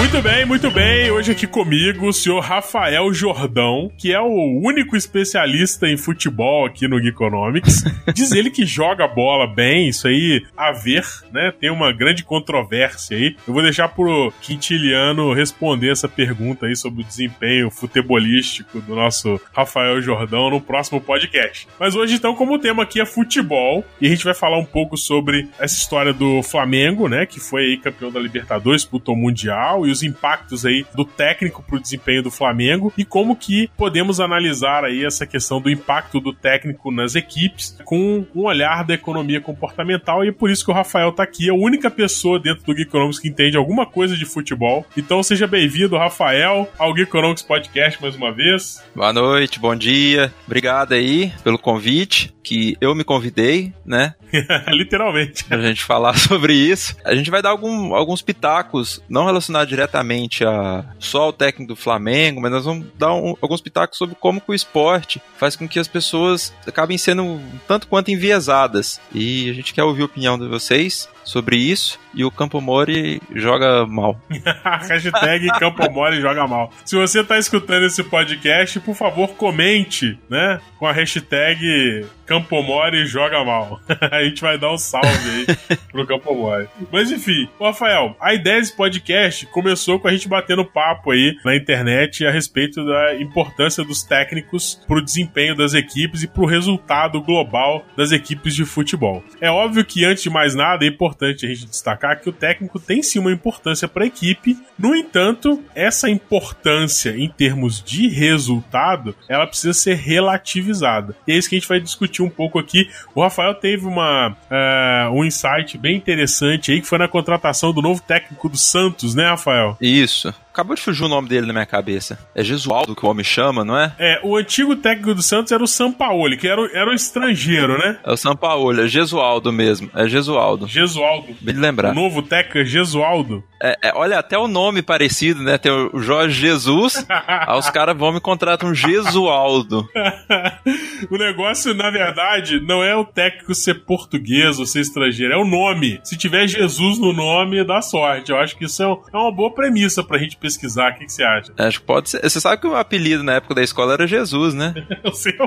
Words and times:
Muito 0.00 0.22
bem, 0.22 0.46
muito 0.46 0.70
bem. 0.70 1.10
Hoje 1.10 1.30
aqui 1.30 1.46
comigo 1.46 2.08
o 2.08 2.12
senhor 2.12 2.40
Rafael 2.40 3.12
Jordão, 3.12 3.92
que 3.98 4.14
é 4.14 4.18
o 4.18 4.58
único 4.64 4.96
especialista 4.96 5.86
em 5.86 5.96
futebol 5.98 6.64
aqui 6.64 6.88
no 6.88 6.98
Geekonomics. 6.98 7.84
Diz 8.14 8.32
ele 8.32 8.50
que 8.50 8.64
joga 8.64 9.06
bola 9.06 9.46
bem, 9.46 9.90
isso 9.90 10.08
aí 10.08 10.42
a 10.56 10.72
ver, 10.72 11.04
né? 11.30 11.52
Tem 11.52 11.70
uma 11.70 11.92
grande 11.92 12.24
controvérsia 12.24 13.14
aí. 13.14 13.36
Eu 13.46 13.52
vou 13.52 13.62
deixar 13.62 13.88
pro 13.88 14.32
Quintiliano 14.40 15.34
responder 15.34 15.92
essa 15.92 16.08
pergunta 16.08 16.64
aí 16.64 16.74
sobre 16.74 17.02
o 17.02 17.06
desempenho 17.06 17.70
futebolístico 17.70 18.80
do 18.80 18.96
nosso 18.96 19.38
Rafael 19.52 20.00
Jordão 20.00 20.48
no 20.48 20.62
próximo 20.62 20.98
podcast. 20.98 21.68
Mas 21.78 21.94
hoje, 21.94 22.14
então, 22.14 22.34
como 22.34 22.54
o 22.54 22.58
tema 22.58 22.84
aqui 22.84 23.02
é 23.02 23.06
futebol, 23.06 23.84
e 24.00 24.06
a 24.06 24.10
gente 24.10 24.24
vai 24.24 24.34
falar 24.34 24.56
um 24.58 24.64
pouco 24.64 24.96
sobre 24.96 25.46
essa 25.58 25.74
história 25.74 26.14
do 26.14 26.42
Flamengo, 26.42 27.06
né? 27.06 27.26
Que 27.26 27.38
foi 27.38 27.64
aí 27.64 27.76
campeão 27.76 28.10
da 28.10 28.18
Libertadores, 28.18 28.82
puto 28.82 29.14
Mundial, 29.14 29.89
e 29.90 29.92
os 29.92 30.02
impactos 30.02 30.64
aí 30.64 30.86
do 30.94 31.04
técnico 31.04 31.62
pro 31.62 31.80
desempenho 31.80 32.22
do 32.22 32.30
Flamengo 32.30 32.92
e 32.96 33.04
como 33.04 33.36
que 33.36 33.68
podemos 33.76 34.20
analisar 34.20 34.84
aí 34.84 35.04
essa 35.04 35.26
questão 35.26 35.60
do 35.60 35.70
impacto 35.70 36.20
do 36.20 36.32
técnico 36.32 36.90
nas 36.90 37.14
equipes 37.14 37.76
com 37.84 38.24
um 38.34 38.44
olhar 38.44 38.84
da 38.84 38.94
economia 38.94 39.40
comportamental 39.40 40.24
e 40.24 40.28
é 40.28 40.32
por 40.32 40.50
isso 40.50 40.64
que 40.64 40.70
o 40.70 40.74
Rafael 40.74 41.12
tá 41.12 41.22
aqui, 41.22 41.48
é 41.48 41.50
a 41.50 41.54
única 41.54 41.90
pessoa 41.90 42.38
dentro 42.38 42.64
do 42.64 42.76
Geekonomics 42.76 43.18
que 43.18 43.28
entende 43.28 43.56
alguma 43.56 43.84
coisa 43.84 44.16
de 44.16 44.24
futebol. 44.24 44.86
Então 44.96 45.22
seja 45.22 45.46
bem-vindo, 45.46 45.96
Rafael, 45.96 46.68
ao 46.78 46.96
Geekonomics 46.96 47.42
Podcast 47.42 48.00
mais 48.00 48.14
uma 48.14 48.32
vez. 48.32 48.82
Boa 48.94 49.12
noite, 49.12 49.58
bom 49.58 49.74
dia. 49.74 50.32
Obrigado 50.46 50.92
aí 50.92 51.32
pelo 51.42 51.58
convite, 51.58 52.32
que 52.42 52.76
eu 52.80 52.94
me 52.94 53.04
convidei, 53.04 53.72
né? 53.84 54.14
Literalmente. 54.68 55.44
Pra 55.44 55.60
gente 55.60 55.84
falar 55.84 56.14
sobre 56.18 56.54
isso. 56.54 56.96
A 57.04 57.14
gente 57.14 57.30
vai 57.30 57.42
dar 57.42 57.50
algum, 57.50 57.94
alguns 57.94 58.22
pitacos, 58.22 59.02
não 59.08 59.26
relacionados 59.26 59.69
diretamente 59.70 60.44
a 60.44 60.84
só 60.98 61.28
o 61.28 61.32
técnico 61.32 61.72
do 61.72 61.76
Flamengo, 61.76 62.40
mas 62.40 62.50
nós 62.50 62.64
vamos 62.64 62.86
dar 62.98 63.14
um, 63.14 63.34
alguns 63.40 63.60
pitacos 63.60 63.96
sobre 63.96 64.14
como 64.16 64.40
que 64.40 64.50
o 64.50 64.54
esporte 64.54 65.22
faz 65.38 65.56
com 65.56 65.68
que 65.68 65.78
as 65.78 65.88
pessoas 65.88 66.52
acabem 66.66 66.98
sendo 66.98 67.40
tanto 67.66 67.86
quanto 67.86 68.10
enviesadas. 68.10 69.00
E 69.14 69.48
a 69.48 69.52
gente 69.54 69.72
quer 69.72 69.84
ouvir 69.84 70.02
a 70.02 70.06
opinião 70.06 70.38
de 70.38 70.48
vocês 70.48 71.08
sobre 71.24 71.56
isso 71.56 71.98
e 72.14 72.24
o 72.24 72.30
Campo 72.30 72.60
Mori 72.60 73.20
joga 73.34 73.86
mal. 73.86 74.20
Hashtag 74.88 75.46
Campo 75.58 75.90
Mori 75.90 76.20
joga 76.20 76.46
mal. 76.46 76.72
Se 76.84 76.96
você 76.96 77.20
está 77.20 77.38
escutando 77.38 77.86
esse 77.86 78.02
podcast, 78.02 78.80
por 78.80 78.94
favor, 78.94 79.28
comente, 79.30 80.18
né? 80.28 80.60
Com 80.78 80.86
a 80.86 80.92
hashtag 80.92 82.06
Campo 82.26 82.62
Mori 82.62 83.06
joga 83.06 83.44
mal. 83.44 83.80
a 84.10 84.24
gente 84.24 84.40
vai 84.40 84.58
dar 84.58 84.72
um 84.72 84.78
salve 84.78 85.08
aí 85.08 85.78
pro 85.92 86.06
Campo 86.06 86.34
Mori. 86.34 86.68
Mas 86.90 87.10
enfim, 87.10 87.48
Rafael, 87.60 88.16
a 88.20 88.34
ideia 88.34 88.58
desse 88.58 88.76
podcast 88.76 89.46
começou 89.46 90.00
com 90.00 90.08
a 90.08 90.12
gente 90.12 90.28
batendo 90.28 90.64
papo 90.64 91.12
aí 91.12 91.36
na 91.44 91.54
internet 91.54 92.26
a 92.26 92.30
respeito 92.30 92.84
da 92.84 93.16
importância 93.20 93.84
dos 93.84 94.02
técnicos 94.02 94.80
pro 94.86 95.04
desempenho 95.04 95.54
das 95.54 95.74
equipes 95.74 96.22
e 96.22 96.28
pro 96.28 96.46
resultado 96.46 97.20
global 97.20 97.84
das 97.96 98.10
equipes 98.10 98.54
de 98.54 98.64
futebol. 98.64 99.22
É 99.40 99.50
óbvio 99.50 99.84
que, 99.84 100.04
antes 100.04 100.22
de 100.22 100.30
mais 100.30 100.54
nada, 100.54 100.84
é 100.84 100.88
importante 100.88 101.19
importante 101.20 101.44
a 101.44 101.48
gente 101.48 101.66
destacar 101.66 102.20
que 102.20 102.28
o 102.28 102.32
técnico 102.32 102.80
tem 102.80 103.02
sim 103.02 103.18
uma 103.18 103.30
importância 103.30 103.86
para 103.86 104.04
a 104.04 104.06
equipe. 104.06 104.56
No 104.78 104.96
entanto, 104.96 105.62
essa 105.74 106.08
importância 106.08 107.10
em 107.16 107.28
termos 107.28 107.82
de 107.82 108.08
resultado, 108.08 109.14
ela 109.28 109.46
precisa 109.46 109.74
ser 109.74 109.94
relativizada. 109.96 111.14
E 111.26 111.32
é 111.32 111.36
isso 111.36 111.48
que 111.48 111.56
a 111.56 111.58
gente 111.58 111.68
vai 111.68 111.80
discutir 111.80 112.22
um 112.22 112.30
pouco 112.30 112.58
aqui. 112.58 112.88
O 113.14 113.22
Rafael 113.22 113.54
teve 113.54 113.86
uma, 113.86 114.30
uh, 114.30 115.12
um 115.12 115.24
insight 115.24 115.76
bem 115.76 115.96
interessante 115.96 116.72
aí, 116.72 116.80
que 116.80 116.86
foi 116.86 116.98
na 116.98 117.08
contratação 117.08 117.72
do 117.72 117.82
novo 117.82 118.00
técnico 118.00 118.48
do 118.48 118.56
Santos, 118.56 119.14
né, 119.14 119.28
Rafael? 119.28 119.76
Isso. 119.80 120.32
Acabou 120.52 120.74
de 120.74 120.82
fugir 120.82 121.04
o 121.04 121.08
nome 121.08 121.28
dele 121.28 121.46
na 121.46 121.52
minha 121.52 121.66
cabeça. 121.66 122.18
É 122.34 122.42
Jesualdo 122.42 122.96
que 122.96 123.06
o 123.06 123.08
homem 123.08 123.24
chama, 123.24 123.64
não 123.64 123.78
é? 123.78 123.94
É, 123.98 124.20
o 124.22 124.36
antigo 124.36 124.74
técnico 124.74 125.14
do 125.14 125.22
Santos 125.22 125.52
era 125.52 125.62
o 125.62 125.66
Sampaoli, 125.66 126.36
que 126.36 126.48
era 126.48 126.60
o, 126.60 126.66
era 126.66 126.92
estrangeiro, 126.92 127.78
né? 127.78 127.98
É 128.04 128.12
o 128.12 128.16
Sampaoli, 128.16 128.82
é 128.82 128.88
Jesualdo 128.88 129.52
mesmo. 129.52 129.88
É 129.94 130.08
Jesualdo. 130.08 130.66
Jesualdo. 130.66 131.36
Bem 131.40 131.54
de 131.54 131.60
lembrar. 131.60 131.92
O 131.92 131.94
novo 131.94 132.22
técnico 132.22 132.58
é 132.58 132.64
Jesualdo. 132.64 133.44
É, 133.62 133.76
é, 133.82 133.92
olha, 133.94 134.18
até 134.18 134.38
o 134.38 134.48
nome 134.48 134.80
parecido, 134.80 135.42
né? 135.42 135.58
Tem 135.58 135.70
o 135.70 136.00
Jorge 136.00 136.40
Jesus, 136.40 137.06
aí 137.28 137.58
os 137.58 137.68
caras 137.68 137.96
vão 137.96 138.12
me 138.12 138.20
contratam 138.20 138.70
um 138.70 138.74
Jesualdo. 138.74 139.86
o 141.10 141.16
negócio, 141.18 141.74
na 141.74 141.90
verdade, 141.90 142.58
não 142.60 142.82
é 142.82 142.96
o 142.96 143.04
técnico 143.04 143.54
ser 143.54 143.84
português 143.84 144.58
ou 144.58 144.64
ser 144.64 144.80
estrangeiro, 144.80 145.34
é 145.34 145.36
o 145.36 145.44
nome. 145.44 146.00
Se 146.02 146.16
tiver 146.16 146.48
Jesus 146.48 146.98
no 146.98 147.12
nome, 147.12 147.62
dá 147.62 147.82
sorte. 147.82 148.32
Eu 148.32 148.38
acho 148.38 148.56
que 148.56 148.64
isso 148.64 148.82
é, 148.82 148.86
é 148.86 149.16
uma 149.16 149.30
boa 149.30 149.52
premissa 149.52 150.02
pra 150.02 150.18
gente 150.18 150.38
pesquisar. 150.40 150.92
O 150.92 150.94
que, 150.98 151.06
que 151.06 151.12
você 151.12 151.22
acha? 151.22 151.52
Acho 151.56 151.80
que 151.80 151.86
pode 151.86 152.10
ser. 152.10 152.22
Você 152.22 152.40
sabe 152.40 152.60
que 152.60 152.66
o 152.66 152.74
apelido 152.74 153.22
na 153.22 153.34
época 153.34 153.54
da 153.54 153.62
escola 153.62 153.92
era 153.92 154.06
Jesus, 154.06 154.54
né? 154.54 154.74
o 155.04 155.12
seu. 155.12 155.32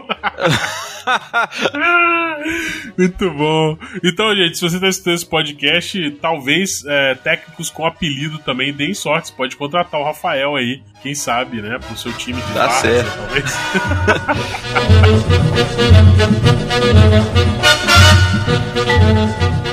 Muito 2.98 3.32
bom. 3.32 3.78
Então, 4.04 4.36
gente, 4.36 4.58
se 4.58 4.62
você 4.62 4.76
está 4.76 4.88
escutando 4.88 5.16
esse 5.16 5.26
podcast, 5.26 6.12
talvez 6.22 6.84
é, 6.86 7.16
técnicos 7.16 7.70
com 7.70 7.86
apelido 7.86 8.40
também 8.40 8.74
deem 8.74 8.94
sorte. 8.94 9.30
Você 9.30 9.34
pode 9.34 9.56
contratar 9.56 10.00
o 10.00 10.04
Rafael 10.04 10.56
aí, 10.56 10.82
quem 11.02 11.16
sabe, 11.16 11.62
né? 11.62 11.80
Pro 11.80 11.98
seu 11.98 12.14
time 12.14 12.42
de 12.42 12.54
Dá 12.54 12.68
várzea, 12.68 13.04
certo. 13.04 13.18
talvez. 13.18 13.54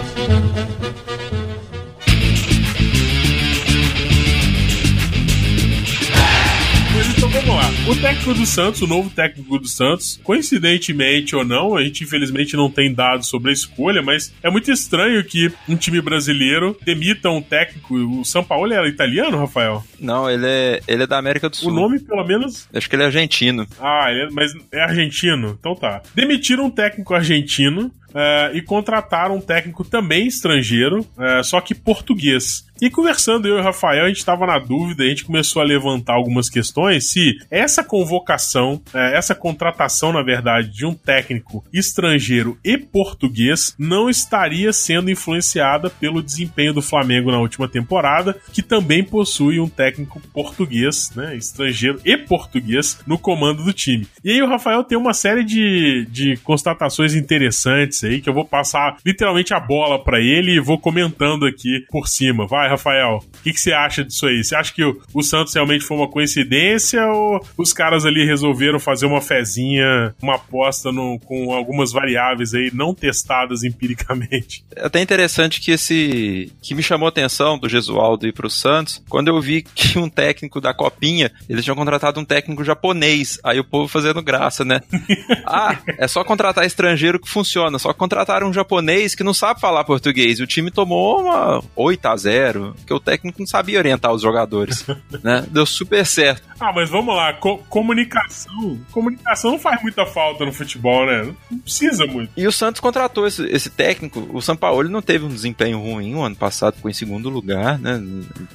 O 7.90 7.96
técnico 8.00 8.34
do 8.34 8.46
Santos, 8.46 8.82
o 8.82 8.86
novo 8.86 9.10
técnico 9.10 9.58
do 9.58 9.66
Santos, 9.66 10.20
coincidentemente 10.22 11.34
ou 11.34 11.44
não, 11.44 11.76
a 11.76 11.82
gente 11.82 12.04
infelizmente 12.04 12.54
não 12.56 12.70
tem 12.70 12.94
dados 12.94 13.26
sobre 13.28 13.50
a 13.50 13.52
escolha, 13.52 14.00
mas 14.00 14.32
é 14.42 14.48
muito 14.50 14.70
estranho 14.70 15.24
que 15.24 15.50
um 15.68 15.74
time 15.76 16.00
brasileiro 16.00 16.76
demita 16.84 17.28
um 17.30 17.42
técnico. 17.42 17.94
O 17.96 18.24
São 18.24 18.44
Paulo 18.44 18.72
era 18.72 18.88
italiano, 18.88 19.36
Rafael? 19.38 19.84
Não, 19.98 20.30
ele 20.30 20.46
é, 20.46 20.80
ele 20.86 21.02
é 21.02 21.06
da 21.06 21.18
América 21.18 21.48
do 21.50 21.56
Sul. 21.56 21.72
O 21.72 21.74
nome, 21.74 21.98
pelo 21.98 22.24
menos. 22.24 22.68
Acho 22.72 22.88
que 22.88 22.94
ele 22.94 23.02
é 23.02 23.06
argentino. 23.06 23.66
Ah, 23.80 24.06
ele 24.10 24.22
é- 24.22 24.28
mas 24.30 24.52
é 24.72 24.82
argentino? 24.82 25.56
Então 25.58 25.74
tá. 25.74 26.00
Demitiram 26.14 26.66
um 26.66 26.70
técnico 26.70 27.12
argentino. 27.14 27.90
eh, 28.12 28.50
e 28.54 28.60
contrataram 28.62 29.36
um 29.36 29.40
técnico 29.40 29.84
também 29.84 30.26
estrangeiro, 30.26 31.06
eh, 31.16 31.44
só 31.44 31.60
que 31.60 31.76
português. 31.76 32.64
E 32.80 32.88
conversando 32.88 33.46
eu 33.46 33.58
e 33.58 33.60
o 33.60 33.62
Rafael, 33.62 34.06
a 34.06 34.08
gente 34.08 34.18
estava 34.18 34.46
na 34.46 34.58
dúvida, 34.58 35.04
a 35.04 35.06
gente 35.06 35.26
começou 35.26 35.60
a 35.60 35.64
levantar 35.64 36.14
algumas 36.14 36.48
questões 36.48 37.10
se 37.10 37.36
essa 37.50 37.84
convocação, 37.84 38.80
eh, 38.94 39.18
essa 39.18 39.34
contratação, 39.34 40.14
na 40.14 40.22
verdade, 40.22 40.70
de 40.70 40.86
um 40.86 40.94
técnico 40.94 41.62
estrangeiro 41.70 42.58
e 42.64 42.78
português 42.78 43.74
não 43.78 44.08
estaria 44.08 44.72
sendo 44.72 45.10
influenciada 45.10 45.90
pelo 45.90 46.22
desempenho 46.22 46.72
do 46.72 46.80
Flamengo 46.80 47.30
na 47.30 47.38
última 47.38 47.68
temporada, 47.68 48.34
que 48.50 48.62
também 48.62 49.04
possui 49.04 49.60
um 49.60 49.68
técnico 49.68 50.18
português, 50.32 51.12
né, 51.14 51.36
estrangeiro 51.36 52.00
e 52.02 52.16
português 52.16 52.98
no 53.06 53.18
comando 53.18 53.62
do 53.62 53.74
time. 53.74 54.06
E 54.24 54.30
aí 54.30 54.42
o 54.42 54.48
Rafael 54.48 54.84
tem 54.84 54.96
uma 54.96 55.12
série 55.12 55.44
de, 55.44 56.06
de 56.10 56.38
constatações 56.38 57.14
interessantes 57.14 58.02
aí 58.04 58.22
que 58.22 58.28
eu 58.30 58.34
vou 58.34 58.46
passar 58.46 58.96
literalmente 59.04 59.52
a 59.52 59.60
bola 59.60 60.02
para 60.02 60.18
ele 60.18 60.52
e 60.52 60.60
vou 60.60 60.78
comentando 60.78 61.44
aqui 61.44 61.84
por 61.90 62.08
cima. 62.08 62.46
Vai, 62.46 62.69
Rafael, 62.70 63.18
o 63.22 63.42
que, 63.42 63.52
que 63.52 63.60
você 63.60 63.72
acha 63.72 64.04
disso 64.04 64.26
aí? 64.26 64.42
Você 64.42 64.54
acha 64.54 64.72
que 64.72 64.82
o, 64.84 65.00
o 65.12 65.22
Santos 65.22 65.54
realmente 65.54 65.84
foi 65.84 65.96
uma 65.96 66.08
coincidência 66.08 67.04
ou 67.06 67.44
os 67.56 67.72
caras 67.72 68.04
ali 68.06 68.24
resolveram 68.24 68.78
fazer 68.78 69.06
uma 69.06 69.20
fezinha, 69.20 70.14
uma 70.22 70.36
aposta 70.36 70.90
no- 70.92 71.18
com 71.20 71.52
algumas 71.52 71.92
variáveis 71.92 72.54
aí 72.54 72.70
não 72.72 72.94
testadas 72.94 73.62
empiricamente? 73.64 74.64
É 74.74 74.86
até 74.86 75.00
interessante 75.00 75.60
que 75.60 75.70
esse. 75.72 76.52
que 76.62 76.74
me 76.74 76.82
chamou 76.82 77.06
a 77.06 77.10
atenção 77.10 77.58
do 77.58 77.68
Gesualdo 77.68 78.26
ir 78.26 78.32
pro 78.32 78.48
Santos, 78.50 79.02
quando 79.08 79.28
eu 79.28 79.40
vi 79.40 79.62
que 79.62 79.98
um 79.98 80.08
técnico 80.08 80.60
da 80.60 80.72
Copinha, 80.74 81.30
eles 81.48 81.64
tinham 81.64 81.76
contratado 81.76 82.20
um 82.20 82.24
técnico 82.24 82.64
japonês. 82.64 83.38
Aí 83.44 83.58
o 83.58 83.64
povo 83.64 83.88
fazendo 83.88 84.22
graça, 84.22 84.64
né? 84.64 84.80
ah, 85.46 85.76
é 85.98 86.06
só 86.08 86.22
contratar 86.24 86.64
estrangeiro 86.64 87.18
que 87.18 87.28
funciona. 87.28 87.78
Só 87.78 87.92
contrataram 87.92 88.48
um 88.48 88.52
japonês 88.52 89.14
que 89.14 89.24
não 89.24 89.34
sabe 89.34 89.60
falar 89.60 89.84
português. 89.84 90.38
E 90.38 90.42
o 90.42 90.46
time 90.46 90.70
tomou 90.70 91.20
uma 91.22 91.62
8 91.76 92.06
a 92.06 92.16
0 92.16 92.59
porque 92.76 92.94
o 92.94 93.00
técnico 93.00 93.40
não 93.40 93.46
sabia 93.46 93.78
orientar 93.78 94.12
os 94.12 94.22
jogadores. 94.22 94.84
né? 95.22 95.46
Deu 95.50 95.66
super 95.66 96.04
certo. 96.06 96.42
Ah, 96.58 96.72
mas 96.74 96.90
vamos 96.90 97.14
lá, 97.14 97.32
Co 97.34 97.58
comunicação. 97.68 98.78
Comunicação 98.90 99.52
não 99.52 99.58
faz 99.58 99.82
muita 99.82 100.04
falta 100.06 100.44
no 100.44 100.52
futebol, 100.52 101.06
né? 101.06 101.34
Não 101.50 101.58
precisa 101.58 102.06
muito. 102.06 102.32
E 102.36 102.46
o 102.46 102.52
Santos 102.52 102.80
contratou 102.80 103.26
esse, 103.26 103.44
esse 103.46 103.70
técnico. 103.70 104.28
O 104.32 104.42
São 104.42 104.56
Paulo 104.56 104.88
não 104.88 105.02
teve 105.02 105.24
um 105.24 105.28
desempenho 105.28 105.80
ruim 105.80 106.14
o 106.14 106.22
ano 106.22 106.36
passado, 106.36 106.76
ficou 106.76 106.90
em 106.90 106.94
segundo 106.94 107.28
lugar, 107.28 107.78
né? 107.78 108.02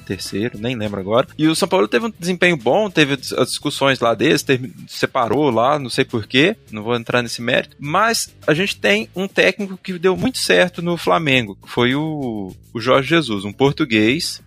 Terceiro, 0.06 0.58
nem 0.58 0.76
lembro 0.76 1.00
agora. 1.00 1.26
E 1.36 1.48
o 1.48 1.56
São 1.56 1.68
Paulo 1.68 1.88
teve 1.88 2.06
um 2.06 2.12
desempenho 2.16 2.56
bom, 2.56 2.90
teve 2.90 3.14
as 3.14 3.48
discussões 3.48 4.00
lá 4.00 4.14
deles, 4.14 4.42
teve, 4.42 4.72
separou 4.86 5.50
lá, 5.50 5.78
não 5.78 5.90
sei 5.90 6.04
porquê, 6.04 6.56
não 6.70 6.82
vou 6.82 6.94
entrar 6.94 7.22
nesse 7.22 7.42
mérito. 7.42 7.76
Mas 7.78 8.34
a 8.46 8.54
gente 8.54 8.76
tem 8.76 9.08
um 9.14 9.26
técnico 9.26 9.78
que 9.82 9.98
deu 9.98 10.16
muito 10.16 10.38
certo 10.38 10.80
no 10.82 10.96
Flamengo, 10.96 11.56
que 11.60 11.68
foi 11.68 11.94
o, 11.94 12.54
o 12.72 12.80
Jorge 12.80 13.08
Jesus, 13.08 13.44
um 13.44 13.52
português 13.52 13.95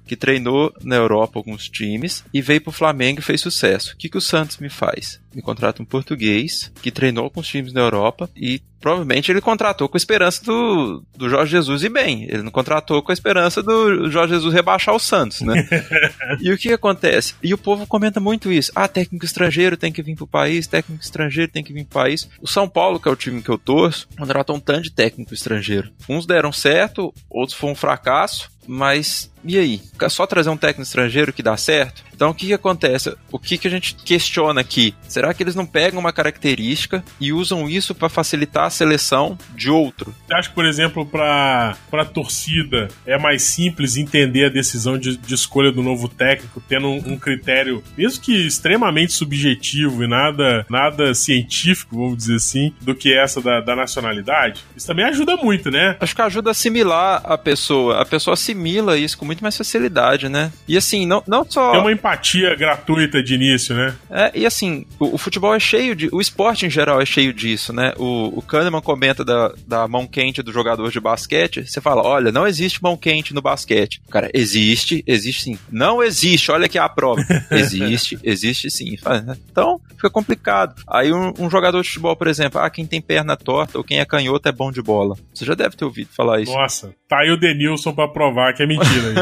que 0.10 0.16
treinou 0.16 0.74
na 0.84 0.96
Europa 0.96 1.38
alguns 1.38 1.70
times 1.70 2.26
e 2.34 2.42
veio 2.42 2.62
pro 2.62 2.72
Flamengo 2.72 3.20
e 3.20 3.24
fez 3.24 3.42
sucesso. 3.42 3.94
O 3.94 3.96
que, 3.96 4.10
que 4.10 4.18
o 4.18 4.22
Santos 4.22 4.58
me 4.58 4.68
faz? 4.68 5.20
Me 5.36 5.40
contrata 5.40 5.84
um 5.84 5.86
português 5.86 6.72
que 6.82 6.90
treinou 6.90 7.30
com 7.30 7.40
os 7.40 7.48
times 7.48 7.72
na 7.72 7.82
Europa 7.82 8.28
e 8.36 8.60
provavelmente 8.80 9.32
ele 9.32 9.40
contratou 9.40 9.88
com 9.88 9.96
a 9.96 10.00
esperança 10.00 10.44
do, 10.44 11.04
do 11.16 11.30
Jorge 11.30 11.52
Jesus 11.52 11.84
e 11.84 11.90
bem. 11.90 12.24
Ele 12.24 12.42
não 12.42 12.50
contratou 12.50 13.04
com 13.04 13.12
a 13.12 13.14
esperança 13.14 13.62
do 13.62 14.10
Jorge 14.10 14.34
Jesus 14.34 14.52
rebaixar 14.52 14.96
o 14.96 15.00
Santos, 15.00 15.42
né? 15.42 15.68
e 16.42 16.52
o 16.52 16.58
que 16.58 16.74
acontece? 16.74 17.36
E 17.44 17.54
o 17.54 17.58
povo 17.58 17.86
comenta 17.86 18.20
muito 18.20 18.52
isso. 18.52 18.72
Ah, 18.74 18.88
técnico 18.88 19.26
estrangeiro 19.26 19.78
tem 19.78 19.92
que 19.92 20.02
vir 20.02 20.16
pro 20.16 20.26
país, 20.26 20.66
técnico 20.66 21.04
estrangeiro 21.04 21.52
tem 21.52 21.64
que 21.64 21.74
vir 21.74 21.86
pro 21.86 22.02
país. 22.02 22.28
O 22.42 22.48
São 22.48 22.68
Paulo, 22.68 23.00
que 23.00 23.08
é 23.08 23.12
o 23.12 23.16
time 23.16 23.44
que 23.44 23.50
eu 23.50 23.60
torço, 23.60 24.08
contratou 24.18 24.56
um 24.56 24.60
tanto 24.60 24.86
de 24.86 24.92
técnico 24.92 25.36
estrangeiro. 25.36 25.92
Uns 26.08 26.26
deram 26.26 26.52
certo, 26.52 27.14
outros 27.30 27.56
foram 27.56 27.74
um 27.74 27.76
fracasso 27.76 28.50
mas 28.72 29.32
e 29.44 29.58
aí? 29.58 29.82
Só 30.10 30.26
trazer 30.26 30.50
um 30.50 30.58
técnico 30.58 30.84
estrangeiro 30.84 31.34
que 31.34 31.44
dá 31.44 31.56
certo? 31.58 32.04
Então 32.14 32.32
o 32.32 32.34
que, 32.34 32.48
que 32.48 32.54
acontece? 32.54 33.16
O 33.32 33.40
que, 33.40 33.58
que 33.58 33.68
a 33.68 33.72
gente 33.72 33.96
questiona 33.96 34.60
aqui? 34.60 34.94
Será 35.08 35.34
que 35.34 35.42
eles 35.42 35.56
não 35.56 35.66
pegam 35.66 36.00
uma 36.00 36.12
característica 36.12 37.04
e 37.20 37.32
usam 37.32 37.70
isso 37.70 37.96
para 37.96 38.10
facilitar 38.10 38.66
a 38.66 38.70
seleção 38.70 39.38
de 39.56 39.70
outro? 39.70 40.14
Você 40.28 40.34
acha 40.34 40.50
que, 40.50 40.56
por 40.56 40.66
exemplo, 40.66 41.06
para 41.06 41.78
a 41.94 42.06
torcida 42.06 42.90
é 43.06 43.18
mais 43.18 43.44
simples 43.44 43.96
entender 43.96 44.46
a 44.46 44.50
decisão 44.50 44.98
de, 44.98 45.16
de 45.16 45.34
escolha 45.34 45.72
do 45.72 45.82
novo 45.82 46.10
técnico, 46.10 46.62
tendo 46.68 46.88
um, 46.88 47.14
um, 47.14 47.18
critério, 47.18 47.82
mesmo 47.98 48.22
que 48.22 48.46
extremamente 48.46 49.14
subjetivo 49.14 50.04
e 50.04 50.08
nada, 50.08 50.66
nada 50.70 51.14
científico, 51.14 51.96
vamos 51.96 52.18
dizer 52.18 52.36
assim, 52.36 52.74
do 52.82 52.94
que 52.94 53.14
essa 53.14 53.42
da, 53.42 53.62
da 53.62 53.76
nacionalidade? 53.76 54.62
Isso 54.76 54.88
também 54.88 55.06
ajuda 55.06 55.38
muito, 55.38 55.72
né? 55.72 55.96
Acho 56.00 56.14
que 56.14 56.22
ajuda 56.22 56.50
a 56.50 56.52
assimilar 56.52 57.22
a 57.24 57.38
pessoa. 57.38 58.02
A 58.02 58.06
pessoa 58.06 58.34
assimila 58.34 58.98
isso 58.98 59.18
com 59.18 59.26
muito 59.30 59.44
mais 59.44 59.56
facilidade, 59.56 60.28
né? 60.28 60.52
E 60.68 60.76
assim, 60.76 61.06
não, 61.06 61.24
não 61.28 61.46
só. 61.48 61.76
É 61.76 61.78
uma 61.78 61.92
empatia 61.92 62.56
gratuita 62.56 63.22
de 63.22 63.36
início, 63.36 63.76
né? 63.76 63.96
É, 64.10 64.32
e 64.34 64.44
assim, 64.44 64.88
o, 65.00 65.14
o, 65.14 65.18
futebol 65.20 65.54
é 65.54 65.60
cheio 65.60 65.96
de. 65.96 66.10
O 66.12 66.20
esporte 66.20 66.66
em 66.66 66.70
geral 66.70 67.00
é 67.00 67.06
cheio 67.06 67.32
disso, 67.32 67.72
né? 67.72 67.94
O, 67.98 68.40
o 68.40 68.42
Kahneman 68.42 68.82
comenta 68.82 69.24
da, 69.24 69.54
da 69.68 69.88
mão 69.88 70.08
quente 70.08 70.42
do 70.42 70.52
jogador 70.52 70.90
de 70.90 71.00
basquete. 71.00 71.64
Você 71.68 71.80
fala: 71.80 72.02
olha, 72.02 72.32
não 72.32 72.48
existe 72.48 72.82
mão 72.82 72.98
quente 72.98 73.32
no 73.32 73.42
basquete. 73.42 74.02
Cara, 74.10 74.32
existe, 74.34 75.04
existe 75.06 75.44
sim. 75.44 75.60
Não 75.72 76.02
existe, 76.02 76.52
olha 76.52 76.66
aqui 76.66 76.80
a 76.80 76.90
prova. 76.90 77.22
existe, 77.52 78.18
existe 78.24 78.72
sim. 78.72 78.98
Né? 79.06 79.38
Então, 79.52 79.80
fica 79.96 80.10
complicado. 80.10 80.82
Aí 80.88 81.14
um, 81.14 81.32
um, 81.38 81.50
jogador 81.50 81.82
de 81.84 81.88
futebol, 81.88 82.16
por 82.16 82.28
exemplo, 82.28 82.60
ah, 82.60 82.70
quem 82.70 82.88
tem 82.88 83.00
perna 83.00 83.38
torta 83.38 83.78
ou 83.78 83.84
quem 83.84 84.00
é 84.00 84.06
canhoto 84.06 84.50
é 84.50 84.52
bom 84.52 84.72
de 84.72 84.82
bola. 84.82 85.16
Você 85.32 85.46
já 85.46 85.54
deve 85.54 85.76
ter 85.76 85.86
ouvido 85.86 86.10
falar 86.16 86.42
isso. 86.42 86.52
Nossa, 86.52 86.94
tá 87.08 87.20
aí 87.20 87.30
o 87.30 87.38
Denilson 87.38 87.94
pra 87.94 88.08
provar 88.08 88.54
que 88.54 88.64
é 88.64 88.66
mentira. 88.66 89.19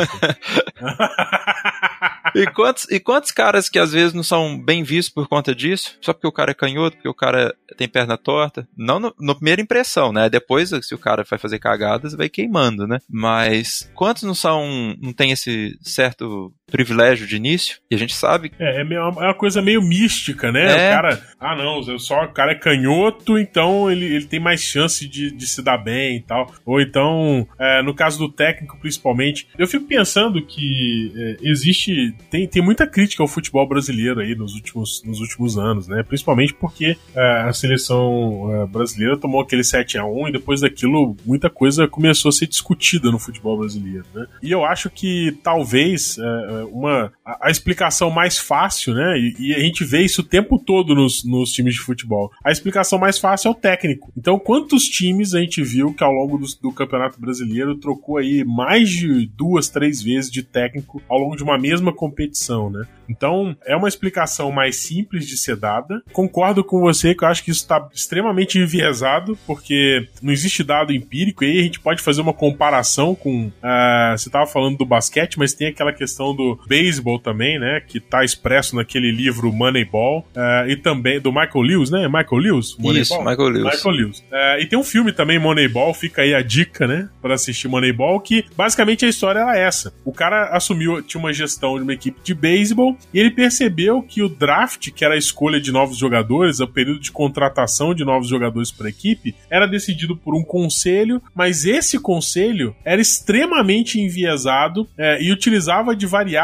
E, 2.36 2.46
quantos, 2.48 2.90
e 2.90 3.00
quantos 3.00 3.32
caras 3.32 3.70
que 3.70 3.80
às 3.80 3.92
vezes 3.92 4.14
não 4.14 4.24
são 4.24 4.60
bem 4.60 4.84
vistos 4.84 5.14
por 5.14 5.28
conta 5.28 5.54
disso? 5.56 5.98
Só 6.02 6.14
porque 6.14 6.28
o 6.28 6.32
cara 6.32 6.52
é 6.52 6.54
canhoto, 6.54 6.98
porque 6.98 7.10
o 7.10 7.14
cara 7.14 7.56
tem 7.78 7.88
perna 7.88 8.18
torta? 8.18 8.68
Não 8.76 9.00
no, 9.00 9.36
primeira 9.36 9.62
impressão, 9.62 10.12
né? 10.12 10.30
Depois, 10.30 10.70
se 10.82 10.96
o 10.96 11.00
cara 11.00 11.24
vai 11.24 11.40
fazer 11.40 11.60
cagadas, 11.60 12.14
vai 12.14 12.30
queimando, 12.30 12.88
né? 12.88 13.00
Mas 13.10 13.90
quantos 13.94 14.24
não 14.24 14.36
são. 14.36 14.96
não 15.02 15.14
tem 15.14 15.32
esse 15.32 15.78
certo 15.82 16.54
privilégio 16.70 17.26
de 17.26 17.38
início, 17.38 17.80
e 17.90 17.96
a 17.96 17.98
gente 17.98 18.14
sabe. 18.14 18.52
É, 18.60 18.82
é, 18.82 18.84
meio, 18.84 19.00
é 19.00 19.10
uma 19.10 19.34
coisa 19.34 19.62
meio 19.62 19.82
mística, 19.82 20.52
né? 20.52 20.64
É. 20.64 20.90
O 20.90 20.96
cara, 20.96 21.22
ah 21.40 21.56
não, 21.56 21.98
só 21.98 22.26
o 22.26 22.34
cara 22.34 22.52
é 22.52 22.56
canhoto, 22.56 23.38
então 23.38 23.90
ele, 23.90 24.06
ele 24.06 24.26
tem 24.26 24.40
mais 24.40 24.62
chance 24.62 25.08
de, 25.08 25.32
de 25.32 25.48
se 25.48 25.62
dar 25.62 25.78
bem 25.78 26.18
e 26.18 26.22
tal. 26.22 26.52
Ou 26.66 26.82
então, 26.82 27.48
é, 27.58 27.82
no 27.82 27.94
caso 27.94 28.20
do 28.20 28.30
técnico 28.30 28.78
principalmente, 28.80 29.48
eu 29.58 29.66
fico 29.66 29.86
pensando 29.86 30.42
que 30.42 31.14
é, 31.16 31.38
existe, 31.42 32.14
tem, 32.30 32.46
tem 32.46 32.62
muita 32.62 32.86
crítica 32.86 33.24
ao 33.24 33.30
futebol 33.30 33.66
brasileiro 33.66 34.20
aí 34.20 34.36
nos 34.36 34.54
últimos, 34.54 35.02
nos 35.06 35.22
últimos 35.22 35.58
anos, 35.58 35.88
né? 35.88 36.04
Principalmente 36.04 36.54
porque 36.54 36.98
é, 37.16 37.42
a 37.44 37.54
seleção 37.54 38.68
brasileira 38.70 39.18
tomou 39.18 39.40
aquele 39.40 39.64
7 39.64 39.98
a 39.98 40.06
1 40.06 40.28
e 40.28 40.32
depois 40.34 40.62
daquilo 40.62 41.16
muita 41.26 41.50
coisa 41.50 41.88
começou 41.88 42.28
a 42.28 42.32
ser 42.34 42.48
discutida 42.48 43.10
no 43.10 43.20
futebol 43.20 43.58
brasileiro, 43.58 44.06
né? 44.14 44.28
E 44.44 44.52
eu 44.52 44.66
acho 44.66 44.90
que 44.90 45.32
talvez 45.42 46.18
uma 46.66 47.12
a, 47.26 47.48
a, 47.48 47.52
explicação 47.52 48.10
mais 48.10 48.38
fácil, 48.38 48.94
né? 48.94 49.18
E, 49.18 49.36
e, 49.40 49.56
a 49.56 49.60
gente 49.60 49.84
vê 49.84 50.02
isso 50.02 50.22
o 50.22 50.26
tempo 50.26 50.60
todo 50.60 50.96
nos, 50.96 51.24
nos 51.24 51.52
times 51.52 51.76
de 51.76 51.82
futebol. 51.82 52.32
A 52.44 52.52
explicação 52.52 53.00
mais 53.00 53.18
fácil 53.18 53.50
é 53.50 53.52
o 53.52 53.56
técnico. 53.56 54.12
Então, 54.18 54.40
quantos 54.40 54.88
times 54.88 55.34
a 55.34 55.40
gente 55.40 55.64
viu 55.64 55.94
que 55.94 56.04
ao 56.04 56.12
longo 56.12 56.38
do, 56.38 56.48
do 56.62 56.72
Campeonato 56.72 57.20
Brasileiro 57.20 57.76
trocou 57.76 58.18
aí 58.18 58.44
mais 58.44 58.90
de 58.90 59.28
duas, 59.28 59.70
três 59.70 60.02
vezes 60.02 60.32
de 60.32 60.44
técnico 60.44 61.02
ao 61.08 61.20
longo 61.20 61.36
de 61.36 61.44
uma 61.44 61.58
mesma 61.58 61.94
competição, 61.94 62.70
né? 62.70 62.86
Então, 63.10 63.56
é 63.66 63.76
uma 63.76 63.88
explicação 63.88 64.52
mais 64.52 64.78
simples 64.78 65.26
de 65.26 65.38
ser 65.38 65.56
dada. 65.56 66.02
Concordo 66.12 66.64
com 66.64 66.82
você 66.82 67.16
que 67.16 67.24
eu 67.24 67.28
acho 67.28 67.44
que 67.44 67.52
isso 67.52 67.62
está 67.62 67.88
extremamente 67.94 68.60
enviesado, 68.60 69.38
porque 69.48 70.08
não 70.22 70.34
existe 70.34 70.64
dado 70.64 70.94
empírico, 70.94 71.44
e 71.44 71.48
aí 71.52 71.60
a 71.60 71.64
gente 71.64 71.80
pode 71.80 72.02
fazer 72.02 72.22
uma 72.22 72.34
comparação 72.34 73.16
com. 73.16 73.48
Uh, 73.48 74.18
você 74.18 74.30
estava 74.30 74.46
falando 74.46 74.78
do 74.78 74.86
basquete, 74.86 75.40
mas 75.40 75.54
tem 75.54 75.68
aquela 75.68 75.94
questão 75.94 76.36
do 76.36 76.47
beisebol 76.68 77.20
também, 77.20 77.60
né? 77.60 77.82
Que 77.86 77.98
está 77.98 78.24
expresso 78.24 78.76
naquele 78.76 79.12
livro 79.12 79.52
Moneyball, 79.52 80.20
uh, 80.36 80.70
e 80.70 80.76
também 80.76 81.20
do 81.20 81.32
Michael 81.32 81.62
Lewis, 81.62 81.90
né? 81.90 82.08
Michael 82.08 82.38
Lewis? 82.38 82.76
Moneyball? 82.78 83.02
Isso, 83.02 83.18
Michael 83.20 83.50
Lewis. 83.50 83.76
Michael 83.76 83.96
Lewis. 83.96 84.20
Uh, 84.20 84.62
e 84.62 84.66
tem 84.66 84.78
um 84.78 84.84
filme 84.84 85.12
também, 85.12 85.40
Moneyball, 85.40 85.94
fica 85.94 86.22
aí 86.22 86.34
a 86.34 86.42
dica, 86.42 86.88
né? 86.88 87.10
Para 87.22 87.36
assistir 87.36 87.68
Moneyball, 87.68 88.20
que 88.20 88.46
basicamente 88.56 89.06
a 89.06 89.10
história 89.10 89.40
era 89.40 89.58
essa. 89.58 89.94
O 90.06 90.12
cara 90.12 90.50
assumiu, 90.56 91.02
tinha 91.02 91.20
uma 91.20 91.34
gestão 91.34 91.78
de 91.78 91.84
uma 91.84 91.94
equipe 91.94 92.20
de 92.24 92.34
beisebol 92.34 92.98
e 93.14 93.20
ele 93.20 93.32
percebeu 93.32 94.02
que 94.02 94.22
o 94.22 94.30
draft, 94.30 94.92
que 94.92 95.04
era 95.04 95.16
a 95.16 95.18
escolha 95.18 95.60
de 95.60 95.72
novos 95.72 95.98
jogadores, 95.98 96.60
o 96.60 96.68
período 96.68 97.00
de 97.00 97.12
contratação 97.12 97.94
de 97.94 98.04
novos 98.06 98.30
jogadores 98.30 98.72
para 98.72 98.88
a 98.88 98.90
equipe, 98.90 99.36
era 99.50 99.68
decidido 99.68 100.16
por 100.16 100.36
um 100.36 100.44
conselho, 100.44 101.22
mas 101.34 101.66
esse 101.66 102.00
conselho 102.00 102.76
era 102.84 103.02
extremamente 103.02 104.00
enviesado 104.00 104.88
é, 104.98 105.22
e 105.22 105.32
utilizava 105.32 105.96
de 105.96 106.06
variáveis 106.06 106.37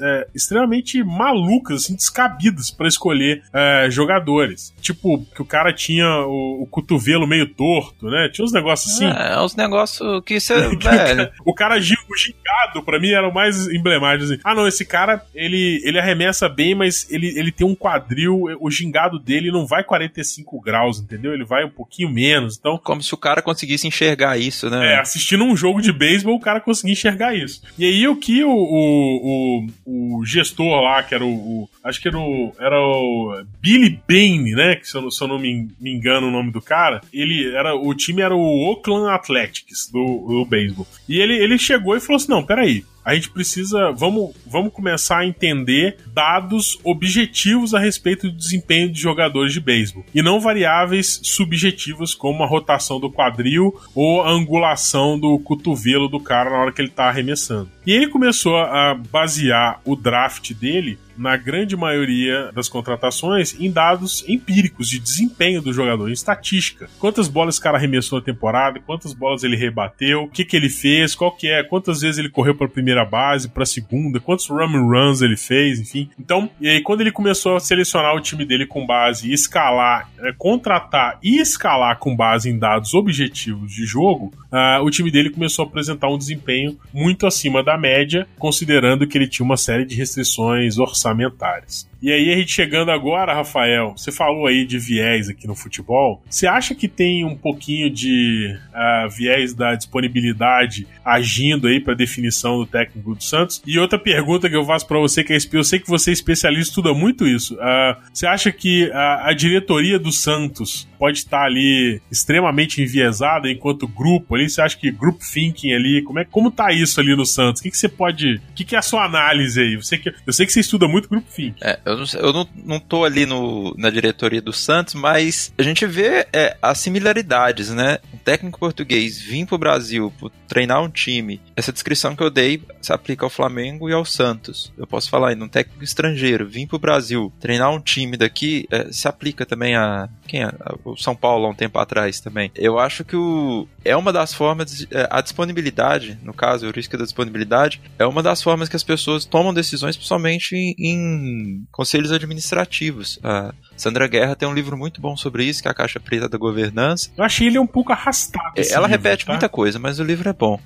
é, 0.00 0.26
extremamente 0.34 1.02
malucas, 1.02 1.84
assim, 1.84 1.94
descabidas 1.94 2.70
para 2.70 2.88
escolher 2.88 3.42
é, 3.52 3.88
jogadores. 3.90 4.74
Tipo, 4.80 5.24
que 5.34 5.42
o 5.42 5.44
cara 5.44 5.72
tinha 5.72 6.06
o, 6.26 6.62
o, 6.62 6.66
cotovelo 6.66 7.26
meio 7.26 7.46
torto, 7.46 8.06
né? 8.06 8.28
Tinha 8.32 8.44
uns 8.44 8.52
negócios 8.52 8.94
assim. 8.94 9.06
É, 9.06 9.40
uns 9.40 9.54
negócios 9.56 10.22
que 10.24 10.40
você. 10.40 10.54
o 11.44 11.54
cara 11.54 11.80
gingado, 11.80 12.82
para 12.84 12.98
mim, 12.98 13.10
era 13.10 13.28
o 13.28 13.34
mais 13.34 13.66
emblemático. 13.68 14.24
Assim. 14.24 14.40
Ah, 14.44 14.54
não, 14.54 14.66
esse 14.66 14.84
cara, 14.84 15.22
ele, 15.34 15.80
ele 15.84 15.98
arremessa 15.98 16.48
bem, 16.48 16.74
mas 16.74 17.06
ele, 17.10 17.28
ele 17.38 17.52
tem 17.52 17.66
um 17.66 17.74
quadril, 17.74 18.44
o 18.60 18.70
gingado 18.70 19.18
dele 19.18 19.50
não 19.50 19.66
vai 19.66 19.84
45 19.84 20.60
graus, 20.60 21.00
entendeu? 21.00 21.32
Ele 21.32 21.44
vai 21.44 21.64
um 21.64 21.70
pouquinho 21.70 22.10
menos. 22.10 22.56
Então, 22.58 22.78
como 22.78 23.02
se 23.02 23.12
o 23.14 23.18
cara 23.18 23.42
conseguisse 23.42 23.86
enxergar 23.86 24.38
isso, 24.38 24.70
né? 24.70 24.94
É, 24.94 25.00
assistindo 25.00 25.44
um 25.44 25.56
jogo 25.56 25.80
de 25.80 25.92
beisebol, 25.92 26.36
o 26.36 26.40
cara 26.40 26.60
conseguia 26.60 26.92
enxergar 26.92 27.34
isso. 27.34 27.62
E 27.78 27.84
aí 27.84 28.08
o 28.08 28.16
que 28.16 28.44
o, 28.44 28.50
o, 28.50 29.25
o, 29.26 30.18
o 30.20 30.24
gestor 30.24 30.82
lá, 30.82 31.02
que 31.02 31.14
era 31.14 31.24
o, 31.24 31.34
o, 31.34 31.70
acho 31.82 32.00
que 32.00 32.08
era 32.08 32.18
o, 32.18 32.52
era 32.58 32.80
o 32.80 33.42
Billy 33.60 34.00
Bain, 34.08 34.54
né? 34.54 34.76
Que 34.76 34.86
se 34.86 34.96
eu, 34.96 35.10
se 35.10 35.22
eu 35.22 35.28
não 35.28 35.38
me, 35.38 35.68
me, 35.80 35.92
engano 35.92 36.28
o 36.28 36.30
nome 36.30 36.52
do 36.52 36.62
cara, 36.62 37.00
ele 37.12 37.54
era 37.54 37.74
o 37.74 37.94
time 37.94 38.22
era 38.22 38.34
o 38.34 38.70
Oakland 38.70 39.10
Athletics 39.10 39.90
do, 39.90 40.26
do 40.28 40.44
beisebol. 40.44 40.86
E 41.08 41.18
ele, 41.18 41.34
ele 41.34 41.58
chegou 41.58 41.96
e 41.96 42.00
falou 42.00 42.16
assim: 42.16 42.30
"Não, 42.30 42.44
peraí, 42.44 42.84
a 43.06 43.14
gente 43.14 43.30
precisa. 43.30 43.92
Vamos, 43.92 44.34
vamos 44.44 44.72
começar 44.72 45.18
a 45.18 45.26
entender 45.26 45.96
dados 46.12 46.76
objetivos 46.82 47.72
a 47.72 47.78
respeito 47.78 48.28
do 48.28 48.36
desempenho 48.36 48.90
de 48.90 49.00
jogadores 49.00 49.52
de 49.52 49.60
beisebol. 49.60 50.04
E 50.12 50.20
não 50.20 50.40
variáveis 50.40 51.20
subjetivas 51.22 52.12
como 52.12 52.42
a 52.42 52.48
rotação 52.48 52.98
do 52.98 53.08
quadril 53.08 53.72
ou 53.94 54.22
a 54.22 54.30
angulação 54.30 55.16
do 55.18 55.38
cotovelo 55.38 56.08
do 56.08 56.18
cara 56.18 56.50
na 56.50 56.58
hora 56.58 56.72
que 56.72 56.82
ele 56.82 56.90
tá 56.90 57.04
arremessando. 57.04 57.70
E 57.86 57.92
ele 57.92 58.08
começou 58.08 58.56
a 58.56 58.94
basear 58.94 59.80
o 59.84 59.94
draft 59.94 60.52
dele 60.52 60.98
na 61.16 61.36
grande 61.36 61.76
maioria 61.76 62.50
das 62.52 62.68
contratações, 62.68 63.58
em 63.58 63.70
dados 63.70 64.24
empíricos 64.28 64.88
de 64.88 64.98
desempenho 64.98 65.62
do 65.62 65.72
jogador, 65.72 66.08
em 66.08 66.12
estatística. 66.12 66.88
Quantas 66.98 67.28
bolas 67.28 67.54
esse 67.54 67.62
cara 67.62 67.76
arremessou 67.76 68.18
na 68.18 68.24
temporada, 68.24 68.80
quantas 68.80 69.12
bolas 69.12 69.42
ele 69.42 69.56
rebateu, 69.56 70.24
o 70.24 70.28
que, 70.28 70.44
que 70.44 70.56
ele 70.56 70.68
fez, 70.68 71.14
qual 71.14 71.32
que 71.32 71.48
é, 71.48 71.62
quantas 71.62 72.00
vezes 72.00 72.18
ele 72.18 72.28
correu 72.28 72.54
para 72.54 72.66
a 72.66 72.70
primeira 72.70 73.04
base, 73.04 73.48
para 73.48 73.62
a 73.62 73.66
segunda, 73.66 74.20
quantos 74.20 74.48
run 74.48 74.88
runs 74.88 75.22
ele 75.22 75.36
fez, 75.36 75.80
enfim. 75.80 76.08
Então, 76.18 76.50
e 76.60 76.68
aí 76.68 76.82
quando 76.82 77.00
ele 77.00 77.12
começou 77.12 77.56
a 77.56 77.60
selecionar 77.60 78.14
o 78.14 78.20
time 78.20 78.44
dele 78.44 78.66
com 78.66 78.86
base 78.86 79.32
escalar, 79.32 80.10
é, 80.20 80.32
contratar 80.32 81.18
e 81.22 81.40
escalar 81.40 81.98
com 81.98 82.14
base 82.14 82.50
em 82.50 82.58
dados 82.58 82.94
objetivos 82.94 83.72
de 83.72 83.84
jogo, 83.84 84.32
uh, 84.52 84.82
o 84.82 84.90
time 84.90 85.10
dele 85.10 85.30
começou 85.30 85.64
a 85.64 85.68
apresentar 85.68 86.08
um 86.08 86.18
desempenho 86.18 86.78
muito 86.92 87.26
acima 87.26 87.62
da 87.62 87.76
média, 87.76 88.26
considerando 88.38 89.06
que 89.06 89.16
ele 89.16 89.28
tinha 89.28 89.44
uma 89.44 89.56
série 89.56 89.84
de 89.84 89.94
restrições 89.94 90.78
orçamentárias 90.78 91.05
orçamentárias. 91.06 91.88
E 92.00 92.12
aí, 92.12 92.32
a 92.32 92.36
gente 92.36 92.52
chegando 92.52 92.90
agora, 92.90 93.34
Rafael, 93.34 93.94
você 93.96 94.12
falou 94.12 94.46
aí 94.46 94.64
de 94.64 94.78
viés 94.78 95.28
aqui 95.28 95.46
no 95.46 95.54
futebol. 95.54 96.22
Você 96.28 96.46
acha 96.46 96.74
que 96.74 96.88
tem 96.88 97.24
um 97.24 97.36
pouquinho 97.36 97.90
de 97.90 98.56
uh, 98.74 99.08
viés 99.10 99.54
da 99.54 99.74
disponibilidade 99.74 100.86
agindo 101.04 101.68
aí 101.68 101.80
para 101.80 101.94
definição 101.94 102.58
do 102.58 102.66
técnico 102.66 103.14
do 103.14 103.22
Santos? 103.22 103.62
E 103.66 103.78
outra 103.78 103.98
pergunta 103.98 104.48
que 104.48 104.56
eu 104.56 104.64
faço 104.64 104.86
para 104.86 104.98
você, 104.98 105.24
que 105.24 105.32
é, 105.32 105.38
eu 105.52 105.64
sei 105.64 105.78
que 105.78 105.88
você 105.88 106.10
é 106.10 106.12
especialista, 106.12 106.70
estuda 106.70 106.92
muito 106.92 107.26
isso. 107.26 107.54
Uh, 107.54 107.96
você 108.12 108.26
acha 108.26 108.52
que 108.52 108.90
a, 108.92 109.28
a 109.28 109.32
diretoria 109.32 109.98
do 109.98 110.12
Santos 110.12 110.86
pode 110.98 111.18
estar 111.18 111.44
ali 111.44 112.00
extremamente 112.10 112.82
enviesada 112.82 113.50
enquanto 113.50 113.88
grupo 113.88 114.34
ali? 114.34 114.48
Você 114.48 114.60
acha 114.60 114.76
que 114.76 114.90
group 114.90 115.20
thinking 115.20 115.72
ali, 115.72 116.02
como 116.02 116.18
é 116.18 116.24
como 116.24 116.50
tá 116.50 116.72
isso 116.72 117.00
ali 117.00 117.14
no 117.16 117.24
Santos? 117.24 117.60
O 117.60 117.62
que, 117.62 117.70
que 117.70 117.78
você 117.78 117.88
pode. 117.88 118.36
O 118.50 118.54
que, 118.54 118.64
que 118.64 118.74
é 118.74 118.78
a 118.78 118.82
sua 118.82 119.04
análise 119.04 119.60
aí? 119.60 119.76
Você 119.76 119.96
que, 119.98 120.12
eu 120.26 120.32
sei 120.32 120.46
que 120.46 120.52
você 120.52 120.60
estuda 120.60 120.86
muito 120.86 121.08
group 121.08 121.26
thinking. 121.28 121.54
É, 121.62 121.78
eu, 121.84 121.95
não, 121.96 122.06
eu 122.18 122.32
não, 122.32 122.48
não 122.64 122.80
tô 122.80 123.04
ali 123.04 123.26
no, 123.26 123.74
na 123.76 123.90
diretoria 123.90 124.42
do 124.42 124.52
Santos, 124.52 124.94
mas 124.94 125.52
a 125.56 125.62
gente 125.62 125.86
vê 125.86 126.26
é, 126.32 126.56
as 126.60 126.78
similaridades, 126.78 127.70
né? 127.70 127.98
Um 128.12 128.18
técnico 128.18 128.58
português 128.58 129.20
vir 129.20 129.46
pro 129.46 129.58
Brasil 129.58 130.12
pro 130.18 130.30
treinar 130.48 130.82
um 130.82 130.88
time. 130.88 131.40
Essa 131.54 131.72
descrição 131.72 132.14
que 132.14 132.22
eu 132.22 132.30
dei 132.30 132.62
se 132.80 132.92
aplica 132.92 133.24
ao 133.24 133.30
Flamengo 133.30 133.88
e 133.88 133.92
ao 133.92 134.04
Santos. 134.04 134.72
Eu 134.76 134.86
posso 134.86 135.10
falar 135.10 135.30
ainda, 135.30 135.44
um 135.44 135.48
técnico 135.48 135.82
estrangeiro 135.82 136.46
vir 136.46 136.66
pro 136.66 136.78
Brasil 136.78 137.32
treinar 137.40 137.70
um 137.72 137.80
time 137.80 138.16
daqui 138.16 138.66
é, 138.70 138.90
se 138.92 139.08
aplica 139.08 139.44
também 139.44 139.74
a. 139.74 140.08
Quem 140.26 140.42
é? 140.42 140.52
O 140.84 140.96
São 140.96 141.14
Paulo 141.14 141.46
há 141.46 141.50
um 141.50 141.54
tempo 141.54 141.78
atrás 141.78 142.20
também. 142.20 142.50
Eu 142.54 142.78
acho 142.78 143.04
que 143.04 143.16
o, 143.16 143.66
é 143.84 143.96
uma 143.96 144.12
das 144.12 144.32
formas. 144.32 144.86
É, 144.90 145.08
a 145.10 145.20
disponibilidade, 145.20 146.18
no 146.22 146.32
caso, 146.32 146.66
o 146.66 146.70
risco 146.70 146.96
da 146.96 147.04
disponibilidade, 147.04 147.80
é 147.98 148.06
uma 148.06 148.22
das 148.22 148.42
formas 148.42 148.68
que 148.68 148.76
as 148.76 148.82
pessoas 148.82 149.24
tomam 149.24 149.54
decisões, 149.54 149.96
principalmente 149.96 150.54
em, 150.54 150.74
em 150.78 151.66
conselhos 151.76 152.10
administrativos. 152.10 153.18
A 153.22 153.52
Sandra 153.76 154.08
Guerra 154.08 154.34
tem 154.34 154.48
um 154.48 154.54
livro 154.54 154.78
muito 154.78 154.98
bom 154.98 155.14
sobre 155.14 155.44
isso, 155.44 155.60
que 155.60 155.68
é 155.68 155.70
a 155.70 155.74
Caixa 155.74 156.00
Preta 156.00 156.26
da 156.26 156.38
Governança. 156.38 157.10
Eu 157.14 157.22
achei 157.22 157.48
ele 157.48 157.58
um 157.58 157.66
pouco 157.66 157.92
arrastado. 157.92 158.54
É, 158.56 158.72
ela 158.72 158.86
livro, 158.86 159.02
repete 159.02 159.26
tá? 159.26 159.32
muita 159.32 159.46
coisa, 159.46 159.78
mas 159.78 160.00
o 160.00 160.02
livro 160.02 160.26
é 160.26 160.32
bom. 160.32 160.58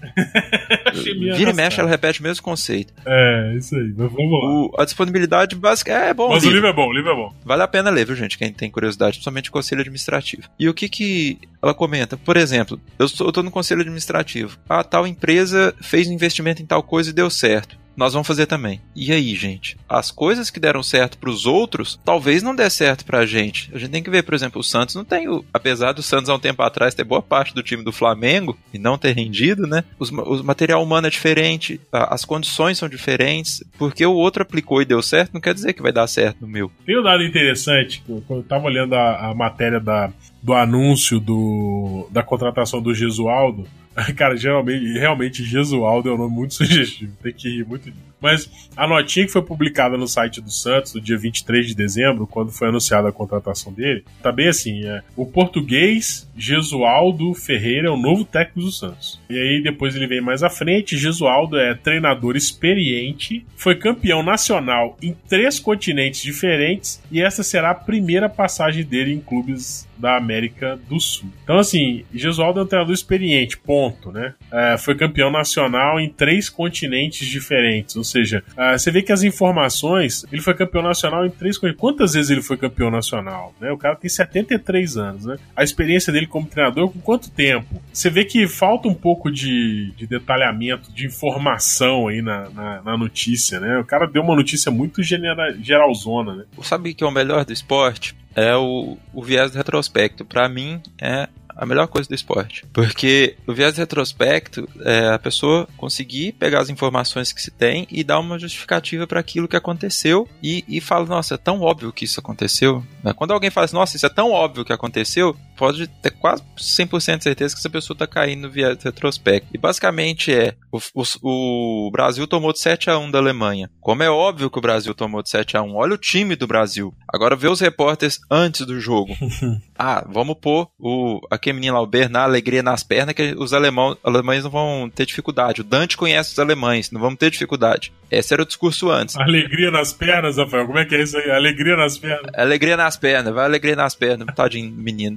Vira 1.36 1.50
e 1.50 1.52
mexe, 1.52 1.80
ela 1.80 1.90
repete 1.90 2.20
o 2.20 2.22
mesmo 2.22 2.44
conceito. 2.44 2.92
É, 3.04 3.54
isso 3.56 3.74
aí, 3.74 3.92
mas 3.96 4.12
vamos 4.12 4.30
lá. 4.30 4.48
O, 4.48 4.74
a 4.78 4.84
disponibilidade 4.84 5.56
básica 5.56 5.92
é 5.92 6.14
bom. 6.14 6.28
Mas 6.28 6.44
o 6.44 6.46
livro. 6.46 6.50
o 6.50 6.54
livro 6.54 6.68
é 6.68 6.72
bom, 6.72 6.88
o 6.88 6.92
livro 6.92 7.10
é 7.10 7.16
bom. 7.16 7.34
Vale 7.44 7.62
a 7.64 7.68
pena 7.68 7.90
ler, 7.90 8.06
viu, 8.06 8.14
gente? 8.14 8.38
Quem 8.38 8.52
tem 8.52 8.70
curiosidade, 8.70 9.14
principalmente 9.14 9.48
o 9.48 9.52
conselho 9.52 9.80
administrativo. 9.80 10.44
E 10.56 10.68
o 10.68 10.74
que 10.74 10.88
que 10.88 11.38
ela 11.60 11.74
comenta? 11.74 12.16
Por 12.16 12.36
exemplo, 12.36 12.80
eu 12.96 13.06
estou 13.06 13.42
no 13.42 13.50
conselho 13.50 13.80
administrativo. 13.80 14.58
A 14.68 14.84
tal 14.84 15.08
empresa 15.08 15.74
fez 15.80 16.06
um 16.06 16.12
investimento 16.12 16.62
em 16.62 16.66
tal 16.66 16.84
coisa 16.84 17.10
e 17.10 17.12
deu 17.12 17.28
certo 17.28 17.79
nós 17.97 18.12
vamos 18.12 18.26
fazer 18.26 18.47
também. 18.47 18.80
E 18.94 19.12
aí, 19.12 19.35
gente? 19.35 19.76
As 19.88 20.11
coisas 20.11 20.50
que 20.50 20.61
deram 20.61 20.82
certo 20.82 21.18
para 21.18 21.30
os 21.30 21.47
outros, 21.47 21.99
talvez 22.04 22.42
não 22.42 22.54
dê 22.54 22.68
certo 22.70 23.04
para 23.04 23.18
a 23.18 23.26
gente. 23.26 23.70
A 23.75 23.78
gente 23.78 23.90
tem 23.90 24.02
que 24.02 24.11
ver, 24.11 24.23
por 24.23 24.35
exemplo, 24.35 24.61
o 24.61 24.64
Santos 24.64 24.94
não 24.94 25.04
tem, 25.04 25.28
o, 25.28 25.44
apesar 25.52 25.92
do 25.92 26.02
Santos 26.02 26.30
há 26.30 26.35
um 26.35 26.40
tempo 26.40 26.62
atrás 26.62 26.94
ter 26.94 27.04
boa 27.04 27.23
parte 27.23 27.54
do 27.54 27.62
time 27.62 27.82
do 27.82 27.92
Flamengo 27.92 28.59
e 28.73 28.78
não 28.78 28.99
ter 28.99 29.14
rendido, 29.14 29.66
né? 29.66 29.85
Os, 29.99 30.11
o 30.11 30.44
material 30.44 30.82
humano 30.82 31.06
é 31.06 31.11
diferente, 31.11 31.80
as 31.92 32.25
condições 32.25 32.78
são 32.78 32.88
diferentes, 32.88 33.62
porque 33.78 34.04
o 34.04 34.14
outro 34.14 34.42
aplicou 34.42 34.80
e 34.80 34.87
deu 34.87 35.02
certo, 35.02 35.35
não 35.35 35.40
quer 35.40 35.54
dizer 35.54 35.73
que 35.73 35.82
vai 35.82 35.92
dar 35.92 36.06
certo 36.06 36.40
no 36.40 36.49
meu. 36.49 36.70
Tem 36.87 36.99
um 36.99 37.02
dado 37.02 37.23
interessante, 37.23 38.02
quando 38.26 38.40
eu 38.40 38.42
tava 38.42 38.64
olhando 38.64 38.94
a, 38.94 39.30
a 39.30 39.35
matéria 39.35 39.80
da, 39.80 40.11
do 40.42 40.54
anúncio 40.54 41.20
do, 41.20 42.09
da 42.11 42.23
contratação 42.23 42.80
do 42.80 42.94
Gesualdo, 42.94 43.66
Cara, 44.16 44.37
geralmente, 44.37 44.99
realmente, 44.99 45.44
Gesualdo 45.44 46.09
é 46.09 46.14
um 46.14 46.18
nome 46.18 46.35
muito 46.35 46.54
sugestivo. 46.54 47.12
Tem 47.23 47.32
que 47.32 47.49
rir 47.49 47.66
muito 47.66 47.90
disso. 47.90 48.09
Mas 48.20 48.50
a 48.76 48.86
notinha 48.86 49.26
que 49.26 49.32
foi 49.32 49.42
publicada 49.42 49.96
no 49.96 50.06
site 50.06 50.40
do 50.40 50.50
Santos 50.50 50.94
no 50.94 51.00
dia 51.00 51.16
23 51.16 51.66
de 51.66 51.74
dezembro, 51.74 52.26
quando 52.26 52.52
foi 52.52 52.68
anunciada 52.68 53.08
a 53.08 53.12
contratação 53.12 53.72
dele, 53.72 54.04
tá 54.22 54.30
bem 54.30 54.48
assim: 54.48 54.84
é, 54.84 55.02
o 55.16 55.26
português 55.26 56.28
Gesualdo 56.36 57.34
Ferreira 57.34 57.88
é 57.88 57.90
o 57.90 57.96
novo 57.96 58.24
técnico 58.24 58.60
do 58.60 58.72
Santos. 58.72 59.20
E 59.28 59.34
aí 59.34 59.62
depois 59.62 59.94
ele 59.94 60.06
vem 60.06 60.20
mais 60.20 60.42
à 60.42 60.50
frente: 60.50 60.96
Gesualdo 60.96 61.58
é 61.58 61.74
treinador 61.74 62.36
experiente, 62.36 63.44
foi 63.56 63.74
campeão 63.76 64.22
nacional 64.22 64.96
em 65.02 65.14
três 65.28 65.58
continentes 65.58 66.22
diferentes 66.22 67.02
e 67.10 67.20
essa 67.20 67.42
será 67.42 67.70
a 67.70 67.74
primeira 67.74 68.28
passagem 68.28 68.84
dele 68.84 69.12
em 69.12 69.20
clubes 69.20 69.88
da 70.00 70.16
América 70.16 70.80
do 70.88 70.98
Sul. 70.98 71.28
Então, 71.44 71.58
assim, 71.58 72.04
Gesualdo 72.12 72.60
é 72.60 72.62
um 72.62 72.66
treinador 72.66 72.94
experiente, 72.94 73.58
ponto, 73.58 74.10
né? 74.10 74.34
É, 74.50 74.78
foi 74.78 74.94
campeão 74.94 75.30
nacional 75.30 76.00
em 76.00 76.08
três 76.08 76.48
continentes 76.48 77.28
diferentes, 77.28 77.96
ou 77.96 78.02
seja, 78.10 78.42
uh, 78.52 78.78
você 78.78 78.90
vê 78.90 79.02
que 79.02 79.12
as 79.12 79.22
informações. 79.22 80.24
Ele 80.30 80.42
foi 80.42 80.54
campeão 80.54 80.82
nacional 80.82 81.24
em 81.24 81.30
três 81.30 81.56
coisas. 81.56 81.78
Quantas 81.78 82.14
vezes 82.14 82.30
ele 82.30 82.42
foi 82.42 82.56
campeão 82.56 82.90
nacional? 82.90 83.54
Né? 83.60 83.70
O 83.70 83.78
cara 83.78 83.96
tem 83.96 84.08
73 84.10 84.96
anos, 84.96 85.24
né? 85.24 85.36
A 85.54 85.62
experiência 85.62 86.12
dele 86.12 86.26
como 86.26 86.46
treinador, 86.46 86.90
com 86.90 87.00
quanto 87.00 87.30
tempo? 87.30 87.80
Você 87.92 88.10
vê 88.10 88.24
que 88.24 88.46
falta 88.46 88.88
um 88.88 88.94
pouco 88.94 89.30
de, 89.30 89.92
de 89.96 90.06
detalhamento, 90.06 90.92
de 90.92 91.06
informação 91.06 92.08
aí 92.08 92.22
na, 92.22 92.50
na, 92.50 92.82
na, 92.82 92.96
notícia, 92.96 93.60
né? 93.60 93.78
O 93.78 93.84
cara 93.84 94.06
deu 94.06 94.22
uma 94.22 94.34
notícia 94.34 94.70
muito 94.70 95.02
genera, 95.02 95.56
geralzona, 95.60 96.34
né? 96.34 96.44
Sabe 96.62 96.94
que 96.94 97.04
é 97.04 97.06
o 97.06 97.10
melhor 97.10 97.44
do 97.44 97.52
esporte? 97.52 98.16
É 98.34 98.54
o, 98.56 98.96
o 99.12 99.22
viés 99.22 99.50
do 99.50 99.56
retrospecto. 99.56 100.24
Para 100.24 100.48
mim, 100.48 100.80
é 101.00 101.28
a 101.60 101.66
melhor 101.66 101.86
coisa 101.88 102.08
do 102.08 102.14
esporte. 102.14 102.64
Porque 102.72 103.36
o 103.46 103.52
viés 103.52 103.76
retrospecto 103.76 104.66
é 104.80 105.10
a 105.10 105.18
pessoa 105.18 105.68
conseguir 105.76 106.32
pegar 106.32 106.60
as 106.60 106.70
informações 106.70 107.34
que 107.34 107.42
se 107.42 107.50
tem 107.50 107.86
e 107.90 108.02
dar 108.02 108.18
uma 108.18 108.38
justificativa 108.38 109.06
para 109.06 109.20
aquilo 109.20 109.46
que 109.46 109.56
aconteceu 109.56 110.26
e, 110.42 110.64
e 110.66 110.80
fala, 110.80 111.04
nossa, 111.04 111.34
é 111.34 111.36
tão 111.36 111.60
óbvio 111.60 111.92
que 111.92 112.06
isso 112.06 112.18
aconteceu. 112.18 112.82
Né? 113.04 113.12
Quando 113.12 113.32
alguém 113.32 113.50
fala 113.50 113.66
assim, 113.66 113.76
nossa, 113.76 113.94
isso 113.94 114.06
é 114.06 114.08
tão 114.08 114.30
óbvio 114.30 114.64
que 114.64 114.72
aconteceu, 114.72 115.36
pode 115.54 115.86
ter 115.86 116.12
quase 116.12 116.42
100% 116.56 117.18
de 117.18 117.24
certeza 117.24 117.54
que 117.54 117.60
essa 117.60 117.68
pessoa 117.68 117.94
está 117.94 118.06
caindo 118.06 118.42
no 118.42 118.50
viés 118.50 118.82
retrospecto. 118.82 119.48
E 119.52 119.58
basicamente 119.58 120.32
é, 120.32 120.54
o, 120.72 120.78
o, 120.94 121.86
o, 121.86 121.90
Brasil 121.90 122.26
tomou 122.26 122.52
de 122.52 122.60
7 122.60 122.90
a 122.90 122.98
1 122.98 123.10
da 123.10 123.18
Alemanha. 123.18 123.70
Como 123.80 124.02
é 124.02 124.10
óbvio 124.10 124.50
que 124.50 124.58
o 124.58 124.62
Brasil 124.62 124.94
tomou 124.94 125.22
de 125.22 125.30
7 125.30 125.56
a 125.56 125.62
1 125.62 125.74
olha 125.74 125.94
o 125.94 125.98
time 125.98 126.36
do 126.36 126.46
Brasil. 126.46 126.94
Agora 127.12 127.36
vê 127.36 127.48
os 127.48 127.60
repórteres 127.60 128.20
antes 128.30 128.64
do 128.64 128.80
jogo. 128.80 129.16
ah, 129.78 130.04
vamos 130.08 130.36
pôr 130.40 130.68
o, 130.78 131.20
aquele 131.30 131.54
menino 131.54 131.74
lá, 131.74 131.80
o 131.80 131.86
Bernard, 131.86 132.28
alegria 132.28 132.62
nas 132.62 132.82
pernas, 132.82 133.14
que 133.14 133.34
os 133.36 133.52
alemão, 133.52 133.96
alemães 134.04 134.44
não 134.44 134.50
vão 134.50 134.90
ter 134.94 135.06
dificuldade. 135.06 135.60
O 135.60 135.64
Dante 135.64 135.96
conhece 135.96 136.32
os 136.32 136.38
alemães, 136.38 136.90
não 136.90 137.00
vamos 137.00 137.18
ter 137.18 137.30
dificuldade. 137.30 137.92
Esse 138.10 138.34
era 138.34 138.42
o 138.42 138.46
discurso 138.46 138.90
antes. 138.90 139.16
Alegria 139.16 139.70
nas 139.70 139.92
pernas, 139.92 140.36
Rafael, 140.36 140.66
como 140.66 140.78
é 140.78 140.84
que 140.84 140.94
é 140.94 141.02
isso 141.02 141.16
aí? 141.16 141.30
Alegria 141.30 141.76
nas 141.76 141.98
pernas. 141.98 142.30
Alegria 142.34 142.76
nas 142.76 142.96
pernas, 142.96 143.34
vai 143.34 143.44
alegria 143.44 143.76
nas 143.76 143.94
pernas, 143.94 144.34
tadinho 144.34 144.70
menino 144.70 145.16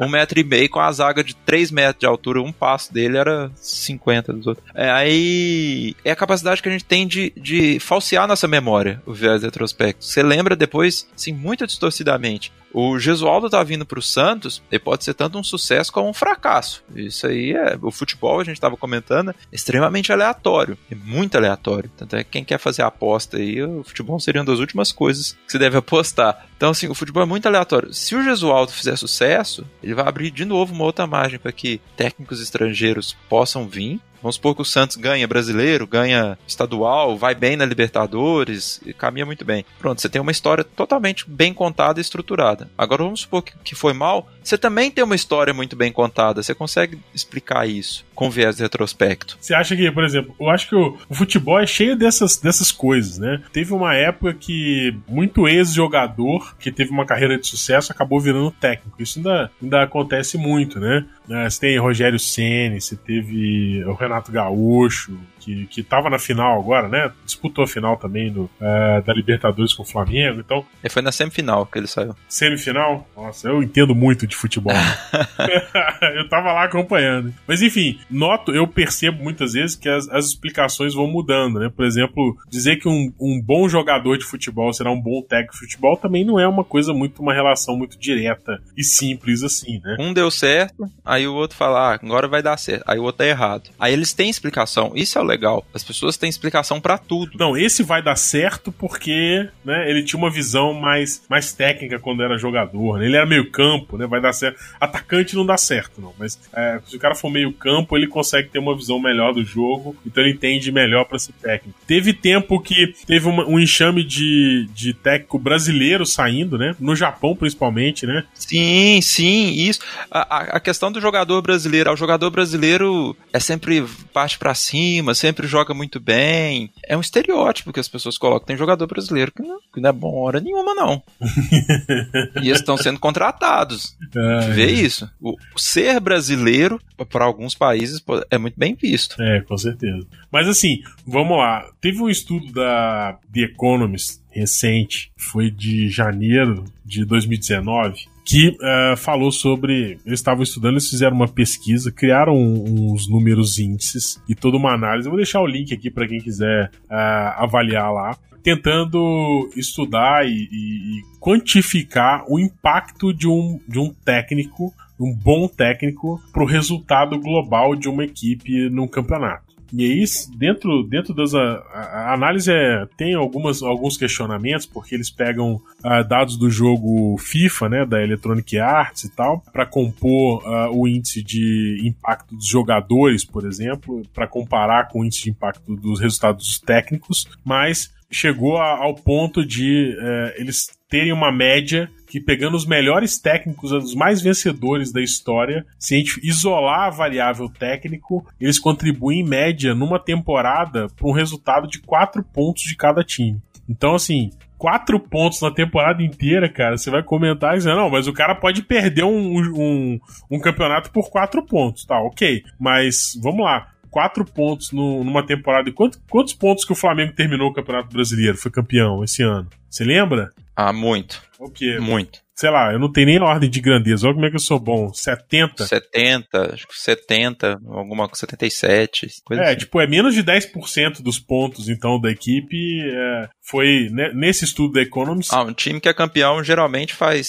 um 0.00 0.08
metro 0.08 0.40
e 0.40 0.44
meio 0.44 0.68
com 0.68 0.80
a 0.80 0.90
zaga 0.90 1.22
de 1.22 1.34
3 1.34 1.70
metros 1.70 2.00
de 2.00 2.06
altura, 2.06 2.40
um 2.40 2.52
passo 2.52 2.92
dele 2.92 3.18
era 3.18 3.50
50 3.54 4.32
dos 4.32 4.46
outros. 4.46 4.66
É, 4.74 4.90
aí 4.90 5.94
é 6.04 6.10
a 6.10 6.16
capacidade 6.16 6.62
que 6.62 6.68
a 6.68 6.72
gente 6.72 6.84
tem 6.84 7.06
de, 7.06 7.32
de 7.36 7.78
falsear 7.78 8.26
nossa 8.26 8.48
memória, 8.48 9.02
o 9.04 9.12
viés 9.12 9.42
retrospecto. 9.42 10.04
Você 10.04 10.22
lembra 10.22 10.56
depois, 10.56 11.06
assim, 11.14 11.32
muito 11.32 11.66
distorcidamente. 11.66 12.52
O 12.72 12.98
Gesualdo 12.98 13.50
tá 13.50 13.62
vindo 13.62 13.84
pro 13.84 14.00
Santos, 14.00 14.62
ele 14.70 14.78
pode 14.78 15.04
ser 15.04 15.14
tanto 15.14 15.38
um 15.38 15.44
sucesso 15.44 15.92
como 15.92 16.08
um 16.08 16.14
fracasso. 16.14 16.82
Isso 16.94 17.26
aí 17.26 17.52
é. 17.52 17.76
O 17.82 17.90
futebol, 17.90 18.40
a 18.40 18.44
gente 18.44 18.60
tava 18.60 18.76
comentando, 18.76 19.30
é 19.30 19.34
extremamente 19.52 20.12
aleatório. 20.12 20.78
É 20.90 20.94
muito 20.94 21.36
aleatório. 21.36 21.90
Tanto 21.96 22.16
é 22.16 22.24
que 22.24 22.30
quem 22.30 22.44
quer 22.44 22.58
fazer 22.58 22.82
aposta 22.82 23.36
aí, 23.36 23.62
o 23.62 23.82
futebol 23.82 24.20
seria 24.20 24.40
uma 24.40 24.46
das 24.46 24.60
últimas 24.60 24.92
coisas 24.92 25.32
que 25.46 25.52
se 25.52 25.58
deve 25.58 25.76
apostar. 25.76 26.46
Então, 26.56 26.70
assim, 26.70 26.88
o 26.88 26.94
futebol 26.94 27.22
é 27.22 27.26
muito 27.26 27.46
aleatório. 27.46 27.92
Se 27.92 28.14
o 28.14 28.22
Gesualdo 28.22 28.72
fizer 28.72 28.96
sucesso, 28.96 29.66
ele 29.82 29.94
vai 29.94 30.06
abrir 30.06 30.30
de 30.30 30.44
novo 30.44 30.72
uma 30.74 30.84
outra 30.84 31.06
margem 31.06 31.38
para 31.38 31.52
que 31.52 31.80
técnicos 31.96 32.40
estrangeiros 32.40 33.16
possam 33.28 33.66
vir 33.66 34.00
Vamos 34.22 34.36
supor 34.36 34.54
que 34.54 34.62
o 34.62 34.64
Santos 34.64 34.96
ganha 34.96 35.26
brasileiro, 35.26 35.86
ganha 35.86 36.38
estadual, 36.46 37.16
vai 37.16 37.34
bem 37.34 37.56
na 37.56 37.64
Libertadores, 37.64 38.80
caminha 38.98 39.26
muito 39.26 39.44
bem. 39.44 39.64
Pronto, 39.78 40.00
você 40.00 40.08
tem 40.08 40.20
uma 40.20 40.30
história 40.30 40.64
totalmente 40.64 41.28
bem 41.28 41.54
contada 41.54 42.00
e 42.00 42.02
estruturada. 42.02 42.70
Agora 42.76 43.04
vamos 43.04 43.20
supor 43.20 43.42
que, 43.42 43.52
que 43.64 43.74
foi 43.74 43.92
mal, 43.92 44.28
você 44.42 44.58
também 44.58 44.90
tem 44.90 45.04
uma 45.04 45.14
história 45.14 45.54
muito 45.54 45.76
bem 45.76 45.92
contada. 45.92 46.42
Você 46.42 46.54
consegue 46.54 46.98
explicar 47.14 47.68
isso 47.68 48.04
com 48.20 48.28
viés 48.28 48.60
retrospecto. 48.60 49.38
Você 49.40 49.54
acha 49.54 49.74
que, 49.74 49.90
por 49.90 50.04
exemplo, 50.04 50.36
eu 50.38 50.50
acho 50.50 50.68
que 50.68 50.74
o, 50.74 50.98
o, 51.08 51.14
futebol 51.14 51.58
é 51.58 51.66
cheio 51.66 51.96
dessas, 51.96 52.36
dessas 52.36 52.70
coisas, 52.70 53.16
né? 53.18 53.40
Teve 53.50 53.72
uma 53.72 53.94
época 53.94 54.34
que 54.34 54.94
muito 55.08 55.48
ex-jogador 55.48 56.54
que 56.58 56.70
teve 56.70 56.90
uma 56.90 57.06
carreira 57.06 57.38
de 57.38 57.46
sucesso 57.46 57.90
acabou 57.90 58.20
virando 58.20 58.50
técnico. 58.50 59.02
Isso 59.02 59.18
ainda, 59.18 59.50
ainda 59.62 59.82
acontece 59.82 60.36
muito, 60.36 60.78
né? 60.78 61.06
É, 61.30 61.48
você 61.48 61.60
tem 61.60 61.78
Rogério 61.78 62.18
Ceni, 62.18 62.78
você 62.78 62.94
teve 62.94 63.82
o 63.86 63.94
Renato 63.94 64.30
Gaúcho, 64.30 65.18
que, 65.38 65.66
que 65.66 65.82
tava 65.82 66.10
na 66.10 66.18
final 66.18 66.60
agora, 66.60 66.88
né? 66.88 67.10
Disputou 67.24 67.64
a 67.64 67.66
final 67.66 67.96
também 67.96 68.30
do, 68.30 68.42
uh, 68.42 69.02
da 69.04 69.14
Libertadores 69.14 69.72
com 69.72 69.82
o 69.82 69.86
Flamengo, 69.86 70.40
então... 70.40 70.66
Ele 70.82 70.92
foi 70.92 71.00
na 71.00 71.10
semifinal 71.12 71.64
que 71.64 71.78
ele 71.78 71.86
saiu. 71.86 72.14
Semifinal? 72.28 73.08
Nossa, 73.16 73.48
eu 73.48 73.62
entendo 73.62 73.94
muito 73.94 74.26
de 74.26 74.36
futebol. 74.36 74.74
Né? 74.74 74.96
eu 76.16 76.28
tava 76.28 76.52
lá 76.52 76.64
acompanhando. 76.64 77.32
Mas 77.46 77.62
enfim, 77.62 77.98
noto, 78.10 78.52
eu 78.52 78.66
percebo 78.66 79.22
muitas 79.22 79.52
vezes 79.52 79.76
que 79.76 79.88
as, 79.88 80.08
as 80.08 80.26
explicações 80.26 80.94
vão 80.94 81.06
mudando, 81.06 81.58
né? 81.58 81.70
Por 81.74 81.84
exemplo, 81.84 82.36
dizer 82.48 82.76
que 82.76 82.88
um, 82.88 83.12
um 83.20 83.40
bom 83.40 83.68
jogador 83.68 84.16
de 84.18 84.24
futebol 84.24 84.72
será 84.72 84.90
um 84.90 85.00
bom 85.00 85.22
técnico 85.22 85.54
de 85.54 85.60
futebol 85.60 85.96
também 85.96 86.24
não 86.24 86.38
é 86.38 86.46
uma 86.46 86.64
coisa 86.64 86.92
muito, 86.92 87.22
uma 87.22 87.34
relação 87.34 87.76
muito 87.76 87.98
direta 87.98 88.60
e 88.76 88.82
simples 88.82 89.42
assim, 89.42 89.80
né? 89.82 89.96
Um 89.98 90.12
deu 90.12 90.30
certo, 90.30 90.90
aí 91.04 91.26
o 91.26 91.34
outro 91.34 91.56
fala, 91.56 91.90
ah, 91.90 91.94
agora 91.94 92.28
vai 92.28 92.42
dar 92.42 92.56
certo. 92.56 92.84
Aí 92.86 92.98
o 92.98 93.02
outro 93.02 93.18
tá 93.18 93.26
errado. 93.26 93.70
Aí 93.78 93.92
eles 93.92 94.12
têm 94.12 94.30
explicação. 94.30 94.92
Isso 94.94 95.18
é 95.18 95.22
o 95.22 95.24
legal. 95.24 95.66
As 95.74 95.82
pessoas 95.82 96.16
têm 96.16 96.28
explicação 96.28 96.80
para 96.80 96.98
tudo. 96.98 97.32
Não, 97.38 97.56
esse 97.56 97.82
vai 97.82 98.02
dar 98.02 98.16
certo 98.16 98.72
porque, 98.72 99.48
né, 99.64 99.90
ele 99.90 100.02
tinha 100.02 100.18
uma 100.18 100.30
visão 100.30 100.72
mais, 100.72 101.22
mais 101.28 101.52
técnica 101.52 101.98
quando 101.98 102.22
era 102.22 102.38
jogador, 102.38 102.98
né? 102.98 103.06
Ele 103.06 103.16
era 103.16 103.26
meio 103.26 103.50
campo, 103.50 103.96
né? 103.96 104.06
Vai 104.06 104.20
dar 104.20 104.32
certo. 104.32 104.60
Atacante 104.80 105.36
não 105.36 105.44
dá 105.44 105.56
certo, 105.56 106.00
não. 106.00 106.14
Mas 106.18 106.38
é, 106.52 106.80
se 106.86 106.96
o 106.96 106.98
cara 106.98 107.14
for 107.14 107.30
meio 107.30 107.52
campo, 107.52 107.96
ele 108.00 108.08
consegue 108.08 108.48
ter 108.48 108.58
uma 108.58 108.76
visão 108.76 108.98
melhor 108.98 109.32
do 109.32 109.44
jogo, 109.44 109.96
então 110.04 110.22
ele 110.22 110.32
entende 110.32 110.72
melhor 110.72 111.04
para 111.04 111.18
ser 111.18 111.32
técnico. 111.32 111.78
Teve 111.86 112.12
tempo 112.12 112.60
que 112.60 112.94
teve 113.06 113.28
uma, 113.28 113.46
um 113.46 113.58
enxame 113.58 114.02
de, 114.02 114.68
de 114.74 114.92
técnico 114.94 115.38
brasileiro 115.38 116.04
saindo, 116.04 116.58
né? 116.58 116.74
No 116.78 116.96
Japão, 116.96 117.34
principalmente, 117.34 118.06
né? 118.06 118.24
Sim, 118.34 119.00
sim, 119.02 119.52
isso. 119.52 119.80
A, 120.10 120.56
a 120.56 120.60
questão 120.60 120.90
do 120.90 121.00
jogador 121.00 121.40
brasileiro, 121.42 121.92
o 121.92 121.96
jogador 121.96 122.30
brasileiro 122.30 123.16
é 123.32 123.40
sempre 123.40 123.84
parte 124.12 124.38
para 124.38 124.54
cima, 124.54 125.14
sempre 125.14 125.46
joga 125.46 125.74
muito 125.74 126.00
bem. 126.00 126.70
É 126.86 126.96
um 126.96 127.00
estereótipo 127.00 127.72
que 127.72 127.80
as 127.80 127.88
pessoas 127.88 128.18
colocam. 128.18 128.46
Tem 128.46 128.56
jogador 128.56 128.86
brasileiro 128.86 129.32
que 129.32 129.42
não, 129.42 129.58
que 129.72 129.80
não 129.80 129.90
é 129.90 129.92
bom 129.92 130.14
hora 130.16 130.40
nenhuma, 130.40 130.74
não. 130.74 131.02
e 132.42 132.48
eles 132.48 132.58
estão 132.58 132.76
sendo 132.76 132.98
contratados. 132.98 133.96
É, 134.14 134.50
Vê 134.50 134.66
isso. 134.70 135.08
O, 135.20 135.36
ser 135.56 136.00
brasileiro, 136.00 136.80
para 137.10 137.24
alguns 137.24 137.54
países, 137.54 137.89
é 138.30 138.38
muito 138.38 138.58
bem 138.58 138.74
visto. 138.74 139.20
É, 139.22 139.40
com 139.40 139.56
certeza. 139.56 140.06
Mas 140.30 140.48
assim, 140.48 140.82
vamos 141.06 141.36
lá. 141.36 141.66
Teve 141.80 142.00
um 142.02 142.08
estudo 142.08 142.52
da 142.52 143.18
The 143.32 143.42
Economist 143.42 144.20
recente, 144.30 145.12
foi 145.16 145.50
de 145.50 145.88
janeiro 145.88 146.64
de 146.84 147.04
2019, 147.04 148.06
que 148.24 148.48
uh, 148.48 148.96
falou 148.96 149.32
sobre. 149.32 149.98
Eles 150.06 150.20
estavam 150.20 150.42
estudando, 150.42 150.74
eles 150.74 150.88
fizeram 150.88 151.16
uma 151.16 151.28
pesquisa, 151.28 151.90
criaram 151.90 152.36
uns 152.36 153.08
números 153.08 153.58
índices 153.58 154.22
e 154.28 154.34
toda 154.34 154.56
uma 154.56 154.72
análise. 154.72 155.08
Eu 155.08 155.10
vou 155.10 155.18
deixar 155.18 155.40
o 155.40 155.46
link 155.46 155.74
aqui 155.74 155.90
para 155.90 156.06
quem 156.06 156.20
quiser 156.20 156.70
uh, 156.84 157.42
avaliar 157.42 157.92
lá, 157.92 158.16
tentando 158.42 159.50
estudar 159.56 160.26
e, 160.26 160.30
e, 160.30 160.98
e 160.98 161.02
quantificar 161.18 162.24
o 162.28 162.38
impacto 162.38 163.12
de 163.12 163.26
um, 163.26 163.58
de 163.68 163.78
um 163.78 163.92
técnico, 163.92 164.72
um 165.00 165.14
bom 165.14 165.48
técnico, 165.48 166.20
para 166.32 166.42
o 166.42 166.46
resultado 166.46 167.18
global 167.18 167.74
de 167.74 167.88
uma 167.88 168.04
equipe 168.04 168.68
num 168.68 168.86
campeonato. 168.86 169.50
E 169.72 169.84
aí, 169.84 170.04
dentro, 170.36 170.82
dentro 170.82 171.14
das. 171.14 171.32
A, 171.34 171.40
a 171.72 172.14
análise 172.14 172.52
é, 172.52 172.86
tem 172.96 173.14
algumas, 173.14 173.62
alguns 173.62 173.96
questionamentos, 173.96 174.66
porque 174.66 174.94
eles 174.94 175.10
pegam 175.10 175.54
uh, 175.54 176.08
dados 176.08 176.36
do 176.36 176.50
jogo 176.50 177.16
FIFA, 177.18 177.68
né, 177.68 177.86
da 177.86 178.02
Electronic 178.02 178.58
Arts 178.58 179.04
e 179.04 179.14
tal, 179.14 179.42
para 179.52 179.64
compor 179.64 180.42
uh, 180.44 180.76
o 180.76 180.88
índice 180.88 181.22
de 181.22 181.80
impacto 181.84 182.34
dos 182.34 182.48
jogadores, 182.48 183.24
por 183.24 183.46
exemplo, 183.46 184.02
para 184.12 184.26
comparar 184.26 184.88
com 184.88 185.00
o 185.00 185.04
índice 185.04 185.24
de 185.24 185.30
impacto 185.30 185.76
dos 185.76 186.00
resultados 186.00 186.58
técnicos, 186.58 187.28
mas 187.44 187.92
chegou 188.10 188.56
a, 188.56 188.76
ao 188.76 188.94
ponto 188.94 189.46
de 189.46 189.96
uh, 189.96 190.40
eles 190.40 190.66
terem 190.88 191.12
uma 191.12 191.30
média 191.30 191.88
que 192.10 192.20
pegando 192.20 192.56
os 192.56 192.66
melhores 192.66 193.18
técnicos, 193.18 193.70
os 193.70 193.94
mais 193.94 194.20
vencedores 194.20 194.92
da 194.92 195.00
história, 195.00 195.64
se 195.78 195.94
a 195.94 195.98
gente 195.98 196.20
isolar 196.26 196.88
a 196.88 196.90
variável 196.90 197.48
técnico, 197.48 198.26
eles 198.40 198.58
contribuem 198.58 199.20
em 199.20 199.24
média 199.24 199.76
numa 199.76 199.98
temporada 199.98 200.88
para 200.88 201.08
um 201.08 201.12
resultado 201.12 201.68
de 201.68 201.78
4 201.80 202.24
pontos 202.24 202.64
de 202.64 202.76
cada 202.76 203.04
time. 203.04 203.40
Então, 203.68 203.94
assim, 203.94 204.30
quatro 204.58 204.98
pontos 204.98 205.40
na 205.40 205.52
temporada 205.52 206.02
inteira, 206.02 206.48
cara, 206.48 206.76
você 206.76 206.90
vai 206.90 207.04
comentar 207.04 207.56
dizer, 207.56 207.76
não, 207.76 207.88
mas 207.88 208.08
o 208.08 208.12
cara 208.12 208.34
pode 208.34 208.62
perder 208.62 209.04
um, 209.04 209.38
um, 209.38 210.00
um 210.28 210.40
campeonato 210.40 210.90
por 210.90 211.08
quatro 211.10 211.46
pontos, 211.46 211.84
tá, 211.84 211.96
ok. 212.00 212.42
Mas, 212.58 213.16
vamos 213.22 213.44
lá, 213.44 213.68
quatro 213.88 214.24
pontos 214.24 214.72
no, 214.72 215.04
numa 215.04 215.24
temporada. 215.24 215.68
E 215.68 215.72
quantos, 215.72 216.02
quantos 216.10 216.34
pontos 216.34 216.64
que 216.64 216.72
o 216.72 216.76
Flamengo 216.76 217.12
terminou 217.12 217.50
o 217.50 217.52
Campeonato 217.52 217.88
Brasileiro? 217.92 218.36
Foi 218.36 218.50
campeão 218.50 219.04
esse 219.04 219.22
ano? 219.22 219.48
Você 219.68 219.84
lembra? 219.84 220.30
Ah, 220.56 220.72
muito. 220.72 221.29
O 221.40 221.50
quê? 221.50 221.78
Muito 221.80 222.20
sei 222.40 222.48
lá, 222.48 222.72
eu 222.72 222.78
não 222.78 222.90
tenho 222.90 223.08
nem 223.08 223.20
ordem 223.20 223.50
de 223.50 223.60
grandeza. 223.60 224.06
Olha 224.06 224.14
como 224.14 224.24
é 224.24 224.30
que 224.30 224.36
eu 224.36 224.40
sou 224.40 224.58
bom. 224.58 224.90
70? 224.94 225.66
70, 225.66 226.54
acho 226.54 226.66
que 226.66 226.74
70, 226.74 227.60
alguma 227.68 228.08
77. 228.10 229.08
Coisa 229.22 229.42
é, 229.42 229.48
assim. 229.50 229.58
tipo, 229.58 229.78
é 229.78 229.86
menos 229.86 230.14
de 230.14 230.24
10% 230.24 231.02
dos 231.02 231.18
pontos, 231.18 231.68
então, 231.68 232.00
da 232.00 232.10
equipe. 232.10 232.80
É, 232.82 233.28
foi 233.42 233.88
né, 233.90 234.10
nesse 234.14 234.46
estudo 234.46 234.72
da 234.72 234.80
Economist. 234.80 235.34
Ah, 235.34 235.42
um 235.42 235.52
time 235.52 235.80
que 235.80 235.88
é 235.88 235.92
campeão 235.92 236.42
geralmente 236.42 236.94
faz 236.94 237.28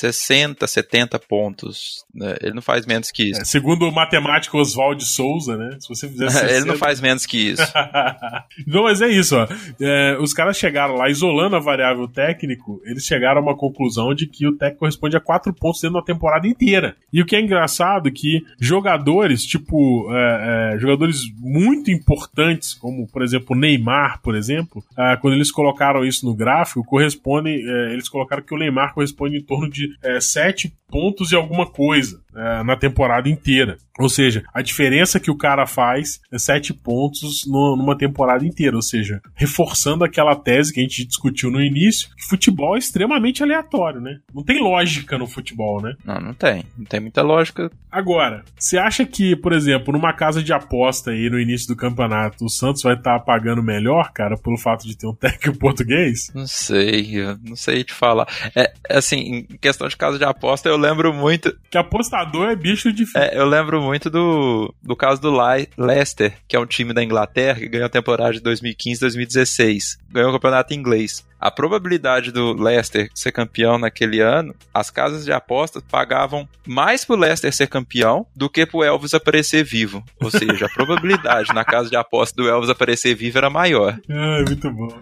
60, 0.00 0.66
70 0.66 1.18
pontos. 1.20 2.04
Né? 2.14 2.36
Ele 2.42 2.54
não 2.54 2.62
faz 2.62 2.84
menos 2.84 3.10
que 3.10 3.30
isso. 3.30 3.40
É, 3.40 3.44
segundo 3.46 3.88
o 3.88 3.92
matemático 3.92 4.58
Oswald 4.58 5.02
Souza, 5.06 5.56
né? 5.56 5.78
Se 5.80 5.88
você 5.88 6.06
fizer 6.06 6.28
60... 6.28 6.52
Ele 6.52 6.64
não 6.66 6.76
faz 6.76 7.00
menos 7.00 7.24
que 7.24 7.52
isso. 7.52 7.72
não, 8.66 8.82
mas 8.82 9.00
é 9.00 9.08
isso, 9.08 9.36
ó. 9.36 9.46
É, 9.80 10.18
os 10.20 10.34
caras 10.34 10.58
chegaram 10.58 10.96
lá, 10.96 11.08
isolando 11.08 11.56
a 11.56 11.60
variável 11.60 12.06
técnico, 12.06 12.82
eles 12.84 13.04
chegaram 13.04 13.40
a 13.40 13.44
uma 13.50 13.56
conclusão 13.56 14.14
de 14.14 14.26
que 14.26 14.46
o 14.46 14.56
técnico 14.56 14.80
corresponde 14.80 15.16
a 15.16 15.20
4 15.20 15.52
pontos 15.52 15.80
dentro 15.80 15.98
da 15.98 16.04
temporada 16.04 16.46
inteira. 16.46 16.96
E 17.12 17.20
o 17.20 17.26
que 17.26 17.36
é 17.36 17.40
engraçado 17.40 18.08
é 18.08 18.12
que 18.12 18.44
jogadores, 18.58 19.44
tipo, 19.44 20.08
é, 20.12 20.74
é, 20.74 20.78
jogadores 20.78 21.20
muito 21.38 21.90
importantes, 21.90 22.74
como, 22.74 23.06
por 23.06 23.22
exemplo, 23.22 23.56
Neymar, 23.56 24.20
por 24.22 24.34
exemplo, 24.34 24.82
é, 24.96 25.16
quando 25.16 25.34
eles 25.34 25.50
colocaram 25.50 26.04
isso 26.04 26.24
no 26.26 26.34
gráfico, 26.34 26.84
corresponde, 26.84 27.50
é, 27.50 27.92
eles 27.92 28.08
colocaram 28.08 28.42
que 28.42 28.54
o 28.54 28.58
Neymar 28.58 28.94
corresponde 28.94 29.36
em 29.36 29.42
torno 29.42 29.68
de 29.68 29.88
é, 30.02 30.20
7 30.20 30.72
pontos 30.90 31.30
e 31.32 31.36
alguma 31.36 31.66
coisa 31.66 32.20
é, 32.34 32.62
na 32.62 32.76
temporada 32.76 33.28
inteira. 33.28 33.78
Ou 34.00 34.08
seja, 34.08 34.42
a 34.54 34.62
diferença 34.62 35.20
que 35.20 35.30
o 35.30 35.36
cara 35.36 35.66
faz 35.66 36.20
é 36.32 36.38
7 36.38 36.72
pontos 36.72 37.46
no, 37.46 37.76
numa 37.76 37.96
temporada 37.96 38.44
inteira. 38.46 38.74
Ou 38.76 38.82
seja, 38.82 39.20
reforçando 39.34 40.04
aquela 40.04 40.34
tese 40.34 40.72
que 40.72 40.80
a 40.80 40.82
gente 40.82 41.04
discutiu 41.04 41.50
no 41.50 41.60
início, 41.60 42.08
que 42.16 42.28
futebol 42.28 42.76
é 42.76 42.78
extremamente 42.78 43.42
aleatório, 43.42 44.00
né? 44.00 44.18
Não 44.34 44.42
tem 44.42 44.60
lógica 44.60 45.18
no 45.18 45.26
futebol, 45.26 45.82
né? 45.82 45.94
Não, 46.04 46.18
não 46.20 46.34
tem. 46.34 46.64
Não 46.78 46.84
tem 46.86 47.00
muita 47.00 47.22
lógica. 47.22 47.70
Agora, 47.90 48.44
você 48.56 48.78
acha 48.78 49.04
que, 49.04 49.36
por 49.36 49.52
exemplo, 49.52 49.92
numa 49.92 50.12
casa 50.12 50.42
de 50.42 50.52
aposta 50.52 51.10
aí 51.10 51.28
no 51.28 51.38
início 51.38 51.68
do 51.68 51.76
campeonato, 51.76 52.44
o 52.44 52.48
Santos 52.48 52.82
vai 52.82 52.94
estar 52.94 53.18
tá 53.18 53.24
pagando 53.24 53.62
melhor, 53.62 54.12
cara, 54.12 54.36
pelo 54.36 54.56
fato 54.56 54.86
de 54.86 54.96
ter 54.96 55.06
um 55.06 55.14
técnico 55.14 55.58
português? 55.60 56.30
Não 56.34 56.46
sei, 56.46 57.18
não 57.44 57.56
sei 57.56 57.84
te 57.84 57.92
falar. 57.92 58.26
É, 58.56 58.72
assim, 58.88 59.46
em 59.50 59.58
questão 59.58 59.88
de 59.88 59.96
casa 59.96 60.18
de 60.18 60.24
aposta, 60.24 60.68
eu 60.68 60.76
lembro 60.76 61.12
muito. 61.12 61.54
Que 61.70 61.76
apostador 61.76 62.48
é 62.48 62.56
bicho 62.56 62.92
difícil. 62.92 63.20
É, 63.20 63.36
eu 63.36 63.44
lembro 63.44 63.82
muito 63.82 63.89
do, 64.10 64.72
do 64.82 64.94
caso 64.94 65.20
do 65.20 65.30
Leicester, 65.76 66.34
que 66.46 66.54
é 66.54 66.60
um 66.60 66.66
time 66.66 66.92
da 66.92 67.02
Inglaterra 67.02 67.58
que 67.58 67.68
ganhou 67.68 67.86
a 67.86 67.90
temporada 67.90 68.32
de 68.32 68.40
2015-2016. 68.40 69.98
ganhou 70.10 70.30
o 70.30 70.32
campeonato 70.32 70.74
inglês. 70.74 71.24
A 71.40 71.50
probabilidade 71.50 72.30
do 72.30 72.52
Leicester 72.52 73.08
ser 73.14 73.32
campeão 73.32 73.78
naquele 73.78 74.20
ano, 74.20 74.54
as 74.74 74.90
casas 74.90 75.24
de 75.24 75.32
apostas 75.32 75.82
pagavam 75.82 76.46
mais 76.66 77.02
pro 77.02 77.16
Leicester 77.16 77.50
ser 77.50 77.66
campeão 77.66 78.26
do 78.36 78.50
que 78.50 78.66
pro 78.66 78.84
Elvis 78.84 79.14
aparecer 79.14 79.64
vivo. 79.64 80.04
Ou 80.20 80.30
seja, 80.30 80.66
a 80.66 80.68
probabilidade 80.74 81.54
na 81.54 81.64
casa 81.64 81.88
de 81.88 81.96
apostas 81.96 82.36
do 82.36 82.46
Elvis 82.46 82.68
aparecer 82.68 83.14
vivo 83.14 83.38
era 83.38 83.48
maior. 83.48 83.98
Ah, 84.10 84.42
muito 84.46 84.70
bom. 84.70 85.00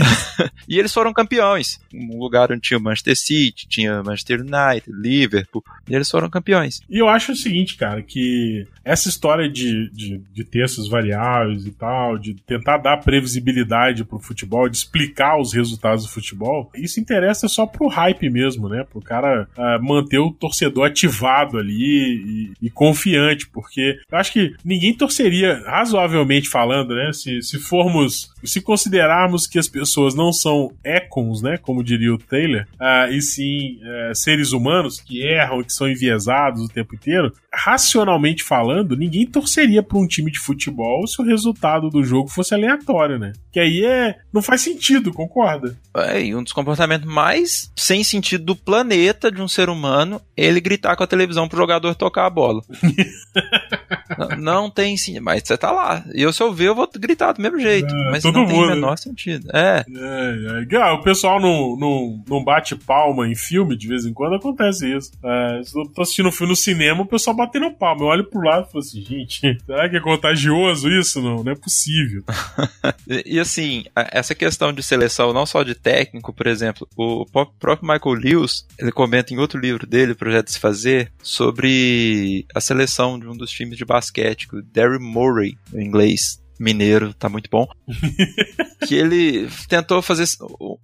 e 0.66 0.78
eles 0.78 0.92
foram 0.92 1.12
campeões. 1.12 1.78
Um 1.92 2.18
lugar 2.18 2.50
onde 2.50 2.62
tinha 2.62 2.80
Manchester 2.80 3.16
City, 3.16 3.68
tinha 3.68 4.02
Manchester 4.02 4.40
United, 4.40 4.90
Liverpool, 4.90 5.62
e 5.86 5.94
eles 5.94 6.10
foram 6.10 6.30
campeões. 6.30 6.80
E 6.88 6.98
eu 6.98 7.08
acho 7.08 7.32
o 7.32 7.36
seguinte, 7.36 7.76
cara, 7.76 8.02
que 8.02 8.66
essa 8.82 9.10
história 9.10 9.50
de, 9.50 9.90
de, 9.90 10.18
de 10.32 10.44
textos 10.44 10.88
variáveis 10.88 11.66
e 11.66 11.72
tal, 11.72 12.16
de 12.16 12.34
tentar 12.34 12.78
dar 12.78 12.96
previsibilidade 12.98 14.02
pro 14.02 14.18
futebol, 14.18 14.66
de 14.66 14.78
explicar 14.78 15.38
os 15.38 15.52
resultados 15.52 15.73
resultados 15.74 16.04
do 16.04 16.10
futebol, 16.10 16.70
isso 16.74 17.00
interessa 17.00 17.48
só 17.48 17.66
pro 17.66 17.88
hype 17.88 18.30
mesmo, 18.30 18.68
né? 18.68 18.84
Pro 18.84 19.00
cara 19.00 19.48
uh, 19.56 19.84
manter 19.84 20.18
o 20.18 20.30
torcedor 20.30 20.86
ativado 20.86 21.58
ali 21.58 22.52
e, 22.60 22.66
e, 22.66 22.70
confiante, 22.70 23.48
porque 23.48 23.98
eu 24.10 24.18
acho 24.18 24.32
que 24.32 24.54
ninguém 24.64 24.94
torceria, 24.94 25.62
razoavelmente 25.66 26.48
falando, 26.48 26.94
né? 26.94 27.12
Se, 27.12 27.42
se 27.42 27.58
formos, 27.58 28.32
se 28.42 28.60
considerarmos 28.60 29.46
que 29.46 29.58
as 29.58 29.68
pessoas 29.68 30.14
não 30.14 30.32
são 30.32 30.72
econs, 30.84 31.42
né? 31.42 31.58
Como 31.58 31.84
diria 31.84 32.14
o 32.14 32.18
Taylor, 32.18 32.66
uh, 32.74 33.12
e 33.12 33.20
sim 33.20 33.78
uh, 33.82 34.14
seres 34.14 34.52
humanos 34.52 35.00
que 35.00 35.22
erram, 35.22 35.62
que 35.62 35.72
são 35.72 35.88
enviesados 35.88 36.62
o 36.62 36.68
tempo 36.68 36.94
inteiro, 36.94 37.32
racionalmente 37.52 38.42
falando, 38.42 38.96
ninguém 38.96 39.26
torceria 39.26 39.82
para 39.82 39.98
um 39.98 40.06
time 40.06 40.30
de 40.30 40.38
futebol 40.38 41.06
se 41.06 41.20
o 41.20 41.24
resultado 41.24 41.88
do 41.88 42.02
jogo 42.02 42.28
fosse 42.28 42.54
aleatório, 42.54 43.18
né? 43.18 43.32
Que 43.52 43.60
aí 43.60 43.84
é. 43.84 44.16
Não 44.32 44.42
faz 44.42 44.62
sentido, 44.62 45.12
concorda? 45.12 45.63
É, 45.96 46.22
e 46.22 46.34
um 46.34 46.42
dos 46.42 46.52
comportamentos 46.52 47.06
mais 47.06 47.70
sem 47.76 48.02
sentido 48.02 48.44
do 48.44 48.56
planeta 48.56 49.30
de 49.30 49.40
um 49.40 49.48
ser 49.48 49.68
humano 49.68 50.20
ele 50.36 50.60
gritar 50.60 50.96
com 50.96 51.04
a 51.04 51.06
televisão 51.06 51.48
pro 51.48 51.58
jogador 51.58 51.94
tocar 51.94 52.26
a 52.26 52.30
bola. 52.30 52.62
não, 54.18 54.28
não, 54.38 54.70
tem 54.70 54.96
sim, 54.96 55.20
mas 55.20 55.42
você 55.44 55.56
tá 55.56 55.70
lá. 55.70 56.04
E 56.12 56.22
eu, 56.22 56.32
se 56.32 56.42
eu 56.42 56.52
ver, 56.52 56.68
eu 56.68 56.74
vou 56.74 56.88
gritar 56.96 57.32
do 57.32 57.42
mesmo 57.42 57.60
jeito. 57.60 57.94
É, 57.94 58.10
mas 58.10 58.24
não 58.24 58.32
mundo. 58.32 58.48
tem 58.48 58.62
o 58.62 58.66
menor 58.66 58.96
sentido. 58.96 59.48
É. 59.52 59.84
é, 59.88 60.74
é. 60.74 60.92
O 60.92 61.02
pessoal 61.02 61.40
não, 61.40 61.76
não, 61.76 62.22
não 62.28 62.44
bate 62.44 62.74
palma 62.74 63.28
em 63.28 63.34
filme, 63.34 63.76
de 63.76 63.86
vez 63.86 64.04
em 64.04 64.12
quando 64.12 64.34
acontece 64.34 64.92
isso. 64.92 65.12
É, 65.24 65.62
se 65.62 65.78
eu 65.78 65.86
tô 65.88 66.02
assistindo 66.02 66.28
um 66.28 66.32
filme 66.32 66.52
no 66.52 66.56
cinema, 66.56 67.02
o 67.02 67.06
pessoal 67.06 67.36
batendo 67.36 67.70
palma. 67.70 68.02
Eu 68.02 68.06
olho 68.06 68.24
pro 68.24 68.40
lado 68.40 68.66
e 68.68 68.72
falo 68.72 68.84
assim, 68.84 69.00
gente, 69.02 69.58
será 69.64 69.88
que 69.88 69.96
é 69.96 70.00
contagioso 70.00 70.88
isso? 70.88 71.20
Não, 71.22 71.44
não 71.44 71.52
é 71.52 71.54
possível. 71.54 72.24
e, 73.08 73.36
e 73.36 73.40
assim, 73.40 73.84
essa 73.94 74.34
questão 74.34 74.72
de 74.72 74.82
seleção, 74.82 75.32
não 75.32 75.46
só 75.46 75.53
de 75.62 75.74
técnico, 75.74 76.32
por 76.32 76.46
exemplo, 76.46 76.88
o 76.96 77.24
próprio 77.26 77.78
Michael 77.82 78.14
Lewis, 78.14 78.66
ele 78.78 78.90
comenta 78.90 79.32
em 79.32 79.38
outro 79.38 79.60
livro 79.60 79.86
dele, 79.86 80.14
Projeto 80.14 80.50
Se 80.50 80.58
Fazer, 80.58 81.12
sobre 81.22 82.46
a 82.54 82.60
seleção 82.60 83.18
de 83.18 83.28
um 83.28 83.36
dos 83.36 83.50
times 83.50 83.76
de 83.76 83.84
basquete, 83.84 84.48
o 84.52 84.62
Derry 84.62 84.98
Murray, 84.98 85.56
em 85.72 85.84
inglês, 85.84 86.42
mineiro, 86.58 87.12
tá 87.14 87.28
muito 87.28 87.48
bom. 87.50 87.66
que 88.86 88.94
ele 88.94 89.48
tentou 89.68 90.00
fazer 90.02 90.24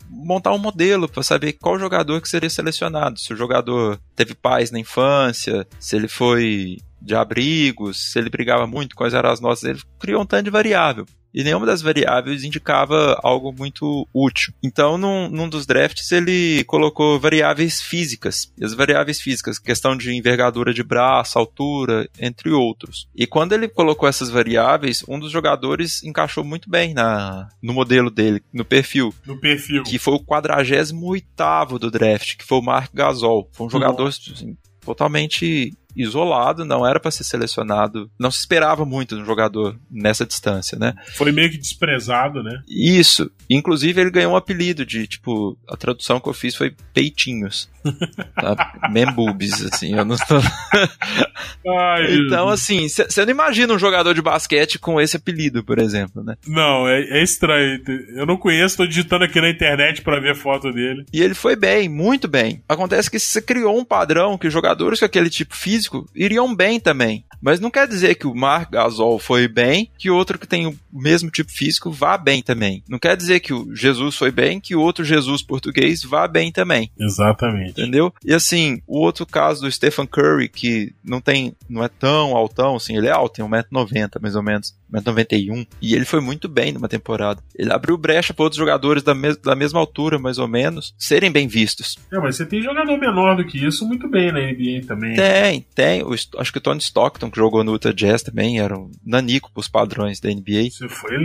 montar 0.09 0.53
um 0.53 0.59
modelo 0.59 1.09
para 1.09 1.23
saber 1.23 1.55
qual 1.55 1.79
jogador 1.79 2.21
que 2.21 2.29
seria 2.29 2.51
selecionado, 2.51 3.19
se 3.19 3.33
o 3.33 3.37
jogador 3.37 3.99
teve 4.15 4.35
pais 4.35 4.71
na 4.71 4.79
infância, 4.79 5.67
se 5.79 5.97
ele 5.97 6.09
foi 6.09 6.79
de 7.01 7.15
abrigos, 7.15 8.13
se 8.13 8.19
ele 8.19 8.29
brigava 8.29 8.67
muito, 8.67 8.95
quais 8.95 9.15
eram 9.15 9.31
as 9.31 9.41
notas, 9.41 9.65
ele 9.65 9.81
criou 9.99 10.23
um 10.23 10.27
tanto 10.27 10.45
de 10.45 10.51
variável 10.51 11.07
e 11.33 11.45
nenhuma 11.45 11.67
das 11.67 11.83
variáveis 11.83 12.45
indicava 12.45 13.19
algo 13.23 13.53
muito 13.53 14.07
útil. 14.13 14.53
Então, 14.63 14.99
num, 14.99 15.29
num, 15.29 15.49
dos 15.49 15.67
drafts, 15.67 16.11
ele 16.13 16.65
colocou 16.65 17.19
variáveis 17.19 17.81
físicas. 17.81 18.53
E 18.59 18.65
as 18.65 18.75
variáveis 18.75 19.21
físicas, 19.21 19.59
questão 19.59 19.97
de 19.97 20.13
envergadura 20.13 20.73
de 20.73 20.83
braço, 20.83 21.39
altura, 21.39 22.09
entre 22.19 22.51
outros. 22.51 23.09
E 23.15 23.27
quando 23.27 23.53
ele 23.53 23.69
colocou 23.69 24.09
essas 24.09 24.31
variáveis, 24.31 25.05
um 25.09 25.19
dos 25.19 25.31
jogadores 25.31 26.03
encaixou 26.03 26.45
muito 26.45 26.69
bem 26.69 26.95
na, 26.95 27.49
no 27.63 27.73
modelo 27.73 28.11
dele, 28.11 28.43
no 28.53 28.65
perfil. 28.65 29.15
No 29.27 29.39
perfil. 29.39 29.83
Que 29.83 29.99
foi 29.99 30.15
o 30.15 30.21
48 30.21 31.79
do 31.79 31.91
draft, 31.91 32.37
que 32.37 32.45
foi 32.45 32.59
o 32.59 32.63
Mark 32.63 32.91
Gasol. 32.93 33.49
Foi 33.53 33.67
um 33.67 33.71
jogador 33.71 34.09
assim, 34.09 34.57
totalmente 34.81 35.73
isolado, 35.97 36.65
não 36.65 36.87
era 36.87 37.01
para 37.01 37.11
ser 37.11 37.25
selecionado. 37.25 38.11
Não 38.19 38.31
se 38.31 38.39
esperava 38.39 38.85
muito 38.85 39.17
de 39.17 39.23
um 39.23 39.27
jogador 39.27 39.77
nessa 39.91 40.27
distância, 40.27 40.79
né? 40.79 40.95
Foi 41.15 41.33
meio 41.33 41.51
que 41.51 41.59
desprezado, 41.59 42.43
né? 42.43 42.63
Isso. 42.69 43.31
Inclusive, 43.49 44.01
ele 44.01 44.11
ganhou 44.11 44.33
um 44.33 44.37
apelido 44.37 44.87
de, 44.87 45.07
tipo, 45.07 45.59
a 45.69 45.77
tradução 45.77 46.21
que 46.21 46.29
eu 46.29 46.35
fiz 46.35 46.55
foi 46.55 46.75
peitinhos. 46.93 47.69
tá? 48.35 48.89
Membubis, 48.91 49.65
assim, 49.65 49.95
eu 49.95 50.05
não 50.05 50.17
tô. 50.17 50.37
Ai, 51.67 52.15
então, 52.15 52.49
assim, 52.49 52.89
você 52.89 53.25
não 53.25 53.31
imagina 53.33 53.73
um 53.73 53.79
jogador 53.79 54.15
de 54.15 54.23
basquete 54.23 54.79
com 54.79 55.01
esse 55.01 55.17
apelido, 55.17 55.65
por 55.65 55.79
exemplo, 55.79 56.23
né? 56.23 56.37
Não, 56.47 56.87
é, 56.87 57.01
é 57.01 57.23
estranho. 57.23 57.81
Eu 58.15 58.27
não 58.27 58.37
conheço, 58.37 58.77
tô 58.77 58.87
digitando 58.87 59.25
aqui 59.25 59.41
na 59.41 59.49
internet 59.49 60.03
para 60.03 60.21
ver 60.21 60.35
foto 60.35 60.73
dele. 60.73 61.05
E 61.13 61.23
ele 61.23 61.35
foi 61.35 61.57
bem, 61.57 61.89
muito 61.89 62.29
bem. 62.29 62.63
Acontece 62.69 63.11
que 63.11 63.19
você 63.19 63.41
criou 63.41 63.79
um 63.79 63.85
padrão 63.85 64.37
que 64.37 64.51
jogadores 64.51 65.01
com 65.01 65.07
aquele 65.07 65.31
tipo 65.31 65.57
físico 65.57 65.80
iriam 66.15 66.55
bem 66.55 66.81
também. 66.81 67.25
Mas 67.41 67.59
não 67.59 67.71
quer 67.71 67.89
dizer 67.89 68.17
que 68.17 68.27
o 68.27 68.35
Mark 68.35 68.71
Gasol 68.71 69.19
foi 69.19 69.49
bem, 69.49 69.91
que 69.99 70.11
outro 70.11 70.39
que 70.39 70.47
tem 70.47 70.67
o 70.67 70.79
mesmo 70.93 71.31
tipo 71.31 71.51
físico 71.51 71.91
vá 71.91 72.19
bem 72.19 72.43
também. 72.43 72.83
Não 72.89 72.99
quer 72.99 73.17
dizer 73.17 73.41
que 73.41 73.55
o 73.55 73.75
Jesus 73.75 74.17
foi 74.17 74.31
bem, 74.31 74.61
que 74.61 74.77
outro 74.77 75.05
Jesus 75.05 75.43
português 75.43 76.03
vá 76.03 76.29
bem 76.29 76.53
também. 76.53 76.91
Exatamente. 76.99 77.71
Entendeu? 77.71 78.13
E 78.25 78.35
assim, 78.35 78.83
o 78.87 78.99
outro 78.99 79.25
caso 79.25 79.63
do 79.63 79.73
Stephen 79.73 80.07
Curry, 80.07 80.49
que 80.49 80.95
não 81.03 81.21
tem, 81.21 81.55
não 81.69 81.83
é 81.83 81.89
tão 81.89 82.37
altão, 82.37 82.77
assim, 82.77 82.97
ele 82.97 83.07
é 83.07 83.11
alto, 83.11 83.37
tem 83.37 83.45
1,90m 83.45 84.21
mais 84.21 84.37
ou 84.37 84.43
menos, 84.43 84.75
1,91m, 84.93 85.67
e 85.81 85.95
ele 85.95 86.05
foi 86.05 86.21
muito 86.21 86.49
bem 86.49 86.73
numa 86.73 86.89
temporada. 86.89 87.43
Ele 87.55 87.73
abriu 87.73 87.97
brecha 87.97 88.35
para 88.35 88.45
outros 88.45 88.59
jogadores 88.59 89.03
da, 89.03 89.15
mes 89.15 89.37
da 89.37 89.55
mesma 89.55 89.81
altura, 89.81 90.19
mais 90.19 90.39
ou 90.39 90.49
menos, 90.49 90.95
serem 90.99 91.31
bem 91.31 91.47
vistos. 91.47 91.99
É, 92.13 92.19
mas 92.19 92.37
você 92.37 92.47
tem 92.47 92.63
jogador 92.63 92.97
menor 92.99 93.37
do 93.37 93.45
que 93.45 93.65
isso 93.65 93.87
muito 93.87 94.09
bem 94.09 94.33
na 94.33 94.41
NBA 94.41 94.87
também. 94.87 95.15
Tem, 95.15 95.65
tem. 95.75 96.03
O, 96.03 96.13
acho 96.13 96.53
que 96.53 96.59
o 96.59 96.61
Tony 96.61 96.81
Stockton, 96.81 97.31
que 97.31 97.37
jogou 97.37 97.65
no 97.65 97.73
Utah 97.73 97.93
Jazz 97.93 98.23
também, 98.23 98.61
era 98.61 98.77
um 98.79 98.91
nanico 99.05 99.51
pros 99.53 99.69
padrões 99.69 100.21
da 100.21 100.29
NBA. 100.29 100.71
Você 100.71 100.89
foi, 100.89 101.17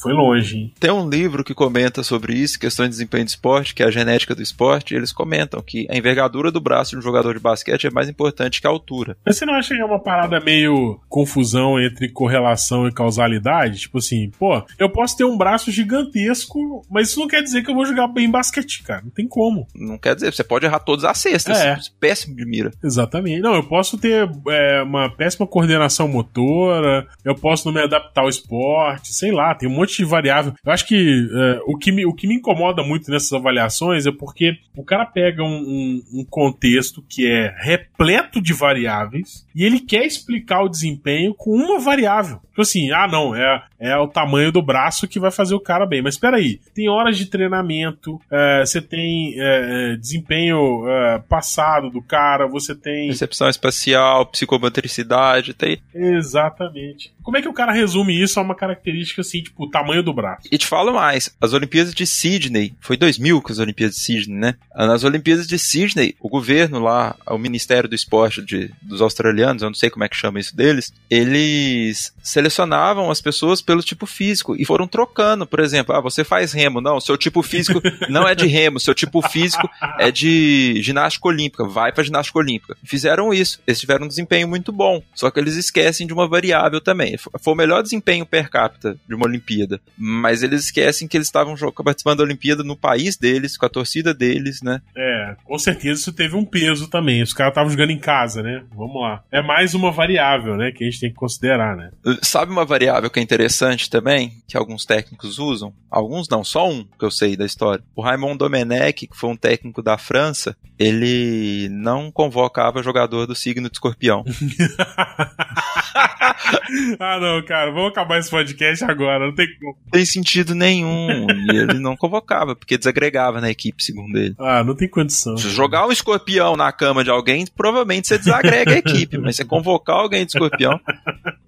foi 0.00 0.12
longe, 0.12 0.56
hein? 0.56 0.72
Tem 0.78 0.90
um 0.90 1.08
livro 1.08 1.44
que 1.44 1.54
comenta 1.54 2.02
sobre 2.02 2.34
isso, 2.34 2.58
questões 2.58 2.88
de 2.88 2.96
desempenho 2.96 3.24
de 3.24 3.30
esporte, 3.30 3.74
que 3.74 3.82
é 3.82 3.86
a 3.86 3.90
genética 3.90 4.34
do 4.34 4.42
esporte, 4.42 4.94
e 4.94 4.96
eles 4.96 5.12
comentam 5.12 5.62
que 5.62 5.86
a 5.90 5.96
envergadura 5.96 6.50
do 6.50 6.60
braço 6.60 6.92
de 6.92 6.98
um 6.98 7.02
jogador 7.02 7.34
de 7.34 7.40
basquete 7.40 7.86
é 7.86 7.90
mais 7.90 8.08
importante 8.08 8.60
que 8.60 8.66
a 8.66 8.70
altura. 8.70 9.16
Mas 9.24 9.36
você 9.36 9.46
não 9.46 9.54
acha 9.54 9.74
que 9.74 9.80
é 9.80 9.84
uma 9.84 10.02
parada 10.02 10.40
meio 10.40 11.00
confusão 11.08 11.80
entre 11.80 12.08
correlação 12.08 12.86
e 12.86 12.92
causalidade? 13.06 13.80
Tipo 13.80 13.98
assim, 13.98 14.30
pô, 14.38 14.62
eu 14.78 14.90
posso 14.90 15.16
ter 15.16 15.24
um 15.24 15.36
braço 15.36 15.70
gigantesco, 15.70 16.84
mas 16.90 17.08
isso 17.08 17.20
não 17.20 17.28
quer 17.28 17.42
dizer 17.42 17.62
que 17.62 17.70
eu 17.70 17.74
vou 17.74 17.86
jogar 17.86 18.08
bem 18.08 18.30
basquete, 18.30 18.82
cara. 18.82 19.02
Não 19.02 19.10
tem 19.10 19.26
como. 19.26 19.66
Não 19.74 19.96
quer 19.96 20.14
dizer, 20.14 20.32
você 20.32 20.44
pode 20.44 20.66
errar 20.66 20.80
todas 20.80 21.04
as 21.04 21.18
cestas. 21.18 21.58
É. 21.58 21.78
Péssimo 22.00 22.34
de 22.36 22.44
mira. 22.44 22.70
Exatamente. 22.82 23.40
Não, 23.40 23.54
eu 23.54 23.64
posso 23.64 23.96
ter 23.96 24.28
é, 24.48 24.82
uma 24.82 25.08
péssima 25.08 25.46
coordenação 25.46 26.08
motora, 26.08 27.06
eu 27.24 27.34
posso 27.34 27.66
não 27.66 27.74
me 27.74 27.80
adaptar 27.80 28.22
ao 28.22 28.28
esporte, 28.28 29.12
sei 29.12 29.30
lá, 29.30 29.54
tem 29.54 29.68
um 29.68 29.74
monte 29.74 29.96
de 29.96 30.04
variável. 30.04 30.52
Eu 30.64 30.72
acho 30.72 30.86
que 30.86 31.28
é, 31.32 31.60
o, 31.66 31.76
que 31.76 31.92
me, 31.92 32.04
o 32.04 32.12
que 32.12 32.26
me 32.26 32.34
incomoda 32.34 32.82
muito 32.82 33.10
nessas 33.10 33.32
avaliações 33.32 34.06
é 34.06 34.12
porque 34.12 34.54
o 34.76 34.84
cara 34.84 35.06
pega 35.06 35.42
um, 35.42 35.46
um, 35.46 36.20
um 36.20 36.24
contexto 36.24 37.04
que 37.08 37.26
é 37.26 37.54
repleto 37.58 38.40
de 38.40 38.52
variáveis 38.52 39.46
e 39.54 39.64
ele 39.64 39.80
quer 39.80 40.04
explicar 40.04 40.62
o 40.62 40.68
desempenho 40.68 41.34
com 41.34 41.50
uma 41.50 41.78
variável. 41.78 42.40
Tipo 42.56 42.62
assim, 42.62 42.90
ah, 42.96 43.08
não, 43.08 43.34
é, 43.34 43.62
é 43.78 43.96
o 43.96 44.08
tamanho 44.08 44.50
do 44.50 44.62
braço 44.62 45.08
que 45.08 45.20
vai 45.20 45.30
fazer 45.30 45.54
o 45.54 45.60
cara 45.60 45.86
bem. 45.86 46.02
Mas 46.02 46.14
espera 46.14 46.36
aí, 46.36 46.60
tem 46.74 46.88
horas 46.88 47.16
de 47.16 47.26
treinamento, 47.26 48.20
é, 48.30 48.64
você 48.64 48.80
tem 48.80 49.34
é, 49.38 49.92
é 49.92 49.96
desempenho 49.96 50.88
é, 50.88 51.18
passado 51.28 51.90
do 51.90 52.02
cara, 52.02 52.46
você 52.46 52.74
tem. 52.74 53.08
Percepção 53.08 53.48
espacial, 53.48 54.26
psicomotricidade, 54.26 55.54
tem. 55.54 55.78
Exatamente. 55.94 57.14
Como 57.22 57.36
é 57.36 57.42
que 57.42 57.48
o 57.48 57.52
cara 57.52 57.72
resume 57.72 58.20
isso 58.22 58.38
a 58.38 58.42
uma 58.42 58.54
característica 58.54 59.20
assim, 59.20 59.42
tipo, 59.42 59.64
o 59.64 59.70
tamanho 59.70 60.02
do 60.02 60.14
braço? 60.14 60.48
E 60.50 60.56
te 60.56 60.66
falo 60.66 60.92
mais, 60.92 61.34
as 61.40 61.52
Olimpíadas 61.52 61.92
de 61.92 62.06
Sydney, 62.06 62.74
foi 62.80 62.96
2000 62.96 63.42
com 63.42 63.52
as 63.52 63.58
Olimpíadas 63.58 63.96
de 63.96 64.02
Sydney, 64.02 64.38
né? 64.38 64.54
Nas 64.74 65.02
Olimpíadas 65.02 65.46
de 65.46 65.58
Sydney, 65.58 66.14
o 66.20 66.28
governo 66.28 66.78
lá, 66.78 67.16
o 67.26 67.36
Ministério 67.36 67.88
do 67.88 67.94
Esporte 67.94 68.42
de, 68.42 68.70
dos 68.80 69.02
australianos, 69.02 69.62
eu 69.62 69.70
não 69.70 69.74
sei 69.74 69.90
como 69.90 70.04
é 70.04 70.08
que 70.08 70.16
chama 70.16 70.38
isso 70.38 70.56
deles, 70.56 70.92
eles 71.10 72.14
selecionavam 72.22 73.10
as 73.10 73.20
pessoas 73.20 73.60
pelo 73.66 73.82
tipo 73.82 74.06
físico 74.06 74.54
e 74.56 74.64
foram 74.64 74.86
trocando, 74.86 75.46
por 75.46 75.60
exemplo, 75.60 75.94
ah, 75.94 76.00
você 76.00 76.22
faz 76.24 76.52
remo, 76.52 76.80
não, 76.80 77.00
seu 77.00 77.16
tipo 77.16 77.42
físico 77.42 77.82
não 78.08 78.26
é 78.26 78.34
de 78.34 78.46
remo, 78.46 78.78
seu 78.78 78.94
tipo 78.94 79.20
físico 79.20 79.68
é 79.98 80.10
de 80.10 80.80
ginástica 80.82 81.28
olímpica, 81.28 81.64
vai 81.64 81.92
para 81.92 82.04
ginástica 82.04 82.38
olímpica. 82.38 82.76
Fizeram 82.84 83.34
isso, 83.34 83.60
eles 83.66 83.80
tiveram 83.80 84.04
um 84.04 84.08
desempenho 84.08 84.46
muito 84.46 84.70
bom, 84.70 85.02
só 85.14 85.30
que 85.30 85.40
eles 85.40 85.56
esquecem 85.56 86.06
de 86.06 86.12
uma 86.12 86.28
variável 86.28 86.80
também. 86.80 87.16
Foi 87.18 87.52
o 87.52 87.56
melhor 87.56 87.82
desempenho 87.82 88.24
per 88.24 88.48
capita 88.48 88.96
de 89.06 89.14
uma 89.14 89.26
Olimpíada, 89.26 89.80
mas 89.98 90.42
eles 90.42 90.64
esquecem 90.64 91.08
que 91.08 91.16
eles 91.16 91.26
estavam 91.26 91.56
participando 91.84 92.18
da 92.18 92.24
Olimpíada 92.24 92.62
no 92.62 92.76
país 92.76 93.16
deles, 93.16 93.56
com 93.56 93.66
a 93.66 93.68
torcida 93.68 94.14
deles, 94.14 94.62
né? 94.62 94.80
É, 94.96 95.36
com 95.44 95.58
certeza 95.58 96.00
isso 96.00 96.12
teve 96.12 96.36
um 96.36 96.44
peso 96.44 96.88
também. 96.88 97.22
Os 97.22 97.32
caras 97.32 97.50
estavam 97.50 97.70
jogando 97.70 97.90
em 97.90 97.98
casa, 97.98 98.42
né? 98.42 98.62
Vamos 98.74 99.02
lá. 99.02 99.22
É 99.32 99.42
mais 99.42 99.74
uma 99.74 99.90
variável, 99.90 100.56
né, 100.56 100.70
que 100.70 100.84
a 100.84 100.86
gente 100.86 101.00
tem 101.00 101.10
que 101.10 101.16
considerar, 101.16 101.76
né? 101.76 101.90
Sabe 102.22 102.52
uma 102.52 102.64
variável 102.64 103.10
que 103.10 103.18
é 103.18 103.22
interessante 103.22 103.55
também, 103.90 104.42
que 104.46 104.56
alguns 104.56 104.84
técnicos 104.84 105.38
usam? 105.38 105.72
Alguns 105.90 106.28
não, 106.28 106.42
só 106.42 106.68
um 106.68 106.84
que 106.84 107.04
eu 107.04 107.10
sei 107.10 107.36
da 107.36 107.44
história. 107.44 107.84
O 107.94 108.02
Raymond 108.02 108.38
Domenech, 108.38 109.06
que 109.06 109.16
foi 109.16 109.30
um 109.30 109.36
técnico 109.36 109.82
da 109.82 109.98
França, 109.98 110.56
ele 110.78 111.68
não 111.70 112.10
convocava 112.10 112.82
jogador 112.82 113.26
do 113.26 113.34
signo 113.34 113.68
de 113.68 113.76
escorpião. 113.76 114.24
ah, 117.00 117.18
não, 117.20 117.42
cara, 117.44 117.70
vamos 117.70 117.90
acabar 117.90 118.18
esse 118.18 118.30
podcast 118.30 118.84
agora, 118.84 119.26
não 119.26 119.34
tem 119.34 119.46
como. 119.58 119.76
Tem 119.90 120.04
sentido 120.04 120.54
nenhum. 120.54 121.26
e 121.30 121.56
ele 121.56 121.78
não 121.78 121.96
convocava, 121.96 122.54
porque 122.54 122.78
desagregava 122.78 123.40
na 123.40 123.50
equipe, 123.50 123.82
segundo 123.82 124.16
ele. 124.16 124.34
Ah, 124.38 124.62
não 124.62 124.74
tem 124.74 124.88
condição. 124.88 125.36
Se 125.36 125.48
jogar 125.50 125.86
um 125.86 125.92
escorpião 125.92 126.56
na 126.56 126.70
cama 126.72 127.02
de 127.02 127.10
alguém, 127.10 127.46
provavelmente 127.46 128.08
você 128.08 128.18
desagrega 128.18 128.72
a 128.72 128.78
equipe, 128.78 129.18
mas 129.18 129.36
você 129.36 129.44
convocar 129.44 129.96
alguém 129.96 130.24
de 130.24 130.32
escorpião. 130.32 130.80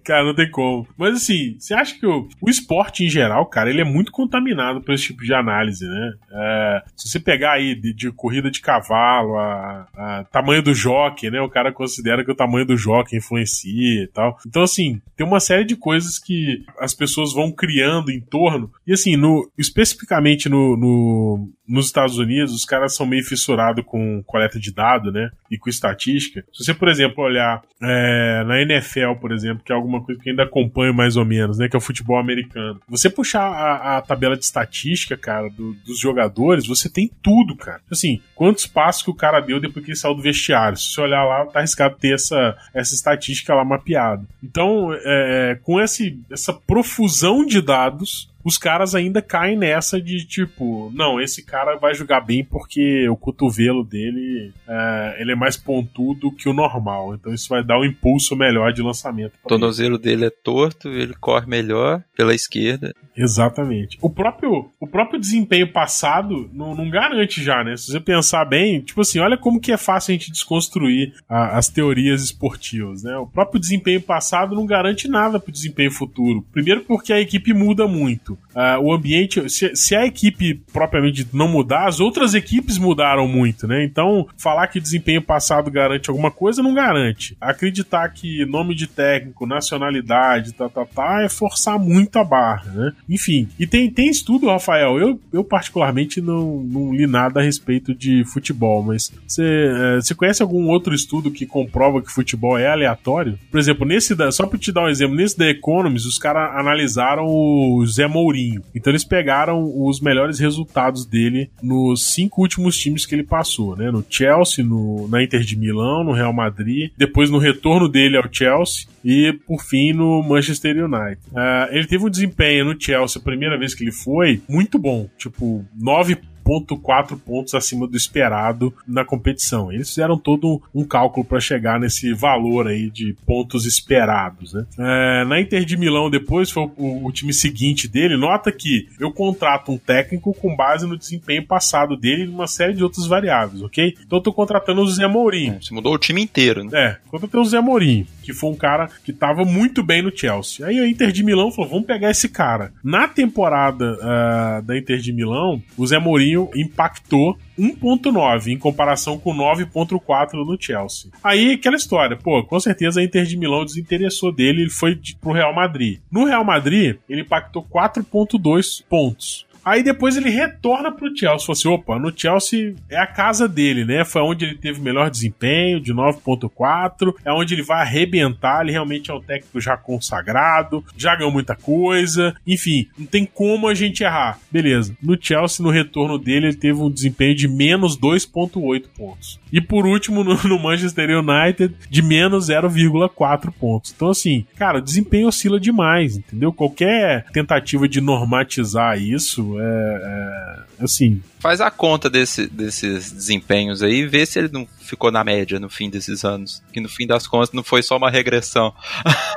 Cara, 0.09 0.23
não 0.23 0.33
tem 0.33 0.49
como. 0.49 0.87
Mas 0.97 1.17
assim, 1.17 1.55
você 1.59 1.75
acha 1.75 1.93
que 1.93 2.07
o, 2.07 2.27
o 2.41 2.49
esporte 2.49 3.05
em 3.05 3.09
geral, 3.09 3.45
cara, 3.45 3.69
ele 3.69 3.81
é 3.81 3.83
muito 3.83 4.11
contaminado 4.11 4.81
por 4.81 4.95
esse 4.95 5.03
tipo 5.03 5.23
de 5.23 5.31
análise, 5.35 5.85
né? 5.85 6.13
É, 6.31 6.83
se 6.95 7.07
você 7.07 7.19
pegar 7.19 7.51
aí 7.51 7.75
de, 7.75 7.93
de 7.93 8.11
corrida 8.11 8.49
de 8.49 8.59
cavalo, 8.59 9.37
a, 9.37 9.87
a, 9.95 10.23
tamanho 10.31 10.63
do 10.63 10.73
jockey, 10.73 11.29
né? 11.29 11.39
O 11.41 11.49
cara 11.49 11.71
considera 11.71 12.25
que 12.25 12.31
o 12.31 12.35
tamanho 12.35 12.65
do 12.65 12.75
jockey 12.75 13.17
influencia 13.17 14.03
e 14.03 14.07
tal. 14.07 14.35
Então, 14.45 14.63
assim, 14.63 15.01
tem 15.15 15.25
uma 15.25 15.39
série 15.39 15.63
de 15.63 15.75
coisas 15.75 16.19
que 16.19 16.63
as 16.79 16.93
pessoas 16.93 17.33
vão 17.33 17.51
criando 17.51 18.11
em 18.11 18.19
torno. 18.19 18.71
E 18.85 18.93
assim, 18.93 19.15
no, 19.15 19.49
especificamente 19.57 20.49
no, 20.49 20.75
no 20.77 21.49
nos 21.69 21.85
Estados 21.85 22.17
Unidos, 22.17 22.51
os 22.51 22.65
caras 22.65 22.95
são 22.95 23.05
meio 23.05 23.23
fissurados 23.23 23.85
com 23.85 24.23
coleta 24.23 24.59
de 24.59 24.73
dados, 24.73 25.13
né? 25.13 25.29
E 25.51 25.57
com 25.57 25.69
estatística. 25.69 26.43
Se 26.51 26.65
você, 26.65 26.73
por 26.73 26.87
exemplo, 26.87 27.23
olhar 27.23 27.61
é, 27.79 28.43
na 28.43 28.59
NFL, 28.63 29.13
por 29.21 29.31
exemplo, 29.31 29.63
que 29.63 29.71
é 29.71 29.75
alguma 29.75 30.03
coisa 30.03 30.19
que 30.19 30.31
ainda 30.31 30.43
acompanha 30.43 30.91
mais 30.91 31.15
ou 31.15 31.23
menos, 31.23 31.59
né? 31.59 31.69
Que 31.69 31.75
é 31.75 31.77
o 31.77 31.81
futebol 31.81 32.17
americano. 32.17 32.81
Você 32.89 33.07
puxar 33.07 33.43
a, 33.43 33.97
a 33.97 34.01
tabela 34.01 34.35
de 34.35 34.43
estatística, 34.43 35.15
cara, 35.15 35.47
do, 35.49 35.75
dos 35.85 35.99
jogadores, 35.99 36.65
você 36.65 36.89
tem 36.89 37.11
tudo, 37.21 37.55
cara. 37.55 37.81
Assim, 37.91 38.19
quantos 38.33 38.65
passos 38.65 39.03
que 39.03 39.11
o 39.11 39.15
cara 39.15 39.39
deu 39.39 39.59
depois 39.59 39.85
que 39.85 39.91
ele 39.91 39.97
saiu 39.97 40.15
do 40.15 40.23
vestiário. 40.23 40.75
Se 40.75 40.91
você 40.91 41.01
olhar 41.01 41.23
lá, 41.23 41.45
tá 41.45 41.59
arriscado 41.59 41.97
ter 41.97 42.15
essa, 42.15 42.57
essa 42.73 42.95
estatística 42.95 43.53
lá 43.53 43.63
mapeada. 43.63 44.25
Então, 44.43 44.93
é, 44.93 45.59
com 45.63 45.79
esse, 45.79 46.19
essa 46.31 46.53
profusão 46.53 47.45
de 47.45 47.61
dados, 47.61 48.29
os 48.49 48.57
caras 48.57 48.95
ainda 48.95 49.21
caem 49.21 49.55
nessa 49.55 50.01
de 50.01 50.25
tipo, 50.25 50.91
não, 50.93 51.21
esse 51.21 51.45
cara 51.45 51.75
vai 51.75 51.93
jogar 51.93 52.21
bem 52.21 52.43
porque 52.43 53.07
o 53.07 53.15
cotovelo 53.15 53.83
dele 53.83 54.51
é, 54.67 55.17
ele 55.19 55.33
é 55.33 55.35
mais 55.35 55.55
pontudo 55.55 56.31
que 56.31 56.49
o 56.49 56.53
normal, 56.53 57.13
então 57.13 57.31
isso 57.31 57.47
vai 57.47 57.63
dar 57.63 57.79
um 57.79 57.85
impulso 57.85 58.35
melhor 58.35 58.73
de 58.73 58.81
lançamento. 58.81 59.33
O 59.45 59.47
tornozelo 59.47 59.99
dele 59.99 60.25
é 60.25 60.29
torto, 60.31 60.89
ele 60.89 61.13
corre 61.13 61.45
melhor 61.45 62.03
pela 62.17 62.33
esquerda. 62.33 62.91
Exatamente. 63.15 63.99
O 64.01 64.09
próprio, 64.09 64.71
o 64.79 64.87
próprio 64.87 65.19
desempenho 65.19 65.71
passado 65.71 66.49
não, 66.51 66.73
não 66.73 66.89
garante 66.89 67.43
já, 67.43 67.63
né? 67.63 67.77
Se 67.77 67.91
você 67.91 67.99
pensar 67.99 68.45
bem, 68.45 68.81
tipo 68.81 69.01
assim, 69.01 69.19
olha 69.19 69.37
como 69.37 69.59
que 69.59 69.71
é 69.71 69.77
fácil 69.77 70.11
a 70.11 70.17
gente 70.17 70.31
desconstruir 70.31 71.13
a, 71.27 71.57
as 71.57 71.67
teorias 71.67 72.23
esportivas, 72.23 73.03
né? 73.03 73.15
O 73.17 73.27
próprio 73.27 73.59
desempenho 73.59 74.01
passado 74.01 74.55
não 74.55 74.65
garante 74.65 75.07
nada 75.07 75.39
pro 75.39 75.51
desempenho 75.51 75.91
futuro. 75.91 76.43
Primeiro 76.51 76.81
porque 76.85 77.13
a 77.13 77.19
equipe 77.19 77.53
muda 77.53 77.87
muito. 77.87 78.38
Uh, 78.49 78.81
o 78.81 78.93
ambiente, 78.93 79.47
se, 79.49 79.75
se, 79.75 79.95
a 79.95 80.05
equipe 80.05 80.55
propriamente 80.73 81.27
não 81.31 81.47
mudar, 81.47 81.87
as 81.87 81.99
outras 81.99 82.33
equipes 82.33 82.77
mudaram 82.77 83.27
muito, 83.27 83.67
né? 83.67 83.85
Então, 83.85 84.27
falar 84.37 84.67
que 84.67 84.79
desempenho 84.79 85.21
passado 85.21 85.69
garante 85.69 86.09
alguma 86.09 86.31
coisa 86.31 86.63
não 86.63 86.73
garante. 86.73 87.37
Acreditar 87.39 88.09
que 88.09 88.45
nome 88.45 88.73
de 88.73 88.87
técnico, 88.87 89.45
nacionalidade, 89.45 90.53
tá, 90.53 90.67
tá, 90.67 90.83
tá, 90.83 91.21
é 91.21 91.29
forçar 91.29 91.77
muito 91.79 92.17
a 92.17 92.23
barra, 92.23 92.71
né? 92.71 92.93
Enfim, 93.07 93.47
e 93.59 93.67
tem, 93.67 93.89
tem 93.89 94.09
estudo, 94.09 94.47
Rafael. 94.47 94.97
Eu, 94.97 95.19
eu 95.31 95.43
particularmente 95.43 96.19
não, 96.19 96.63
não 96.63 96.93
li 96.93 97.05
nada 97.05 97.39
a 97.39 97.43
respeito 97.43 97.93
de 97.93 98.23
futebol, 98.25 98.83
mas 98.83 99.11
você, 99.27 99.99
você 100.01 100.15
conhece 100.15 100.41
algum 100.41 100.67
outro 100.67 100.93
estudo 100.93 101.31
que 101.31 101.45
comprova 101.45 102.01
que 102.01 102.11
futebol 102.11 102.57
é 102.57 102.67
aleatório? 102.67 103.37
Por 103.51 103.59
exemplo, 103.59 103.85
nesse 103.85 104.15
da, 104.15 104.31
só 104.31 104.47
para 104.47 104.59
te 104.59 104.71
dar 104.71 104.83
um 104.83 104.89
exemplo, 104.89 105.15
nesse 105.15 105.37
da 105.37 105.47
Economist, 105.47 106.07
os 106.07 106.17
caras 106.17 106.57
analisaram 106.59 107.25
o 107.25 107.85
Zé 107.85 108.07
Mourinho. 108.19 108.61
Então 108.75 108.91
eles 108.91 109.03
pegaram 109.03 109.71
os 109.75 109.99
melhores 109.99 110.39
resultados 110.39 111.05
dele 111.05 111.49
nos 111.61 112.13
cinco 112.13 112.41
últimos 112.41 112.77
times 112.77 113.05
que 113.05 113.15
ele 113.15 113.23
passou, 113.23 113.75
né? 113.75 113.89
No 113.91 114.05
Chelsea, 114.07 114.63
no, 114.63 115.07
na 115.07 115.23
Inter 115.23 115.41
de 115.41 115.57
Milão, 115.57 116.03
no 116.03 116.11
Real 116.11 116.33
Madrid, 116.33 116.91
depois 116.97 117.29
no 117.29 117.37
retorno 117.37 117.87
dele 117.87 118.17
ao 118.17 118.27
Chelsea 118.31 118.87
e 119.03 119.33
por 119.47 119.63
fim 119.63 119.93
no 119.93 120.21
Manchester 120.21 120.75
United. 120.83 121.21
Uh, 121.31 121.71
ele 121.71 121.87
teve 121.87 122.05
um 122.05 122.09
desempenho 122.09 122.65
no 122.65 122.79
Chelsea, 122.79 123.19
a 123.19 123.23
primeira 123.23 123.57
vez 123.57 123.73
que 123.73 123.83
ele 123.83 123.91
foi, 123.91 124.41
muito 124.47 124.77
bom. 124.77 125.07
Tipo, 125.17 125.65
9 125.75 126.17
1,4 126.49 127.17
pontos 127.19 127.53
acima 127.53 127.87
do 127.87 127.95
esperado 127.95 128.73
na 128.87 129.05
competição. 129.05 129.71
Eles 129.71 129.89
fizeram 129.89 130.17
todo 130.17 130.61
um 130.73 130.83
cálculo 130.83 131.25
para 131.25 131.39
chegar 131.39 131.79
nesse 131.79 132.13
valor 132.13 132.67
aí 132.67 132.89
de 132.89 133.15
pontos 133.25 133.65
esperados. 133.65 134.53
Né? 134.53 134.65
É, 134.77 135.25
na 135.25 135.39
Inter 135.39 135.63
de 135.63 135.77
Milão, 135.77 136.09
depois 136.09 136.49
foi 136.49 136.63
o, 136.77 137.07
o, 137.07 137.11
time 137.11 137.33
seguinte 137.33 137.87
dele. 137.87 138.17
Nota 138.17 138.51
que 138.51 138.87
eu 138.99 139.11
contrato 139.11 139.71
um 139.71 139.77
técnico 139.77 140.33
com 140.33 140.55
base 140.55 140.87
no 140.87 140.97
desempenho 140.97 141.45
passado 141.45 141.95
dele 141.95 142.23
e 142.23 142.27
uma 142.27 142.47
série 142.47 142.73
de 142.73 142.83
outras 142.83 143.05
variáveis, 143.05 143.61
ok? 143.61 143.95
Então 144.05 144.19
eu 144.19 144.23
tô 144.23 144.33
contratando 144.33 144.81
o 144.81 144.89
Zé 144.89 145.07
Mourinho. 145.07 145.53
É, 145.53 145.61
você 145.61 145.73
mudou 145.73 145.93
o 145.93 145.97
time 145.97 146.21
inteiro, 146.21 146.63
né? 146.63 146.71
É, 146.73 146.97
contratei 147.09 147.39
o 147.39 147.45
Zé 147.45 147.61
Mourinho, 147.61 148.07
que 148.23 148.33
foi 148.33 148.49
um 148.49 148.55
cara 148.55 148.89
que 149.03 149.13
tava 149.13 149.43
muito 149.43 149.83
bem 149.83 150.01
no 150.01 150.15
Chelsea. 150.15 150.65
Aí 150.65 150.79
a 150.79 150.87
Inter 150.87 151.11
de 151.11 151.23
Milão 151.23 151.51
falou: 151.51 151.69
vamos 151.69 151.85
pegar 151.85 152.09
esse 152.09 152.29
cara. 152.29 152.71
Na 152.83 153.07
temporada 153.07 153.93
uh, 153.93 154.61
da 154.61 154.77
Inter 154.77 154.99
de 154.99 155.11
Milão, 155.11 155.61
o 155.77 155.85
Zé 155.85 155.99
Mourinho 155.99 156.38
impactou 156.55 157.37
1.9 157.57 158.47
em 158.47 158.57
comparação 158.57 159.17
com 159.17 159.33
9.4 159.35 160.33
no 160.33 160.61
Chelsea. 160.61 161.11
Aí 161.23 161.53
aquela 161.53 161.75
história, 161.75 162.15
pô, 162.15 162.43
com 162.43 162.59
certeza 162.59 163.01
a 163.01 163.03
Inter 163.03 163.25
de 163.25 163.37
Milão 163.37 163.65
desinteressou 163.65 164.31
dele, 164.31 164.61
ele 164.61 164.69
foi 164.69 164.99
pro 165.19 165.33
Real 165.33 165.53
Madrid. 165.53 165.99
No 166.11 166.25
Real 166.25 166.45
Madrid, 166.45 166.97
ele 167.09 167.21
impactou 167.21 167.63
4.2 167.63 168.83
pontos. 168.87 169.48
Aí 169.63 169.83
depois 169.83 170.17
ele 170.17 170.29
retorna 170.29 170.91
pro 170.91 171.15
Chelsea. 171.15 171.45
Falou 171.45 171.53
assim: 171.53 171.67
opa, 171.67 171.99
no 171.99 172.13
Chelsea 172.15 172.75
é 172.89 172.97
a 172.97 173.07
casa 173.07 173.47
dele, 173.47 173.85
né? 173.85 174.03
Foi 174.03 174.21
onde 174.21 174.45
ele 174.45 174.55
teve 174.55 174.81
melhor 174.81 175.09
desempenho, 175.09 175.79
de 175.79 175.93
9,4. 175.93 177.13
É 177.23 177.31
onde 177.31 177.53
ele 177.53 177.63
vai 177.63 177.81
arrebentar. 177.81 178.61
Ele 178.61 178.71
realmente 178.71 179.11
é 179.11 179.13
um 179.13 179.21
técnico 179.21 179.59
já 179.59 179.77
consagrado, 179.77 180.83
já 180.97 181.15
ganhou 181.15 181.31
muita 181.31 181.55
coisa. 181.55 182.35
Enfim, 182.45 182.87
não 182.97 183.05
tem 183.05 183.25
como 183.25 183.67
a 183.67 183.73
gente 183.73 184.03
errar. 184.03 184.39
Beleza. 184.51 184.95
No 185.01 185.17
Chelsea, 185.19 185.63
no 185.63 185.71
retorno 185.71 186.17
dele, 186.17 186.47
ele 186.47 186.57
teve 186.57 186.79
um 186.79 186.89
desempenho 186.89 187.35
de 187.35 187.47
menos 187.47 187.97
2,8 187.97 188.85
pontos. 188.97 189.39
E 189.51 189.59
por 189.59 189.85
último, 189.85 190.23
no, 190.23 190.35
no 190.43 190.59
Manchester 190.59 191.09
United, 191.09 191.73
de 191.89 192.01
menos 192.01 192.49
0,4 192.49 193.51
pontos. 193.51 193.93
Então, 193.95 194.09
assim, 194.09 194.45
cara, 194.57 194.79
o 194.79 194.81
desempenho 194.81 195.27
oscila 195.27 195.59
demais, 195.59 196.17
entendeu? 196.17 196.53
Qualquer 196.53 197.25
tentativa 197.31 197.87
de 197.87 198.01
normatizar 198.01 198.99
isso 198.99 199.48
é, 199.57 200.01
é 200.03 200.68
assim. 200.81 201.21
Faz 201.39 201.61
a 201.61 201.71
conta 201.71 202.09
desse, 202.09 202.47
desses 202.47 203.11
desempenhos 203.11 203.81
aí 203.81 203.99
e 203.99 204.07
vê 204.07 204.25
se 204.25 204.39
ele 204.39 204.49
não 204.51 204.67
ficou 204.81 205.11
na 205.11 205.23
média 205.23 205.59
no 205.59 205.69
fim 205.69 205.89
desses 205.89 206.25
anos. 206.25 206.61
Que 206.73 206.81
no 206.81 206.89
fim 206.89 207.07
das 207.07 207.27
contas 207.27 207.51
não 207.53 207.63
foi 207.63 207.81
só 207.81 207.95
uma 207.95 208.09
regressão. 208.09 208.73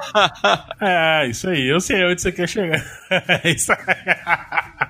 é, 0.80 1.28
isso 1.28 1.48
aí. 1.48 1.68
Eu 1.68 1.80
sei 1.80 2.04
onde 2.04 2.20
você 2.20 2.32
quer 2.32 2.48
chegar. 2.48 2.82
É 3.44 3.50
isso 3.50 3.70
aí. 3.72 3.78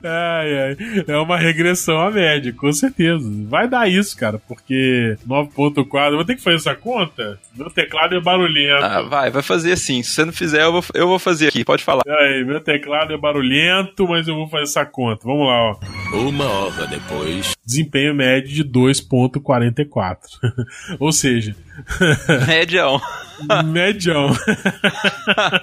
Ai, 0.05 0.59
ai. 0.59 0.77
É 1.09 1.17
uma 1.17 1.37
regressão 1.37 2.01
à 2.01 2.11
média, 2.11 2.53
com 2.53 2.73
certeza. 2.73 3.29
Vai 3.49 3.69
dar 3.69 3.89
isso, 3.89 4.17
cara, 4.17 4.39
porque 4.39 5.17
9.4. 5.27 6.15
Vou 6.15 6.25
ter 6.25 6.37
que 6.37 6.43
fazer 6.43 6.57
essa 6.57 6.75
conta? 6.75 7.39
Meu 7.55 7.69
teclado 7.69 8.15
é 8.15 8.21
barulhento. 8.21 8.85
Ah, 8.85 9.03
vai, 9.03 9.31
vai 9.31 9.43
fazer 9.43 9.73
assim. 9.73 10.03
Se 10.03 10.15
você 10.15 10.25
não 10.25 10.33
fizer, 10.33 10.63
eu 10.63 10.73
vou, 10.73 10.85
eu 10.95 11.09
vou 11.09 11.19
fazer 11.19 11.49
aqui. 11.49 11.65
Pode 11.65 11.83
falar. 11.83 12.03
Meu 12.47 12.61
teclado 12.61 13.13
é 13.13 13.19
barulhento, 13.19 14.07
mas 14.09 14.29
eu 14.29 14.35
vou 14.35 14.49
fazer 14.49 14.65
essa 14.65 14.87
conta. 14.87 15.23
Vamos 15.25 15.47
lá, 15.47 15.73
ó. 15.73 15.79
Uma 16.17 16.42
hora 16.49 16.87
depois. 16.87 17.55
Desempenho 17.65 18.15
médio 18.15 18.53
de 18.53 18.65
2,44. 18.65 20.17
Ou 20.99 21.13
seja, 21.13 21.55
Médião. 22.47 23.01
Médião. 23.65 24.31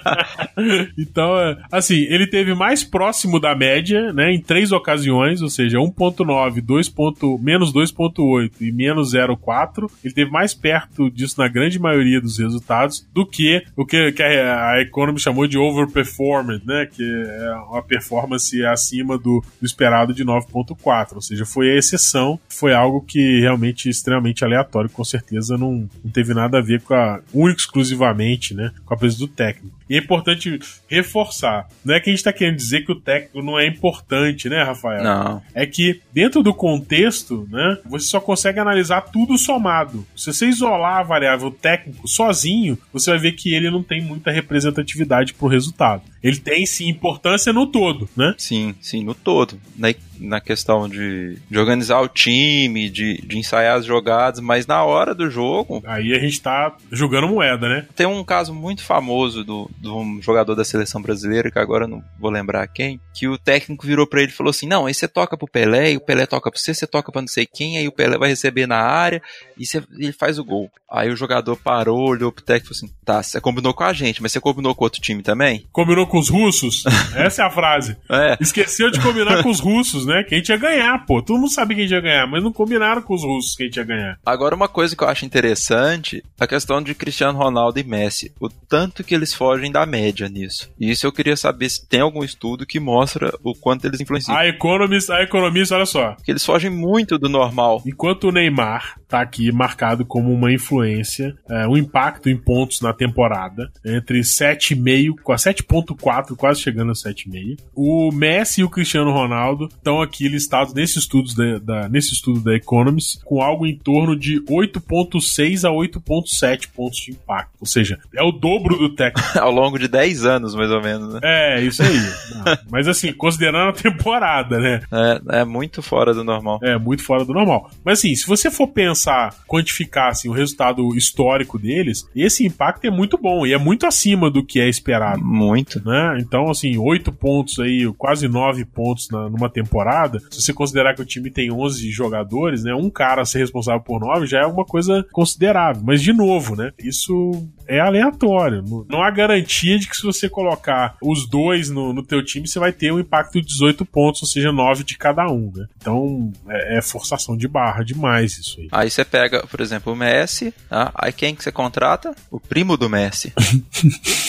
então, 0.98 1.38
é, 1.38 1.56
assim, 1.70 2.00
ele 2.08 2.26
teve 2.26 2.54
mais 2.54 2.82
próximo 2.84 3.38
da 3.38 3.54
média, 3.54 4.12
né, 4.12 4.32
em 4.32 4.40
três 4.40 4.72
ocasiões, 4.72 5.40
ou 5.40 5.48
seja, 5.48 5.78
1.9, 5.78 6.60
2. 6.60 6.94
menos 7.40 7.72
2.8 7.72 8.52
e 8.60 8.72
menos 8.72 9.14
0.4. 9.14 9.90
Ele 10.04 10.14
teve 10.14 10.30
mais 10.30 10.52
perto 10.52 11.10
disso 11.10 11.36
na 11.38 11.48
grande 11.48 11.78
maioria 11.78 12.20
dos 12.20 12.38
resultados 12.38 13.06
do 13.14 13.26
que 13.26 13.62
o 13.76 13.86
que, 13.86 14.12
que 14.12 14.22
a, 14.22 14.72
a 14.72 14.82
Economy 14.82 15.18
chamou 15.18 15.46
de 15.46 15.58
overperformance, 15.58 16.66
né, 16.66 16.86
que 16.86 17.02
é 17.02 17.54
uma 17.70 17.82
performance 17.82 18.64
acima 18.66 19.16
do, 19.16 19.42
do 19.60 19.66
esperado 19.66 20.12
de 20.12 20.24
9.4, 20.24 21.14
ou 21.14 21.22
seja, 21.22 21.46
foi 21.46 21.70
a 21.70 21.76
exceção, 21.96 22.38
foi 22.48 22.72
algo 22.72 23.00
que 23.00 23.40
realmente 23.40 23.88
extremamente 23.88 24.44
aleatório, 24.44 24.90
com 24.90 25.04
certeza 25.04 25.56
não, 25.56 25.88
não 26.04 26.10
teve 26.12 26.34
nada 26.34 26.58
a 26.58 26.62
ver 26.62 26.80
com 26.82 26.94
a 26.94 27.20
único 27.32 27.60
exclusivamente, 27.60 28.54
né, 28.54 28.72
com 28.84 28.94
a 28.94 28.96
presença 28.96 29.20
do 29.20 29.28
técnico. 29.28 29.79
E 29.90 29.96
é 29.96 29.98
importante 29.98 30.60
reforçar, 30.88 31.66
não 31.84 31.96
é 31.96 32.00
que 32.00 32.08
a 32.08 32.12
gente 32.12 32.20
está 32.20 32.32
querendo 32.32 32.54
dizer 32.54 32.84
que 32.86 32.92
o 32.92 33.00
técnico 33.00 33.42
não 33.42 33.58
é 33.58 33.66
importante, 33.66 34.48
né, 34.48 34.62
Rafael? 34.62 35.02
Não. 35.02 35.42
É 35.52 35.66
que 35.66 36.00
dentro 36.12 36.44
do 36.44 36.54
contexto, 36.54 37.48
né, 37.50 37.78
você 37.84 38.06
só 38.06 38.20
consegue 38.20 38.60
analisar 38.60 39.00
tudo 39.00 39.36
somado. 39.36 40.06
Se 40.16 40.32
você 40.32 40.46
isolar 40.46 40.98
a 40.98 41.02
variável 41.02 41.50
técnico 41.50 42.06
sozinho, 42.06 42.78
você 42.92 43.10
vai 43.10 43.18
ver 43.18 43.32
que 43.32 43.52
ele 43.52 43.68
não 43.68 43.82
tem 43.82 44.00
muita 44.00 44.30
representatividade 44.30 45.34
para 45.34 45.46
o 45.46 45.48
resultado. 45.48 46.02
Ele 46.22 46.36
tem 46.36 46.66
sim 46.66 46.88
importância 46.88 47.52
no 47.52 47.66
todo, 47.66 48.08
né? 48.14 48.34
Sim, 48.36 48.74
sim, 48.80 49.02
no 49.02 49.14
todo. 49.14 49.58
Na, 49.76 49.88
na 50.18 50.40
questão 50.40 50.86
de, 50.88 51.38
de 51.50 51.58
organizar 51.58 52.00
o 52.00 52.08
time, 52.08 52.90
de, 52.90 53.20
de 53.22 53.38
ensaiar 53.38 53.78
as 53.78 53.86
jogadas, 53.86 54.38
mas 54.38 54.66
na 54.66 54.84
hora 54.84 55.14
do 55.14 55.30
jogo. 55.30 55.82
Aí 55.86 56.12
a 56.14 56.18
gente 56.18 56.40
tá 56.40 56.76
jogando 56.92 57.28
moeda, 57.28 57.68
né? 57.68 57.86
Tem 57.96 58.06
um 58.06 58.22
caso 58.22 58.54
muito 58.54 58.82
famoso 58.82 59.42
do, 59.42 59.70
de 59.80 59.88
um 59.88 60.20
jogador 60.20 60.54
da 60.54 60.64
seleção 60.64 61.00
brasileira, 61.00 61.50
que 61.50 61.58
agora 61.58 61.86
não 61.86 62.04
vou 62.18 62.30
lembrar 62.30 62.66
quem, 62.68 63.00
que 63.14 63.26
o 63.26 63.38
técnico 63.38 63.86
virou 63.86 64.06
para 64.06 64.20
ele 64.20 64.30
e 64.30 64.34
falou 64.34 64.50
assim: 64.50 64.66
Não, 64.66 64.86
aí 64.86 64.94
você 64.94 65.08
toca 65.08 65.36
pro 65.36 65.48
Pelé, 65.48 65.92
e 65.92 65.96
o 65.96 66.00
Pelé 66.00 66.26
toca 66.26 66.50
pra 66.50 66.60
você, 66.60 66.74
você 66.74 66.86
toca 66.86 67.10
pra 67.10 67.22
não 67.22 67.28
sei 67.28 67.46
quem, 67.46 67.78
aí 67.78 67.88
o 67.88 67.92
Pelé 67.92 68.18
vai 68.18 68.28
receber 68.28 68.66
na 68.66 68.78
área 68.78 69.22
e 69.56 69.66
você, 69.66 69.82
ele 69.98 70.12
faz 70.12 70.38
o 70.38 70.44
gol. 70.44 70.70
Aí 70.90 71.08
o 71.08 71.16
jogador 71.16 71.56
parou, 71.56 72.08
olhou 72.08 72.32
pro 72.32 72.44
técnico 72.44 72.72
e 72.72 72.76
falou 72.76 72.90
assim: 72.90 73.00
Tá, 73.04 73.22
você 73.22 73.40
combinou 73.40 73.72
com 73.72 73.84
a 73.84 73.92
gente, 73.92 74.20
mas 74.20 74.32
você 74.32 74.40
combinou 74.40 74.74
com 74.74 74.84
outro 74.84 75.00
time 75.00 75.22
também? 75.22 75.66
Combinou 75.72 76.06
com 76.06 76.18
os 76.18 76.28
russos? 76.28 76.84
Essa 77.14 77.42
é 77.42 77.46
a 77.46 77.50
frase. 77.50 77.96
É. 78.10 78.36
Esqueceu 78.40 78.90
de 78.90 79.00
combinar 79.00 79.42
com 79.42 79.50
os 79.50 79.60
russos, 79.60 80.04
né? 80.04 80.24
Que 80.24 80.34
a 80.34 80.38
gente 80.38 80.48
ia 80.48 80.56
ganhar, 80.56 81.06
pô. 81.06 81.22
Todo 81.22 81.38
mundo 81.38 81.52
sabia 81.52 81.76
que 81.76 81.82
a 81.82 81.84
gente 81.84 81.94
ia 81.94 82.00
ganhar, 82.00 82.26
mas 82.26 82.42
não 82.42 82.52
combinaram 82.52 83.02
com 83.02 83.14
os 83.14 83.22
russos 83.22 83.54
que 83.54 83.62
a 83.62 83.66
gente 83.66 83.76
ia 83.76 83.84
ganhar. 83.84 84.18
Agora, 84.26 84.54
uma 84.54 84.68
coisa 84.68 84.96
que 84.96 85.02
eu 85.02 85.08
acho 85.08 85.24
interessante, 85.24 86.22
a 86.38 86.46
questão 86.46 86.82
de 86.82 86.94
Cristiano 86.94 87.38
Ronaldo 87.38 87.78
e 87.78 87.84
Messi. 87.84 88.32
O 88.40 88.48
tanto 88.48 89.04
que 89.04 89.14
eles 89.14 89.32
fogem 89.32 89.69
da 89.70 89.86
média 89.86 90.28
nisso. 90.28 90.72
E 90.78 90.90
isso 90.90 91.06
eu 91.06 91.12
queria 91.12 91.36
saber 91.36 91.68
se 91.68 91.86
tem 91.86 92.00
algum 92.00 92.24
estudo 92.24 92.66
que 92.66 92.80
mostra 92.80 93.32
o 93.42 93.54
quanto 93.54 93.86
eles 93.86 94.00
influenciam. 94.00 94.36
A 94.36 94.46
Economist, 94.46 95.10
a 95.10 95.22
Economist, 95.22 95.72
olha 95.72 95.86
só. 95.86 96.16
Que 96.24 96.32
eles 96.32 96.44
fogem 96.44 96.70
muito 96.70 97.18
do 97.18 97.28
normal. 97.28 97.82
Enquanto 97.86 98.24
o 98.24 98.32
Neymar 98.32 99.00
tá 99.08 99.20
aqui 99.20 99.50
marcado 99.50 100.04
como 100.06 100.32
uma 100.32 100.52
influência, 100.52 101.36
é, 101.48 101.66
um 101.66 101.76
impacto 101.76 102.30
em 102.30 102.36
pontos 102.36 102.80
na 102.80 102.92
temporada, 102.92 103.70
entre 103.84 104.20
7,5 104.20 105.16
com 105.22 105.32
a 105.32 105.36
7,4, 105.36 106.36
quase 106.36 106.60
chegando 106.60 106.92
a 106.92 106.94
7,5. 106.94 107.58
O 107.74 108.12
Messi 108.12 108.60
e 108.60 108.64
o 108.64 108.70
Cristiano 108.70 109.10
Ronaldo 109.10 109.66
estão 109.66 110.00
aqui 110.00 110.28
listados 110.28 110.72
nesse 110.72 110.98
estudo 110.98 111.34
da, 111.34 111.58
da, 111.58 111.88
nesse 111.88 112.14
estudo 112.14 112.40
da 112.40 112.54
Economist 112.54 113.20
com 113.24 113.42
algo 113.42 113.66
em 113.66 113.76
torno 113.76 114.16
de 114.16 114.40
8,6 114.44 115.68
a 115.68 115.72
8,7 115.72 116.68
pontos 116.74 117.00
de 117.00 117.10
impacto. 117.10 117.56
Ou 117.60 117.66
seja, 117.66 117.98
é 118.14 118.22
o 118.22 118.30
dobro 118.30 118.78
do 118.78 118.94
técnico. 118.94 119.28
Ao 119.50 119.56
longo 119.56 119.80
de 119.80 119.88
10 119.88 120.24
anos, 120.24 120.54
mais 120.54 120.70
ou 120.70 120.80
menos, 120.80 121.14
né? 121.14 121.20
É, 121.24 121.60
isso 121.60 121.82
aí. 121.82 121.98
Não, 122.36 122.58
mas 122.70 122.86
assim, 122.86 123.12
considerando 123.12 123.70
a 123.70 123.72
temporada, 123.72 124.60
né? 124.60 124.80
É, 124.92 125.40
é 125.40 125.44
muito 125.44 125.82
fora 125.82 126.14
do 126.14 126.22
normal. 126.22 126.60
É, 126.62 126.78
muito 126.78 127.02
fora 127.02 127.24
do 127.24 127.32
normal. 127.32 127.68
Mas 127.84 127.98
assim, 127.98 128.14
se 128.14 128.24
você 128.28 128.48
for 128.48 128.68
pensar, 128.68 129.34
quantificar 129.48 130.10
assim, 130.10 130.28
o 130.28 130.32
resultado 130.32 130.96
histórico 130.96 131.58
deles, 131.58 132.08
esse 132.14 132.46
impacto 132.46 132.84
é 132.84 132.90
muito 132.90 133.18
bom 133.18 133.44
e 133.44 133.52
é 133.52 133.58
muito 133.58 133.86
acima 133.86 134.30
do 134.30 134.46
que 134.46 134.60
é 134.60 134.68
esperado. 134.68 135.20
Muito. 135.20 135.84
Né? 135.84 136.18
Então, 136.20 136.48
assim, 136.48 136.78
8 136.78 137.10
pontos 137.10 137.58
aí, 137.58 137.92
quase 137.98 138.28
9 138.28 138.64
pontos 138.66 139.08
na, 139.10 139.28
numa 139.28 139.50
temporada, 139.50 140.20
se 140.30 140.40
você 140.40 140.52
considerar 140.52 140.94
que 140.94 141.02
o 141.02 141.06
time 141.06 141.28
tem 141.28 141.50
11 141.50 141.90
jogadores, 141.90 142.62
né? 142.62 142.72
Um 142.72 142.88
cara 142.88 143.24
ser 143.24 143.40
responsável 143.40 143.80
por 143.80 144.00
9 144.00 144.28
já 144.28 144.42
é 144.42 144.46
uma 144.46 144.64
coisa 144.64 145.04
considerável. 145.10 145.82
Mas, 145.84 146.00
de 146.00 146.12
novo, 146.12 146.54
né? 146.54 146.72
Isso 146.78 147.32
é 147.66 147.80
aleatório. 147.80 148.64
Não 148.88 149.02
há 149.02 149.10
garantia 149.10 149.39
de 149.40 149.88
que 149.88 149.96
se 149.96 150.02
você 150.02 150.28
colocar 150.28 150.96
os 151.02 151.28
dois 151.28 151.70
no, 151.70 151.92
no 151.92 152.02
teu 152.02 152.24
time, 152.24 152.46
você 152.46 152.58
vai 152.58 152.72
ter 152.72 152.92
um 152.92 152.98
impacto 152.98 153.40
de 153.40 153.46
18 153.46 153.84
pontos, 153.84 154.22
ou 154.22 154.28
seja, 154.28 154.52
9 154.52 154.84
de 154.84 154.96
cada 154.96 155.26
um, 155.26 155.52
né? 155.54 155.66
Então, 155.76 156.32
é, 156.48 156.78
é 156.78 156.82
forçação 156.82 157.36
de 157.36 157.46
barra 157.48 157.82
demais 157.82 158.38
isso 158.38 158.60
aí. 158.60 158.68
Aí 158.72 158.90
você 158.90 159.04
pega, 159.04 159.46
por 159.46 159.60
exemplo, 159.60 159.92
o 159.92 159.96
Messi, 159.96 160.54
tá? 160.68 160.90
aí 160.94 161.12
quem 161.12 161.34
que 161.34 161.42
você 161.42 161.52
contrata? 161.52 162.14
O 162.30 162.38
primo 162.38 162.76
do 162.76 162.88
Messi. 162.88 163.32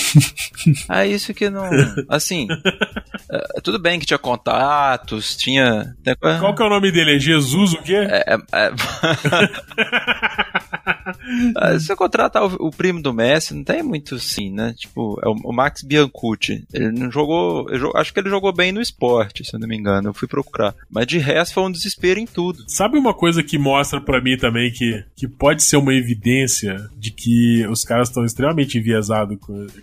é 0.90 1.08
isso 1.08 1.34
que 1.34 1.50
não... 1.50 1.70
Assim, 2.10 2.48
é, 3.30 3.62
tudo 3.62 3.80
bem 3.80 4.00
que 4.00 4.06
tinha 4.06 4.20
contatos, 4.20 5.36
tinha... 5.36 5.96
Qual 6.40 6.56
que 6.56 6.62
é 6.62 6.66
o 6.66 6.70
nome 6.70 6.92
dele? 6.92 7.16
É 7.16 7.20
Jesus 7.20 7.74
o 7.74 7.82
quê? 7.82 7.96
É... 7.96 8.36
é, 8.36 8.38
é... 8.54 8.72
Se 11.80 11.88
você 11.88 11.96
contratar 11.96 12.44
o, 12.44 12.68
o, 12.68 12.72
primo 12.72 13.02
do 13.02 13.14
Messi, 13.14 13.54
não 13.54 13.64
tem 13.64 13.84
muito 13.84 14.20
sim, 14.20 14.52
né? 14.52 14.74
Tipo, 14.78 15.20
é 15.24 15.28
o, 15.28 15.36
o 15.46 15.54
Max 15.54 15.82
Biancucci. 15.84 16.66
Ele 16.74 16.92
não 16.92 17.12
jogou, 17.12 17.70
eu, 17.70 17.92
Acho 17.96 18.14
que 18.14 18.20
ele 18.20 18.30
jogou 18.30 18.54
bem 18.54 18.72
no 18.72 18.82
esporte, 18.82 19.44
se 19.44 19.56
eu 19.56 19.60
não 19.60 19.68
me 19.68 19.78
engano. 19.78 20.10
Eu 20.10 20.14
fui 20.14 20.28
procurar. 20.28 20.74
Mas 20.90 21.08
de 21.08 21.18
resto 21.18 21.54
foi 21.54 21.64
um 21.64 21.72
desespero 21.72 22.20
em 22.20 22.26
tudo. 22.26 22.64
Sabe 22.68 22.98
uma 22.98 23.14
coisa 23.14 23.44
que 23.44 23.58
mostra 23.58 24.02
para 24.02 24.22
mim 24.22 24.38
também 24.38 24.72
que, 24.72 25.04
que 25.16 25.28
pode 25.28 25.64
ser 25.64 25.78
uma 25.78 25.94
evidência 25.94 26.78
de 26.98 27.12
que 27.12 27.66
os 27.68 27.84
caras 27.84 28.10
estão 28.10 28.26
extremamente 28.26 28.78
enviesados? 28.78 29.38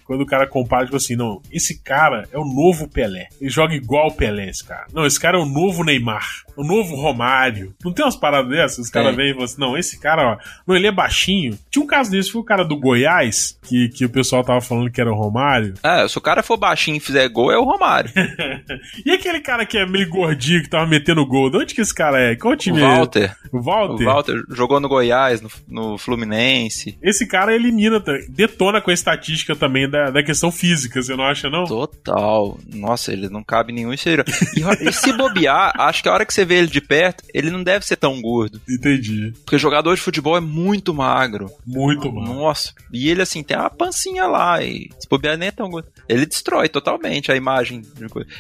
Quando 0.04 0.22
o 0.22 0.26
cara 0.26 0.46
compara, 0.46 0.84
tipo 0.84 0.96
assim, 0.96 1.16
não, 1.16 1.40
esse 1.50 1.80
cara 1.82 2.28
é 2.32 2.38
o 2.38 2.44
novo 2.44 2.88
Pelé. 2.88 3.28
Ele 3.40 3.50
joga 3.50 3.74
igual 3.74 4.08
o 4.08 4.14
Pelé, 4.14 4.48
esse 4.48 4.64
cara. 4.64 4.86
Não, 4.92 5.06
esse 5.06 5.18
cara 5.18 5.38
é 5.38 5.40
o 5.40 5.46
novo 5.46 5.84
Neymar. 5.84 6.44
O 6.56 6.64
novo 6.64 6.96
Romário. 6.96 7.74
Não 7.84 7.92
tem 7.92 8.04
umas 8.04 8.16
paradas 8.16 8.50
dessas? 8.50 8.78
Os 8.78 8.90
caras 8.90 9.14
vêm 9.14 9.30
e 9.30 9.32
falam 9.32 9.44
assim, 9.44 9.60
não, 9.60 9.78
esse 9.78 9.98
cara, 9.98 10.32
ó, 10.32 10.38
não, 10.66 10.74
ele 10.74 10.86
é 10.86 10.92
baixinho. 10.92 11.37
Tinha 11.70 11.84
um 11.84 11.86
caso 11.86 12.10
desse, 12.10 12.30
foi 12.30 12.40
o 12.40 12.44
cara 12.44 12.64
do 12.64 12.76
Goiás, 12.76 13.58
que, 13.62 13.88
que 13.88 14.04
o 14.04 14.10
pessoal 14.10 14.44
tava 14.44 14.60
falando 14.60 14.90
que 14.90 15.00
era 15.00 15.10
o 15.10 15.16
Romário. 15.16 15.74
Ah, 15.82 16.06
se 16.08 16.18
o 16.18 16.20
cara 16.20 16.42
for 16.42 16.56
baixinho 16.56 16.96
e 16.96 17.00
fizer 17.00 17.28
gol, 17.28 17.50
é 17.52 17.58
o 17.58 17.64
Romário. 17.64 18.10
e 19.04 19.10
aquele 19.10 19.40
cara 19.40 19.64
que 19.64 19.78
é 19.78 19.86
meio 19.86 20.08
gordinho, 20.08 20.62
que 20.62 20.68
tava 20.70 20.86
metendo 20.86 21.26
gol, 21.26 21.50
de 21.50 21.58
onde 21.58 21.74
que 21.74 21.80
esse 21.80 21.94
cara 21.94 22.18
é? 22.20 22.36
Qual 22.36 22.56
time 22.56 22.80
o 22.80 22.84
Walter. 22.84 23.24
é? 23.24 23.56
O 23.56 23.60
Walter. 23.60 24.04
O 24.04 24.06
Walter 24.06 24.42
jogou 24.50 24.80
no 24.80 24.88
Goiás, 24.88 25.40
no, 25.40 25.50
no 25.68 25.98
Fluminense. 25.98 26.98
Esse 27.02 27.26
cara 27.26 27.54
elimina, 27.54 28.02
detona 28.28 28.80
com 28.80 28.90
a 28.90 28.94
estatística 28.94 29.54
também 29.54 29.88
da, 29.88 30.10
da 30.10 30.22
questão 30.22 30.50
física, 30.50 31.02
você 31.02 31.14
não 31.14 31.24
acha, 31.24 31.48
não? 31.50 31.64
Total. 31.64 32.58
Nossa, 32.72 33.12
ele 33.12 33.28
não 33.28 33.42
cabe 33.42 33.72
nenhum 33.72 33.92
exterior. 33.92 34.24
E, 34.56 34.88
e 34.88 34.92
se 34.92 35.12
bobear, 35.12 35.72
acho 35.78 36.02
que 36.02 36.08
a 36.08 36.12
hora 36.12 36.26
que 36.26 36.32
você 36.32 36.44
vê 36.44 36.56
ele 36.56 36.68
de 36.68 36.80
perto, 36.80 37.24
ele 37.32 37.50
não 37.50 37.62
deve 37.62 37.84
ser 37.86 37.96
tão 37.96 38.20
gordo. 38.20 38.60
Entendi. 38.68 39.32
Porque 39.44 39.58
jogador 39.58 39.94
de 39.94 40.00
futebol 40.00 40.36
é 40.36 40.40
muito 40.40 40.94
magro. 40.94 41.27
Muito 41.66 42.12
magro. 42.12 42.34
Nossa. 42.34 42.72
E 42.92 43.08
ele, 43.08 43.22
assim, 43.22 43.42
tem 43.42 43.56
uma 43.56 43.70
pancinha 43.70 44.26
lá. 44.26 44.62
E 44.62 44.90
se 44.98 45.08
bobear, 45.08 45.36
nem 45.36 45.48
é 45.48 45.52
tão. 45.52 45.70
Ele 46.08 46.26
destrói 46.26 46.68
totalmente 46.68 47.30
a 47.30 47.36
imagem. 47.36 47.82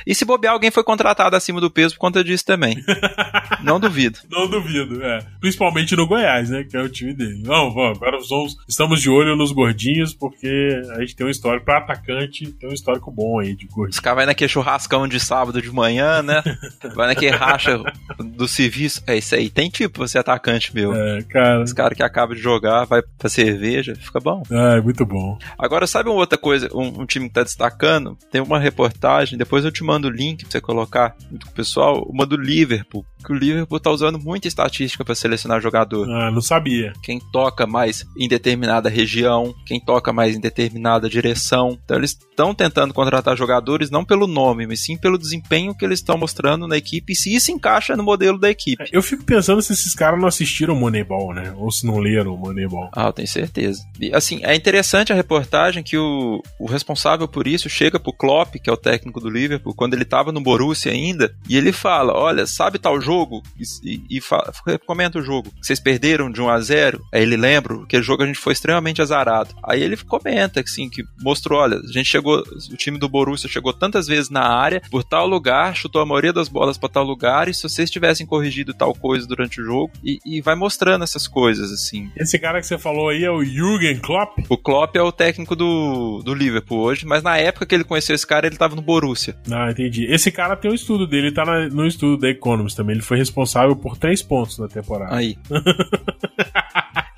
E 0.06 0.14
se 0.14 0.24
bobear, 0.24 0.54
alguém 0.54 0.70
foi 0.70 0.82
contratado 0.82 1.36
acima 1.36 1.60
do 1.60 1.70
peso 1.70 1.94
por 1.94 2.00
conta 2.00 2.24
disso 2.24 2.44
também. 2.44 2.82
não 3.62 3.78
duvido. 3.78 4.18
Não 4.30 4.48
duvido, 4.48 5.02
é. 5.04 5.18
Principalmente 5.40 5.94
no 5.96 6.06
Goiás, 6.06 6.50
né? 6.50 6.64
Que 6.64 6.76
é 6.76 6.82
o 6.82 6.88
time 6.88 7.12
dele. 7.12 7.42
Não, 7.44 7.72
vamos, 7.72 7.98
agora 7.98 8.18
vamos, 8.28 8.56
estamos 8.68 9.00
de 9.00 9.10
olho 9.10 9.36
nos 9.36 9.52
gordinhos, 9.52 10.14
porque 10.14 10.82
a 10.90 11.00
gente 11.00 11.16
tem 11.16 11.26
um 11.26 11.30
histórico 11.30 11.64
para 11.64 11.78
atacante, 11.78 12.50
tem 12.52 12.68
um 12.68 12.72
histórico 12.72 13.10
bom 13.10 13.40
aí 13.40 13.54
de 13.54 13.66
gordinho. 13.66 13.90
Os 13.90 14.00
caras 14.00 14.16
vai 14.16 14.26
naquele 14.26 14.48
churrascão 14.48 15.06
de 15.06 15.20
sábado 15.20 15.60
de 15.60 15.70
manhã, 15.70 16.22
né? 16.22 16.42
vai 16.94 17.08
naquele 17.08 17.36
racha 17.36 17.80
do 18.18 18.46
serviço. 18.48 19.02
É 19.06 19.16
isso 19.16 19.34
aí. 19.34 19.50
Tem 19.50 19.68
tipo 19.68 19.98
você 19.98 20.18
atacante, 20.18 20.74
meu. 20.74 20.94
É, 20.94 21.22
cara. 21.22 21.62
Os 21.62 21.72
caras 21.72 21.96
que 21.96 22.02
acabam 22.02 22.36
de 22.36 22.42
jogar 22.42 22.67
vai 22.84 23.02
pra 23.18 23.28
cerveja, 23.28 23.94
fica 23.94 24.20
bom. 24.20 24.42
Ah, 24.50 24.76
é 24.76 24.80
muito 24.80 25.04
bom. 25.04 25.38
Agora, 25.58 25.86
sabe 25.86 26.08
uma 26.08 26.18
outra 26.18 26.38
coisa, 26.38 26.68
um, 26.74 27.02
um 27.02 27.06
time 27.06 27.28
que 27.28 27.34
tá 27.34 27.42
destacando? 27.42 28.16
Tem 28.30 28.40
uma 28.40 28.58
reportagem, 28.58 29.38
depois 29.38 29.64
eu 29.64 29.72
te 29.72 29.84
mando 29.84 30.08
o 30.08 30.10
link 30.10 30.42
pra 30.42 30.50
você 30.50 30.60
colocar 30.60 31.10
com 31.10 31.48
o 31.48 31.52
pessoal, 31.52 32.06
uma 32.08 32.26
do 32.26 32.36
Liverpool, 32.36 33.04
que 33.24 33.32
o 33.32 33.36
Liverpool 33.36 33.80
tá 33.80 33.90
usando 33.90 34.18
muita 34.18 34.48
estatística 34.48 35.04
para 35.04 35.14
selecionar 35.14 35.60
jogador. 35.60 36.08
Ah, 36.10 36.30
não 36.30 36.40
sabia. 36.40 36.92
Quem 37.02 37.20
toca 37.32 37.66
mais 37.66 38.04
em 38.16 38.28
determinada 38.28 38.88
região, 38.88 39.54
quem 39.66 39.80
toca 39.80 40.12
mais 40.12 40.36
em 40.36 40.40
determinada 40.40 41.08
direção. 41.08 41.78
Então 41.84 41.96
eles 41.96 42.10
estão 42.10 42.54
tentando 42.54 42.94
contratar 42.94 43.36
jogadores 43.36 43.90
não 43.90 44.04
pelo 44.04 44.26
nome, 44.26 44.66
mas 44.66 44.84
sim 44.84 44.96
pelo 44.96 45.18
desempenho 45.18 45.74
que 45.74 45.84
eles 45.84 45.98
estão 45.98 46.16
mostrando 46.16 46.66
na 46.66 46.76
equipe 46.76 47.12
e 47.12 47.16
se 47.16 47.34
isso 47.34 47.50
encaixa 47.50 47.96
no 47.96 48.02
modelo 48.02 48.38
da 48.38 48.50
equipe. 48.50 48.84
Eu 48.92 49.02
fico 49.02 49.24
pensando 49.24 49.60
se 49.62 49.72
esses 49.72 49.94
caras 49.94 50.20
não 50.20 50.28
assistiram 50.28 50.74
Moneyball, 50.74 51.34
né? 51.34 51.52
Ou 51.56 51.70
se 51.70 51.86
não 51.86 51.98
leram 51.98 52.36
Moneyball. 52.36 52.57
Ah, 52.92 53.06
eu 53.06 53.12
tenho 53.12 53.28
certeza. 53.28 53.82
E, 54.00 54.14
assim, 54.14 54.40
é 54.42 54.54
interessante 54.54 55.12
a 55.12 55.16
reportagem 55.16 55.82
que 55.82 55.96
o, 55.96 56.42
o 56.58 56.66
responsável 56.66 57.28
por 57.28 57.46
isso 57.46 57.68
chega 57.68 58.00
pro 58.00 58.12
Klopp, 58.12 58.56
que 58.56 58.70
é 58.70 58.72
o 58.72 58.76
técnico 58.76 59.20
do 59.20 59.30
Liverpool, 59.30 59.74
quando 59.74 59.94
ele 59.94 60.04
tava 60.04 60.32
no 60.32 60.40
Borussia 60.40 60.92
ainda, 60.92 61.34
e 61.48 61.56
ele 61.56 61.72
fala: 61.72 62.12
Olha, 62.14 62.46
sabe 62.46 62.78
tal 62.78 63.00
jogo? 63.00 63.42
E, 63.58 64.00
e, 64.10 64.18
e 64.18 64.78
comenta 64.86 65.18
o 65.18 65.22
jogo. 65.22 65.52
Vocês 65.60 65.80
perderam 65.80 66.30
de 66.30 66.40
1 66.40 66.48
a 66.48 66.60
0 66.60 67.04
Aí 67.12 67.22
ele 67.22 67.36
lembra 67.36 67.76
que 67.78 67.84
aquele 67.84 68.02
jogo 68.02 68.22
a 68.22 68.26
gente 68.26 68.38
foi 68.38 68.52
extremamente 68.52 69.02
azarado. 69.02 69.54
Aí 69.62 69.82
ele 69.82 69.96
comenta 69.96 70.62
que, 70.62 70.70
assim, 70.70 70.88
que 70.88 71.04
mostrou: 71.20 71.60
olha, 71.60 71.78
a 71.78 71.92
gente 71.92 72.06
chegou, 72.06 72.38
o 72.38 72.76
time 72.76 72.98
do 72.98 73.08
Borussia 73.08 73.48
chegou 73.48 73.72
tantas 73.72 74.06
vezes 74.06 74.30
na 74.30 74.42
área, 74.42 74.82
por 74.90 75.04
tal 75.04 75.26
lugar, 75.26 75.74
chutou 75.74 76.00
a 76.00 76.06
maioria 76.06 76.32
das 76.32 76.48
bolas 76.48 76.78
para 76.78 76.88
tal 76.88 77.04
lugar, 77.04 77.48
e 77.48 77.54
se 77.54 77.62
vocês 77.62 77.90
tivessem 77.90 78.26
corrigido 78.26 78.74
tal 78.74 78.94
coisa 78.94 79.26
durante 79.26 79.60
o 79.60 79.64
jogo, 79.64 79.92
e, 80.02 80.18
e 80.24 80.40
vai 80.40 80.54
mostrando 80.54 81.04
essas 81.04 81.26
coisas, 81.26 81.70
assim. 81.72 82.10
Esse 82.16 82.38
cara 82.38 82.47
que 82.56 82.66
você 82.66 82.78
falou 82.78 83.10
aí 83.10 83.24
é 83.24 83.30
o 83.30 83.44
Jürgen 83.44 83.98
Klopp? 83.98 84.38
O 84.48 84.56
Klopp 84.56 84.96
é 84.96 85.02
o 85.02 85.12
técnico 85.12 85.54
do, 85.54 86.22
do 86.24 86.34
Liverpool 86.34 86.80
hoje, 86.80 87.06
mas 87.06 87.22
na 87.22 87.36
época 87.36 87.66
que 87.66 87.74
ele 87.74 87.84
conheceu 87.84 88.14
esse 88.14 88.26
cara, 88.26 88.46
ele 88.46 88.56
tava 88.56 88.74
no 88.74 88.82
Borussia. 88.82 89.36
Ah, 89.50 89.70
entendi. 89.70 90.06
Esse 90.06 90.30
cara 90.30 90.56
tem 90.56 90.70
um 90.70 90.74
estudo 90.74 91.06
dele, 91.06 91.28
ele 91.28 91.34
tá 91.34 91.44
na, 91.44 91.68
no 91.68 91.86
estudo 91.86 92.16
da 92.16 92.28
Economist 92.28 92.76
também. 92.76 92.94
Ele 92.94 93.02
foi 93.02 93.18
responsável 93.18 93.76
por 93.76 93.96
três 93.96 94.22
pontos 94.22 94.58
na 94.58 94.68
temporada. 94.68 95.14
Aí. 95.14 95.36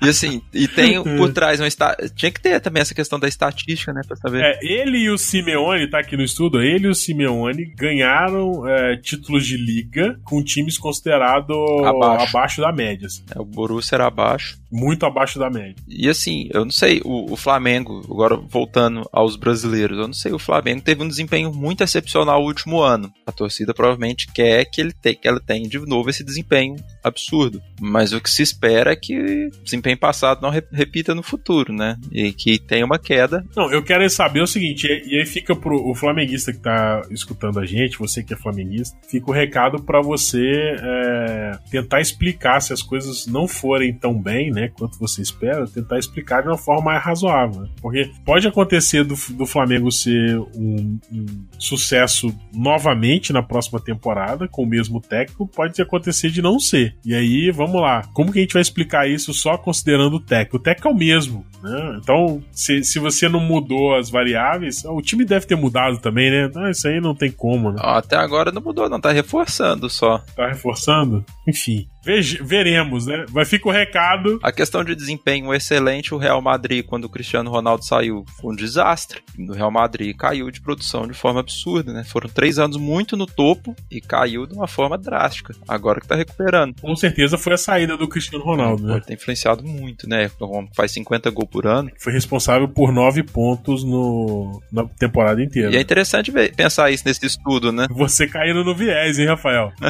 E 0.01 0.09
assim, 0.09 0.41
e 0.53 0.67
tem 0.67 1.01
por 1.03 1.31
trás 1.31 1.59
uma 1.59 1.67
esta... 1.67 1.95
tinha 2.15 2.31
que 2.31 2.41
ter 2.41 2.59
também 2.59 2.81
essa 2.81 2.95
questão 2.95 3.19
da 3.19 3.27
estatística, 3.27 3.93
né, 3.93 4.01
para 4.05 4.15
saber. 4.15 4.43
É, 4.43 4.59
ele 4.63 4.97
e 4.97 5.09
o 5.09 5.17
Simeone, 5.17 5.89
tá 5.89 5.99
aqui 5.99 6.17
no 6.17 6.23
estudo, 6.23 6.61
ele 6.61 6.87
e 6.87 6.89
o 6.89 6.95
Simeone 6.95 7.65
ganharam 7.75 8.67
é, 8.67 8.97
títulos 8.97 9.45
de 9.45 9.57
liga 9.57 10.19
com 10.23 10.43
times 10.43 10.77
considerados 10.77 11.55
abaixo. 11.85 12.29
abaixo. 12.29 12.61
da 12.61 12.71
média. 12.71 13.07
Assim. 13.07 13.23
É, 13.35 13.39
o 13.39 13.45
Borussia 13.45 13.95
era 13.95 14.07
abaixo. 14.07 14.59
Muito 14.71 15.05
abaixo 15.05 15.37
da 15.37 15.49
média. 15.49 15.75
E 15.87 16.07
assim, 16.09 16.49
eu 16.53 16.63
não 16.63 16.71
sei, 16.71 17.01
o, 17.03 17.33
o, 17.33 17.35
Flamengo, 17.35 18.01
agora 18.09 18.37
voltando 18.37 19.07
aos 19.11 19.35
brasileiros, 19.35 19.97
eu 19.97 20.07
não 20.07 20.13
sei, 20.13 20.31
o 20.31 20.39
Flamengo 20.39 20.81
teve 20.81 21.03
um 21.03 21.07
desempenho 21.07 21.53
muito 21.53 21.83
excepcional 21.83 22.41
no 22.41 22.47
último 22.47 22.81
ano. 22.81 23.11
A 23.25 23.31
torcida 23.31 23.73
provavelmente 23.73 24.31
quer 24.33 24.65
que 24.65 24.81
ele 24.81 24.93
te, 24.93 25.15
que 25.15 25.27
ela 25.27 25.39
tenha 25.39 25.67
de 25.67 25.77
novo 25.79 26.09
esse 26.09 26.23
desempenho 26.23 26.75
absurdo. 27.03 27.61
Mas 27.79 28.13
o 28.13 28.21
que 28.21 28.29
se 28.29 28.41
espera 28.41 28.93
é 28.93 28.95
que 28.95 29.17
o 29.47 29.63
desempenho 29.63 29.90
passado 29.95 30.41
não 30.41 30.49
repita 30.49 31.13
no 31.15 31.23
futuro, 31.23 31.73
né? 31.73 31.97
E 32.11 32.31
que 32.31 32.59
tenha 32.59 32.85
uma 32.85 32.99
queda. 32.99 33.45
Não, 33.55 33.71
eu 33.71 33.83
quero 33.83 34.07
saber 34.09 34.41
o 34.41 34.47
seguinte, 34.47 34.87
e 34.87 35.19
aí 35.19 35.25
fica 35.25 35.55
pro 35.55 35.81
o 35.89 35.95
flamenguista 35.95 36.51
que 36.51 36.59
tá 36.59 37.01
escutando 37.11 37.59
a 37.59 37.65
gente, 37.65 37.97
você 37.97 38.23
que 38.23 38.33
é 38.33 38.37
flamenguista, 38.37 38.97
fica 39.09 39.29
o 39.29 39.33
recado 39.33 39.81
para 39.83 40.01
você 40.01 40.41
é, 40.79 41.51
tentar 41.69 42.01
explicar 42.01 42.61
se 42.61 42.73
as 42.73 42.81
coisas 42.81 43.27
não 43.27 43.47
forem 43.47 43.93
tão 43.93 44.19
bem, 44.19 44.51
né, 44.51 44.69
quanto 44.77 44.97
você 44.99 45.21
espera, 45.21 45.67
tentar 45.67 45.97
explicar 45.99 46.41
de 46.41 46.47
uma 46.47 46.57
forma 46.57 46.91
mais 46.91 47.03
razoável. 47.03 47.67
Porque 47.81 48.09
pode 48.25 48.47
acontecer 48.47 49.03
do, 49.03 49.15
do 49.31 49.45
Flamengo 49.45 49.91
ser 49.91 50.37
um, 50.55 50.99
um 51.11 51.25
sucesso 51.57 52.33
novamente 52.53 53.33
na 53.33 53.43
próxima 53.43 53.79
temporada, 53.79 54.47
com 54.47 54.63
o 54.63 54.67
mesmo 54.67 55.01
técnico, 55.01 55.47
pode 55.47 55.81
acontecer 55.81 56.29
de 56.29 56.41
não 56.41 56.59
ser. 56.59 56.95
E 57.05 57.13
aí, 57.13 57.51
vamos 57.51 57.81
lá, 57.81 58.03
como 58.13 58.31
que 58.31 58.39
a 58.39 58.41
gente 58.41 58.53
vai 58.53 58.61
explicar 58.61 59.09
isso 59.09 59.33
só 59.33 59.57
considerando 59.81 60.15
o 60.15 60.19
técnico? 60.19 60.57
O 60.57 60.59
técnico 60.59 60.87
é 60.87 60.91
o 60.91 60.95
mesmo, 60.95 61.45
né? 61.61 61.99
Então, 62.01 62.43
se, 62.51 62.83
se 62.83 62.99
você 62.99 63.27
não 63.29 63.39
mudou 63.39 63.95
as 63.95 64.09
variáveis, 64.09 64.83
o 64.85 65.01
time 65.01 65.25
deve 65.25 65.45
ter 65.45 65.55
mudado 65.55 65.99
também, 65.99 66.29
né? 66.29 66.51
Ah, 66.55 66.69
isso 66.69 66.87
aí 66.87 66.99
não 66.99 67.15
tem 67.15 67.31
como, 67.31 67.71
né? 67.71 67.77
Até 67.79 68.15
agora 68.15 68.51
não 68.51 68.61
mudou, 68.61 68.89
não, 68.89 68.99
tá 68.99 69.11
reforçando 69.11 69.89
só. 69.89 70.19
Tá 70.35 70.47
reforçando? 70.47 71.25
Enfim. 71.47 71.87
Veremos, 72.03 73.05
né? 73.05 73.25
Vai 73.29 73.45
ficar 73.45 73.69
o 73.69 73.71
recado. 73.71 74.39
A 74.41 74.51
questão 74.51 74.83
de 74.83 74.95
desempenho 74.95 75.53
excelente, 75.53 76.15
o 76.15 76.17
Real 76.17 76.41
Madrid, 76.41 76.83
quando 76.83 77.05
o 77.05 77.09
Cristiano 77.09 77.51
Ronaldo 77.51 77.85
saiu, 77.85 78.25
foi 78.39 78.53
um 78.53 78.55
desastre. 78.55 79.21
O 79.37 79.53
Real 79.53 79.69
Madrid 79.69 80.15
caiu 80.15 80.49
de 80.49 80.59
produção 80.59 81.05
de 81.05 81.13
forma 81.13 81.41
absurda, 81.41 81.93
né? 81.93 82.03
Foram 82.03 82.27
três 82.27 82.57
anos 82.57 82.77
muito 82.77 83.15
no 83.15 83.27
topo 83.27 83.75
e 83.89 84.01
caiu 84.01 84.47
de 84.47 84.55
uma 84.55 84.67
forma 84.67 84.97
drástica. 84.97 85.53
Agora 85.67 86.01
que 86.01 86.07
tá 86.07 86.15
recuperando. 86.15 86.73
Com 86.81 86.95
certeza 86.95 87.37
foi 87.37 87.53
a 87.53 87.57
saída 87.57 87.95
do 87.95 88.07
Cristiano 88.07 88.43
Ronaldo, 88.43 88.83
né? 88.83 88.99
Tem 89.05 89.15
influenciado 89.15 89.63
muito, 89.63 90.09
né? 90.09 90.31
Faz 90.73 90.91
50 90.93 91.29
gols 91.29 91.49
por 91.51 91.67
ano. 91.67 91.91
Foi 91.99 92.13
responsável 92.13 92.67
por 92.67 92.91
nove 92.91 93.23
pontos 93.23 93.83
no, 93.83 94.61
na 94.71 94.85
temporada 94.85 95.43
inteira. 95.43 95.71
E 95.71 95.77
é 95.77 95.81
interessante 95.81 96.31
ver, 96.31 96.55
pensar 96.55 96.89
isso 96.91 97.03
nesse 97.05 97.25
estudo, 97.25 97.71
né? 97.71 97.87
Você 97.91 98.27
caindo 98.27 98.63
no 98.63 98.73
viés, 98.73 99.19
hein, 99.19 99.27
Rafael? 99.27 99.71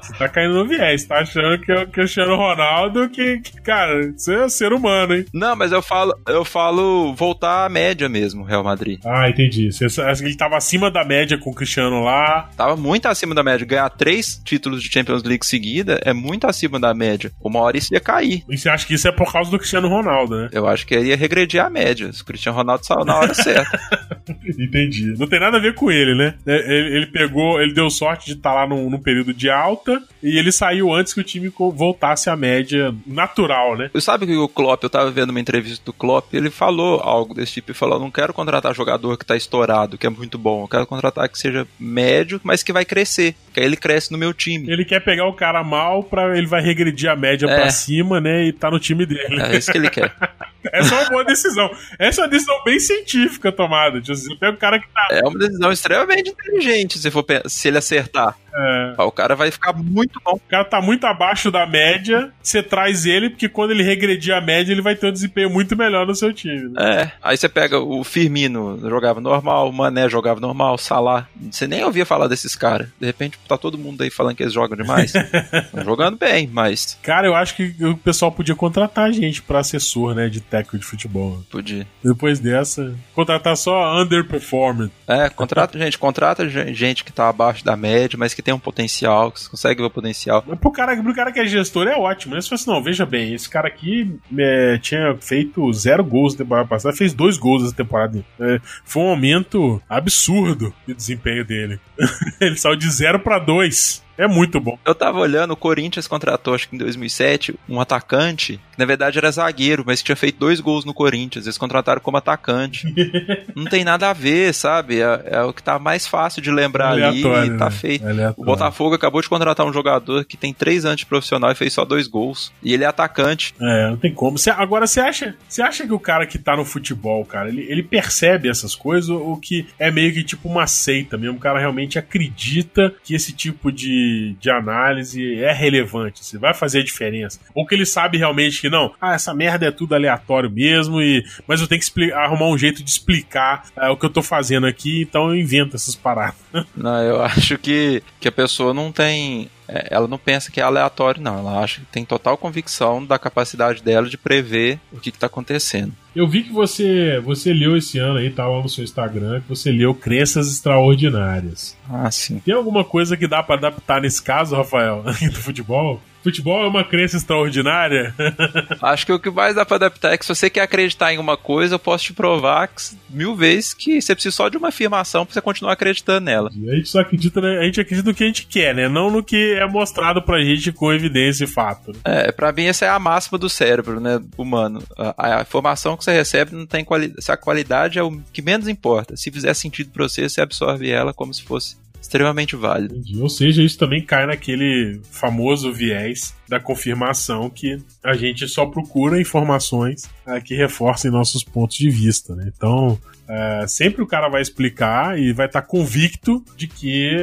Você 0.00 0.12
tá 0.18 0.28
caindo 0.28 0.54
no 0.54 0.66
viés, 0.66 1.04
tá 1.04 1.18
achando 1.18 1.58
que 1.60 1.72
é 1.72 1.82
o 1.82 1.88
Cristiano 1.88 2.36
Ronaldo, 2.36 3.08
que, 3.08 3.38
que, 3.38 3.60
cara, 3.60 4.12
você 4.16 4.34
é 4.34 4.48
ser 4.48 4.72
humano, 4.72 5.14
hein? 5.14 5.24
Não, 5.32 5.54
mas 5.56 5.72
eu 5.72 5.82
falo, 5.82 6.14
eu 6.26 6.44
falo 6.44 7.14
voltar 7.14 7.64
à 7.64 7.68
média 7.68 8.08
mesmo, 8.08 8.44
Real 8.44 8.64
Madrid. 8.64 9.00
Ah, 9.04 9.28
entendi. 9.28 9.70
Você, 9.72 9.86
ele 10.22 10.36
tava 10.36 10.56
acima 10.56 10.90
da 10.90 11.04
média 11.04 11.38
com 11.38 11.50
o 11.50 11.54
Cristiano 11.54 12.02
lá. 12.02 12.48
Tava 12.56 12.76
muito 12.76 13.06
acima 13.06 13.34
da 13.34 13.42
média. 13.42 13.66
Ganhar 13.66 13.88
três 13.90 14.40
títulos 14.44 14.82
de 14.82 14.92
Champions 14.92 15.22
League 15.22 15.46
seguida 15.46 16.00
é 16.04 16.12
muito 16.12 16.46
acima 16.46 16.78
da 16.78 16.92
média. 16.92 17.30
Uma 17.40 17.60
hora 17.60 17.76
isso 17.76 17.92
ia 17.92 18.00
cair. 18.00 18.44
E 18.48 18.58
você 18.58 18.68
acha 18.68 18.86
que 18.86 18.94
isso 18.94 19.08
é 19.08 19.12
por 19.12 19.32
causa 19.32 19.50
do 19.50 19.58
Cristiano 19.58 19.88
Ronaldo, 19.88 20.36
né? 20.36 20.48
Eu 20.52 20.66
acho 20.66 20.86
que 20.86 20.89
ele 20.94 21.08
ia 21.08 21.16
regredir 21.16 21.62
a 21.62 21.70
média. 21.70 22.08
O 22.08 22.24
Cristiano 22.24 22.56
Ronaldo 22.56 22.84
saiu 22.84 23.04
na 23.04 23.16
hora 23.16 23.34
certa. 23.34 23.78
entendi. 24.58 25.14
Não 25.18 25.26
tem 25.26 25.40
nada 25.40 25.56
a 25.56 25.60
ver 25.60 25.74
com 25.74 25.90
ele, 25.90 26.14
né? 26.14 26.34
Ele, 26.46 26.96
ele 26.96 27.06
pegou, 27.06 27.60
ele 27.60 27.72
deu 27.72 27.90
sorte 27.90 28.26
de 28.26 28.32
estar 28.32 28.50
tá 28.50 28.56
lá 28.56 28.66
num, 28.66 28.90
num 28.90 28.98
período 28.98 29.32
de 29.32 29.50
alta 29.50 30.02
e 30.22 30.38
ele 30.38 30.52
saiu 30.52 30.92
antes 30.92 31.14
que 31.14 31.20
o 31.20 31.24
time 31.24 31.52
voltasse 31.74 32.28
à 32.28 32.36
média 32.36 32.94
natural, 33.06 33.76
né? 33.76 33.90
Eu 33.92 34.00
sabe 34.00 34.26
que 34.26 34.36
o 34.36 34.48
Klopp, 34.48 34.82
eu 34.82 34.90
tava 34.90 35.10
vendo 35.10 35.30
uma 35.30 35.40
entrevista 35.40 35.82
do 35.84 35.92
Klopp, 35.92 36.34
ele 36.34 36.50
falou 36.50 37.00
algo 37.00 37.34
desse 37.34 37.54
tipo, 37.54 37.70
ele 37.70 37.78
falou, 37.78 37.98
não 37.98 38.10
quero 38.10 38.34
contratar 38.34 38.74
jogador 38.74 39.16
que 39.16 39.24
tá 39.24 39.36
estourado, 39.36 39.96
que 39.96 40.06
é 40.06 40.10
muito 40.10 40.38
bom, 40.38 40.64
eu 40.64 40.68
quero 40.68 40.86
contratar 40.86 41.28
que 41.28 41.38
seja 41.38 41.66
médio, 41.78 42.40
mas 42.42 42.62
que 42.62 42.72
vai 42.72 42.84
crescer, 42.84 43.34
que 43.52 43.60
aí 43.60 43.66
ele 43.66 43.76
cresce 43.76 44.12
no 44.12 44.18
meu 44.18 44.34
time. 44.34 44.70
Ele 44.70 44.84
quer 44.84 45.00
pegar 45.00 45.26
o 45.26 45.32
cara 45.32 45.64
mal 45.64 46.02
para 46.02 46.36
ele 46.36 46.46
vai 46.46 46.62
regredir 46.62 47.10
a 47.10 47.16
média 47.16 47.46
é. 47.46 47.54
para 47.54 47.70
cima, 47.70 48.20
né, 48.20 48.44
e 48.44 48.52
tá 48.52 48.70
no 48.70 48.78
time 48.78 49.06
dele. 49.06 49.40
É 49.40 49.56
isso 49.56 49.72
que 49.72 49.78
ele 49.78 49.90
quer. 49.90 50.14
Essa 50.72 50.94
é 50.94 50.98
uma 50.98 51.10
boa 51.10 51.24
decisão. 51.24 51.70
Essa 51.98 52.20
é 52.20 52.24
uma 52.24 52.30
decisão 52.30 52.62
bem 52.64 52.78
científica 52.78 53.50
tomada. 53.50 54.00
Tipo, 54.00 54.38
pega 54.38 54.56
o 54.56 54.58
cara 54.58 54.78
que 54.78 54.86
tá. 54.88 55.08
É 55.10 55.22
uma 55.26 55.38
decisão 55.38 55.72
extremamente 55.72 56.30
inteligente 56.30 56.98
se, 56.98 57.10
for, 57.10 57.24
se 57.46 57.68
ele 57.68 57.78
acertar. 57.78 58.36
É. 58.54 59.02
O 59.02 59.12
cara 59.12 59.34
vai 59.34 59.50
ficar 59.50 59.72
muito 59.72 60.20
bom. 60.24 60.34
O 60.34 60.48
cara 60.48 60.64
tá 60.64 60.80
muito 60.80 61.06
abaixo 61.06 61.50
da 61.50 61.66
média, 61.66 62.30
você 62.42 62.62
traz 62.62 63.06
ele, 63.06 63.30
porque 63.30 63.48
quando 63.48 63.70
ele 63.70 63.82
regredir 63.82 64.34
a 64.34 64.40
média, 64.40 64.72
ele 64.72 64.82
vai 64.82 64.94
ter 64.94 65.08
um 65.08 65.12
desempenho 65.12 65.50
muito 65.50 65.76
melhor 65.76 66.06
no 66.06 66.14
seu 66.14 66.32
time. 66.32 66.70
Né? 66.70 67.02
É. 67.02 67.12
Aí 67.22 67.36
você 67.36 67.48
pega 67.48 67.78
o 67.78 68.02
Firmino, 68.04 68.78
jogava 68.88 69.20
normal, 69.20 69.68
o 69.68 69.72
Mané 69.72 70.08
jogava 70.08 70.40
normal, 70.40 70.74
o 70.74 70.78
Salah. 70.78 71.26
Você 71.50 71.66
nem 71.66 71.84
ouvia 71.84 72.06
falar 72.06 72.28
desses 72.28 72.54
caras. 72.54 72.88
De 72.98 73.06
repente 73.06 73.38
tá 73.48 73.56
todo 73.56 73.78
mundo 73.78 74.02
aí 74.02 74.10
falando 74.10 74.36
que 74.36 74.42
eles 74.42 74.52
jogam 74.52 74.76
demais. 74.76 75.12
Estão 75.52 75.84
jogando 75.84 76.16
bem, 76.16 76.48
mas. 76.52 76.98
Cara, 77.02 77.26
eu 77.26 77.34
acho 77.34 77.54
que 77.56 77.74
o 77.84 77.96
pessoal 77.96 78.32
podia 78.32 78.54
contratar 78.54 79.06
a 79.06 79.12
gente 79.12 79.42
pra 79.42 79.60
assessor, 79.60 80.14
né? 80.14 80.28
De 80.28 80.40
técnico 80.40 80.78
de 80.78 80.84
futebol. 80.84 81.42
Podia. 81.50 81.86
Depois 82.02 82.38
dessa, 82.38 82.94
contratar 83.14 83.56
só 83.56 84.00
underperformer. 84.00 84.90
É, 85.06 85.28
contrata 85.28 85.78
gente, 85.78 85.98
contrata 85.98 86.48
gente 86.48 87.04
que 87.04 87.12
tá 87.12 87.28
abaixo 87.28 87.64
da 87.64 87.76
média, 87.76 88.18
mas 88.18 88.34
que 88.34 88.39
tem 88.42 88.54
um 88.54 88.58
potencial, 88.58 89.30
que 89.30 89.48
consegue 89.48 89.80
ver 89.80 89.86
o 89.86 89.90
potencial. 89.90 90.44
Mas 90.46 90.58
pro 90.58 90.70
cara, 90.70 91.00
pro 91.02 91.14
cara 91.14 91.32
que 91.32 91.40
é 91.40 91.46
gestor 91.46 91.86
é 91.88 91.96
ótimo, 91.96 92.34
né? 92.34 92.40
Se 92.40 92.48
fosse, 92.48 92.66
não, 92.66 92.82
veja 92.82 93.06
bem, 93.06 93.34
esse 93.34 93.48
cara 93.48 93.68
aqui 93.68 94.18
é, 94.38 94.78
tinha 94.78 95.16
feito 95.20 95.72
zero 95.72 96.04
gols 96.04 96.34
na 96.34 96.38
temporada 96.38 96.68
passada, 96.68 96.96
fez 96.96 97.12
dois 97.12 97.36
gols 97.36 97.64
na 97.64 97.72
temporada. 97.72 98.24
É, 98.38 98.60
foi 98.84 99.02
um 99.02 99.08
aumento 99.08 99.82
absurdo 99.88 100.74
de 100.86 100.94
desempenho 100.94 101.44
dele. 101.44 101.80
Ele 102.40 102.56
saiu 102.56 102.76
de 102.76 102.90
zero 102.90 103.18
para 103.18 103.38
dois. 103.38 104.02
É 104.20 104.28
muito 104.28 104.60
bom. 104.60 104.78
Eu 104.84 104.94
tava 104.94 105.18
olhando, 105.18 105.52
o 105.52 105.56
Corinthians 105.56 106.06
contratou, 106.06 106.54
acho 106.54 106.68
que 106.68 106.76
em 106.76 106.78
2007, 106.78 107.54
um 107.68 107.80
atacante, 107.80 108.60
que 108.72 108.78
na 108.78 108.84
verdade 108.84 109.18
era 109.18 109.30
zagueiro, 109.30 109.82
mas 109.86 110.00
que 110.00 110.06
tinha 110.06 110.16
feito 110.16 110.38
dois 110.38 110.60
gols 110.60 110.84
no 110.84 110.92
Corinthians. 110.92 111.46
Eles 111.46 111.56
contrataram 111.58 112.00
como 112.00 112.16
atacante. 112.16 112.86
Não 113.56 113.64
tem 113.64 113.84
nada 113.84 114.10
a 114.10 114.12
ver, 114.12 114.52
sabe? 114.52 115.00
É, 115.00 115.22
é 115.26 115.42
o 115.42 115.52
que 115.52 115.62
tá 115.62 115.78
mais 115.78 116.06
fácil 116.06 116.42
de 116.42 116.50
lembrar 116.50 116.92
ali 116.92 117.20
e 117.20 117.56
tá 117.56 117.64
né? 117.66 117.70
feito. 117.70 118.06
Aleatório. 118.06 118.34
O 118.36 118.44
Botafogo 118.44 118.94
acabou 118.94 119.22
de 119.22 119.28
contratar 119.28 119.66
um 119.66 119.72
jogador 119.72 120.24
que 120.24 120.36
tem 120.36 120.52
três 120.52 120.84
anos 120.84 120.98
de 121.00 121.06
profissional 121.06 121.50
e 121.50 121.54
fez 121.54 121.72
só 121.72 121.84
dois 121.84 122.06
gols. 122.06 122.52
E 122.62 122.74
ele 122.74 122.84
é 122.84 122.86
atacante. 122.86 123.54
É, 123.60 123.90
não 123.90 123.96
tem 123.96 124.12
como. 124.12 124.38
Cê- 124.38 124.50
agora, 124.50 124.86
você 124.86 125.00
acha, 125.00 125.34
você 125.48 125.62
acha 125.62 125.86
que 125.86 125.92
o 125.92 125.98
cara 125.98 126.26
que 126.26 126.38
tá 126.38 126.56
no 126.56 126.64
futebol, 126.64 127.24
cara, 127.24 127.48
ele, 127.48 127.62
ele 127.68 127.82
percebe 127.82 128.48
essas 128.48 128.74
coisas 128.74 129.08
ou 129.08 129.36
que 129.36 129.66
é 129.78 129.90
meio 129.90 130.12
que 130.12 130.22
tipo 130.22 130.48
uma 130.48 130.66
seita 130.66 131.16
mesmo? 131.16 131.36
O 131.36 131.40
cara 131.40 131.58
realmente 131.58 131.98
acredita 131.98 132.94
que 133.02 133.14
esse 133.14 133.32
tipo 133.32 133.70
de, 133.72 134.09
de 134.40 134.50
análise 134.50 135.34
é 135.42 135.52
relevante, 135.52 136.24
se 136.24 136.38
vai 136.38 136.54
fazer 136.54 136.80
a 136.80 136.84
diferença. 136.84 137.40
Ou 137.54 137.66
que 137.66 137.74
ele 137.74 137.86
sabe 137.86 138.18
realmente 138.18 138.60
que 138.60 138.70
não, 138.70 138.92
ah, 139.00 139.14
essa 139.14 139.34
merda 139.34 139.66
é 139.66 139.70
tudo 139.70 139.94
aleatório 139.94 140.50
mesmo, 140.50 141.00
e 141.00 141.24
mas 141.46 141.60
eu 141.60 141.66
tenho 141.66 141.80
que 141.80 142.12
arrumar 142.12 142.48
um 142.48 142.58
jeito 142.58 142.82
de 142.82 142.90
explicar 142.90 143.64
é, 143.76 143.88
o 143.88 143.96
que 143.96 144.06
eu 144.06 144.10
tô 144.10 144.22
fazendo 144.22 144.66
aqui, 144.66 145.02
então 145.02 145.28
eu 145.28 145.36
invento 145.36 145.76
essas 145.76 145.94
paradas. 145.94 146.36
Não, 146.76 147.02
eu 147.02 147.22
acho 147.22 147.58
que, 147.58 148.02
que 148.18 148.28
a 148.28 148.32
pessoa 148.32 148.72
não 148.72 148.90
tem. 148.92 149.50
É, 149.70 149.88
Ela 149.90 150.08
não 150.08 150.18
pensa 150.18 150.50
que 150.50 150.60
é 150.60 150.62
aleatório, 150.62 151.22
não. 151.22 151.38
Ela 151.38 151.60
acha 151.60 151.80
que 151.80 151.86
tem 151.86 152.04
total 152.04 152.36
convicção 152.36 153.04
da 153.04 153.18
capacidade 153.18 153.82
dela 153.82 154.08
de 154.08 154.18
prever 154.18 154.80
o 154.92 154.98
que 154.98 155.10
está 155.10 155.26
acontecendo. 155.26 155.92
Eu 156.14 156.26
vi 156.26 156.42
que 156.42 156.52
você, 156.52 157.20
você 157.20 157.52
leu 157.52 157.76
esse 157.76 157.98
ano 157.98 158.18
aí, 158.18 158.30
tá 158.30 158.46
lá 158.48 158.60
no 158.60 158.68
seu 158.68 158.82
Instagram, 158.82 159.40
que 159.40 159.48
você 159.48 159.70
leu 159.70 159.94
Crenças 159.94 160.50
Extraordinárias. 160.50 161.76
Ah, 161.88 162.10
sim. 162.10 162.40
Tem 162.40 162.52
alguma 162.52 162.84
coisa 162.84 163.16
que 163.16 163.28
dá 163.28 163.42
pra 163.42 163.54
adaptar 163.54 164.00
nesse 164.00 164.20
caso, 164.20 164.56
Rafael, 164.56 165.04
do 165.32 165.38
futebol? 165.38 166.00
Futebol 166.22 166.64
é 166.64 166.68
uma 166.68 166.84
crença 166.84 167.16
extraordinária? 167.16 168.14
Acho 168.82 169.06
que 169.06 169.12
o 169.12 169.18
que 169.18 169.30
mais 169.30 169.54
dá 169.54 169.64
pra 169.64 169.76
adaptar 169.76 170.12
é 170.12 170.18
que 170.18 170.24
se 170.24 170.34
você 170.34 170.50
quer 170.50 170.62
acreditar 170.62 171.12
em 171.12 171.18
uma 171.18 171.36
coisa, 171.36 171.74
eu 171.74 171.78
posso 171.78 172.04
te 172.04 172.12
provar 172.12 172.68
que, 172.68 172.82
mil 173.08 173.34
vezes 173.34 173.72
que 173.72 174.00
você 174.00 174.14
precisa 174.14 174.36
só 174.36 174.48
de 174.48 174.56
uma 174.56 174.68
afirmação 174.68 175.24
pra 175.24 175.32
você 175.32 175.40
continuar 175.40 175.72
acreditando 175.72 176.20
nela. 176.20 176.50
a 176.50 176.74
gente 176.74 176.88
só 176.88 177.00
acredita, 177.00 177.40
né? 177.40 177.58
A 177.58 177.64
gente 177.64 177.80
acredita 177.80 178.08
no 178.08 178.14
que 178.14 178.24
a 178.24 178.26
gente 178.26 178.46
quer, 178.46 178.74
né? 178.74 178.88
Não 178.88 179.10
no 179.10 179.22
que 179.22 179.54
é 179.54 179.66
mostrado 179.66 180.22
pra 180.22 180.42
gente 180.42 180.72
com 180.72 180.92
evidência 180.92 181.44
e 181.44 181.46
fato. 181.46 181.92
É, 182.04 182.30
pra 182.30 182.52
mim 182.52 182.64
essa 182.64 182.84
é 182.84 182.88
a 182.88 182.98
máxima 182.98 183.38
do 183.38 183.48
cérebro, 183.48 184.00
né, 184.00 184.20
humano. 184.36 184.82
A, 184.96 185.38
a 185.38 185.42
informação 185.42 185.96
que 185.96 186.04
você 186.04 186.12
recebe 186.12 186.54
não 186.54 186.66
tem 186.66 186.84
qualidade. 186.84 187.24
Se 187.24 187.32
a 187.32 187.36
qualidade 187.36 187.98
é 187.98 188.02
o 188.02 188.20
que 188.32 188.42
menos 188.42 188.68
importa. 188.68 189.16
Se 189.16 189.30
fizer 189.30 189.54
sentido 189.54 189.90
pra 189.90 190.08
você, 190.08 190.28
você 190.28 190.40
absorve 190.40 190.90
ela 190.90 191.14
como 191.14 191.32
se 191.32 191.42
fosse 191.42 191.76
extremamente 192.00 192.56
válido. 192.56 192.96
Entendi. 192.96 193.20
Ou 193.20 193.28
seja, 193.28 193.62
isso 193.62 193.78
também 193.78 194.02
cai 194.02 194.26
naquele 194.26 195.00
famoso 195.10 195.72
viés 195.72 196.34
da 196.48 196.58
confirmação 196.58 197.48
que 197.48 197.78
a 198.02 198.14
gente 198.14 198.48
só 198.48 198.66
procura 198.66 199.20
informações 199.20 200.08
ah, 200.26 200.40
que 200.40 200.54
reforcem 200.54 201.10
nossos 201.10 201.44
pontos 201.44 201.76
de 201.76 201.90
vista, 201.90 202.34
né? 202.34 202.50
Então, 202.54 202.98
é, 203.28 203.64
sempre 203.68 204.02
o 204.02 204.06
cara 204.06 204.28
vai 204.28 204.42
explicar 204.42 205.16
e 205.16 205.32
vai 205.32 205.46
estar 205.46 205.62
convicto 205.62 206.44
de 206.56 206.66
que 206.66 207.14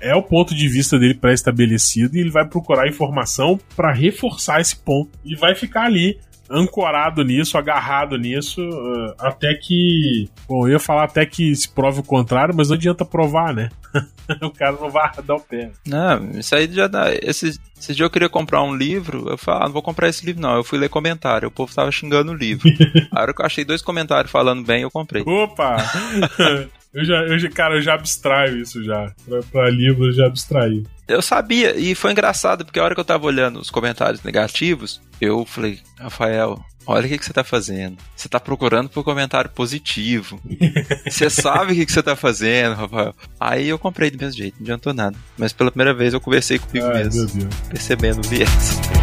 é, 0.00 0.10
é 0.10 0.14
o 0.16 0.22
ponto 0.22 0.52
de 0.52 0.68
vista 0.68 0.98
dele 0.98 1.14
pré-estabelecido 1.14 2.16
e 2.16 2.20
ele 2.20 2.30
vai 2.30 2.44
procurar 2.44 2.88
informação 2.88 3.60
para 3.76 3.92
reforçar 3.92 4.60
esse 4.60 4.74
ponto 4.74 5.10
e 5.24 5.36
vai 5.36 5.54
ficar 5.54 5.84
ali 5.84 6.18
ancorado 6.50 7.24
nisso, 7.24 7.56
agarrado 7.56 8.16
nisso, 8.16 8.60
eh, 8.60 9.14
até 9.18 9.54
que. 9.54 10.28
Bom, 10.48 10.66
eu 10.66 10.72
ia 10.72 10.78
falar 10.78 11.04
até 11.04 11.24
que 11.24 11.54
se 11.54 11.68
prove 11.68 12.00
o 12.00 12.04
contrário, 12.04 12.54
mas 12.56 12.68
não 12.68 12.76
adianta 12.76 13.04
provar, 13.04 13.54
né? 13.54 13.68
o 14.42 14.50
cara 14.50 14.72
não 14.72 14.90
vai 14.90 15.10
dar 15.24 15.36
o 15.36 15.40
pé. 15.40 15.70
Não, 15.86 16.30
isso 16.32 16.54
aí 16.54 16.70
já 16.72 16.86
dá. 16.86 17.14
Esse, 17.14 17.58
esse 17.78 17.94
dia 17.94 18.04
eu 18.04 18.10
queria 18.10 18.28
comprar 18.28 18.62
um 18.62 18.74
livro, 18.74 19.28
eu 19.28 19.38
falei, 19.38 19.62
ah, 19.62 19.66
não 19.66 19.72
vou 19.72 19.82
comprar 19.82 20.08
esse 20.08 20.24
livro, 20.24 20.42
não. 20.42 20.56
Eu 20.56 20.64
fui 20.64 20.78
ler 20.78 20.88
comentário, 20.88 21.48
o 21.48 21.52
povo 21.52 21.74
tava 21.74 21.90
xingando 21.90 22.32
o 22.32 22.36
livro. 22.36 22.68
a 23.12 23.20
hora 23.20 23.34
que 23.34 23.42
eu 23.42 23.46
achei 23.46 23.64
dois 23.64 23.82
comentários 23.82 24.30
falando 24.30 24.64
bem, 24.64 24.82
eu 24.82 24.90
comprei. 24.90 25.22
Opa! 25.26 25.76
eu 26.94 27.04
já, 27.04 27.22
eu 27.22 27.50
cara, 27.50 27.74
eu 27.74 27.82
já 27.82 27.94
abstraio 27.94 28.58
isso 28.58 28.82
já. 28.84 29.12
Pra, 29.26 29.40
pra 29.42 29.70
livro 29.70 30.06
eu 30.06 30.12
já 30.12 30.26
abstraí. 30.26 30.84
Eu 31.06 31.20
sabia, 31.20 31.76
e 31.76 31.94
foi 31.94 32.12
engraçado, 32.12 32.64
porque 32.64 32.78
a 32.78 32.84
hora 32.84 32.94
que 32.94 33.00
eu 33.00 33.04
tava 33.04 33.26
olhando 33.26 33.58
os 33.60 33.68
comentários 33.68 34.22
negativos, 34.22 35.02
eu 35.20 35.44
falei, 35.44 35.80
Rafael, 35.98 36.58
olha 36.86 37.04
o 37.04 37.08
que, 37.08 37.18
que 37.18 37.24
você 37.26 37.32
tá 37.32 37.44
fazendo. 37.44 37.98
Você 38.16 38.26
tá 38.26 38.40
procurando 38.40 38.88
por 38.88 39.04
comentário 39.04 39.50
positivo. 39.50 40.40
Você 41.10 41.28
sabe 41.28 41.72
o 41.72 41.76
que, 41.76 41.84
que 41.84 41.92
você 41.92 42.02
tá 42.02 42.16
fazendo, 42.16 42.74
Rafael. 42.74 43.14
Aí 43.38 43.68
eu 43.68 43.78
comprei 43.78 44.10
do 44.10 44.18
mesmo 44.18 44.38
jeito, 44.38 44.56
não 44.58 44.64
adiantou 44.64 44.94
nada. 44.94 45.16
Mas 45.36 45.52
pela 45.52 45.70
primeira 45.70 45.92
vez 45.92 46.14
eu 46.14 46.20
conversei 46.20 46.58
comigo 46.58 46.86
Ai, 46.86 47.04
mesmo, 47.04 47.20
meu 47.20 47.48
Deus. 47.48 47.60
percebendo 47.68 48.24
o 48.24 48.28
viés. 48.28 48.93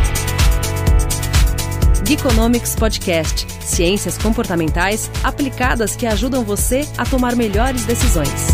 Geekonomics 2.05 2.75
Podcast. 2.75 3.45
Ciências 3.61 4.17
comportamentais 4.17 5.09
aplicadas 5.23 5.95
que 5.95 6.05
ajudam 6.05 6.43
você 6.43 6.81
a 6.97 7.05
tomar 7.05 7.35
melhores 7.35 7.85
decisões. 7.85 8.47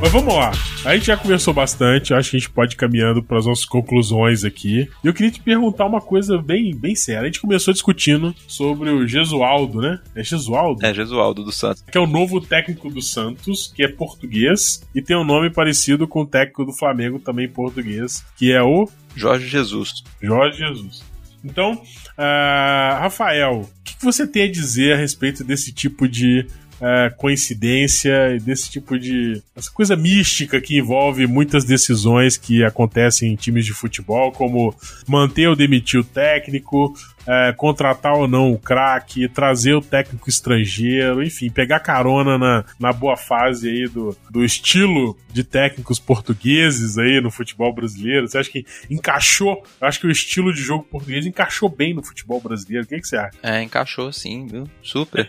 Mas 0.00 0.12
vamos 0.12 0.34
lá. 0.34 0.50
A 0.82 0.94
gente 0.94 1.08
já 1.08 1.16
conversou 1.16 1.52
bastante, 1.52 2.14
acho 2.14 2.30
que 2.30 2.36
a 2.38 2.40
gente 2.40 2.50
pode 2.50 2.72
ir 2.72 2.76
caminhando 2.78 3.22
para 3.22 3.38
as 3.38 3.44
nossas 3.44 3.66
conclusões 3.66 4.44
aqui. 4.44 4.88
E 5.04 5.06
eu 5.06 5.12
queria 5.12 5.30
te 5.30 5.42
perguntar 5.42 5.84
uma 5.84 6.00
coisa 6.00 6.38
bem, 6.38 6.74
bem 6.74 6.94
séria. 6.94 7.20
A 7.20 7.24
gente 7.26 7.40
começou 7.40 7.74
discutindo 7.74 8.34
sobre 8.48 8.88
o 8.88 9.06
Gesualdo, 9.06 9.78
né? 9.82 10.00
É 10.16 10.24
Gesualdo? 10.24 10.84
É, 10.84 10.94
Jesualdo 10.94 11.44
dos 11.44 11.56
Santos. 11.56 11.82
Que 11.82 11.98
é 11.98 12.00
o 12.00 12.06
novo 12.06 12.40
técnico 12.40 12.88
do 12.88 13.02
Santos, 13.02 13.70
que 13.76 13.84
é 13.84 13.88
português, 13.88 14.80
e 14.94 15.02
tem 15.02 15.18
um 15.18 15.24
nome 15.24 15.50
parecido 15.50 16.08
com 16.08 16.22
o 16.22 16.26
técnico 16.26 16.64
do 16.64 16.72
Flamengo, 16.72 17.18
também 17.18 17.46
português, 17.46 18.24
que 18.38 18.50
é 18.50 18.62
o 18.62 18.88
Jorge 19.14 19.46
Jesus. 19.48 20.02
Jorge 20.22 20.58
Jesus. 20.58 21.09
Então, 21.44 21.80
ah, 22.16 22.98
Rafael, 23.02 23.62
o 23.62 23.84
que 23.84 23.94
você 24.02 24.26
tem 24.26 24.44
a 24.44 24.50
dizer 24.52 24.94
a 24.94 24.96
respeito 24.96 25.42
desse 25.42 25.72
tipo 25.72 26.08
de 26.08 26.46
ah, 26.82 27.10
coincidência, 27.14 28.34
e 28.34 28.40
desse 28.40 28.70
tipo 28.70 28.98
de. 28.98 29.42
essa 29.54 29.70
coisa 29.70 29.94
mística 29.94 30.60
que 30.60 30.78
envolve 30.78 31.26
muitas 31.26 31.64
decisões 31.64 32.38
que 32.38 32.64
acontecem 32.64 33.32
em 33.32 33.36
times 33.36 33.66
de 33.66 33.74
futebol, 33.74 34.32
como 34.32 34.74
manter 35.06 35.46
ou 35.48 35.54
demitir 35.54 36.00
o 36.00 36.04
técnico, 36.04 36.94
ah, 37.26 37.52
contratar 37.56 38.14
ou 38.14 38.26
não 38.26 38.52
o 38.52 38.58
craque, 38.58 39.28
trazer 39.28 39.74
o 39.74 39.80
técnico 39.80 40.28
estrangeiro, 40.28 41.22
enfim, 41.22 41.50
pegar 41.50 41.80
carona 41.80 42.38
na, 42.38 42.64
na 42.78 42.92
boa 42.92 43.16
fase 43.16 43.68
aí 43.68 43.88
do, 43.88 44.16
do 44.30 44.44
estilo 44.44 45.16
de 45.32 45.44
técnicos 45.44 45.98
portugueses 45.98 46.98
aí 46.98 47.20
no 47.20 47.30
futebol 47.30 47.72
brasileiro. 47.72 48.28
Você 48.28 48.38
acha 48.38 48.50
que 48.50 48.64
encaixou? 48.90 49.62
Eu 49.80 49.86
acho 49.86 50.00
que 50.00 50.06
o 50.06 50.10
estilo 50.10 50.52
de 50.52 50.60
jogo 50.60 50.84
português 50.84 51.26
encaixou 51.26 51.68
bem 51.68 51.94
no 51.94 52.02
futebol 52.02 52.40
brasileiro. 52.40 52.84
O 52.84 52.88
que, 52.88 53.00
que 53.00 53.06
você 53.06 53.16
acha? 53.16 53.38
É, 53.42 53.62
encaixou 53.62 54.12
sim, 54.12 54.46
viu? 54.46 54.68
Super. 54.82 55.28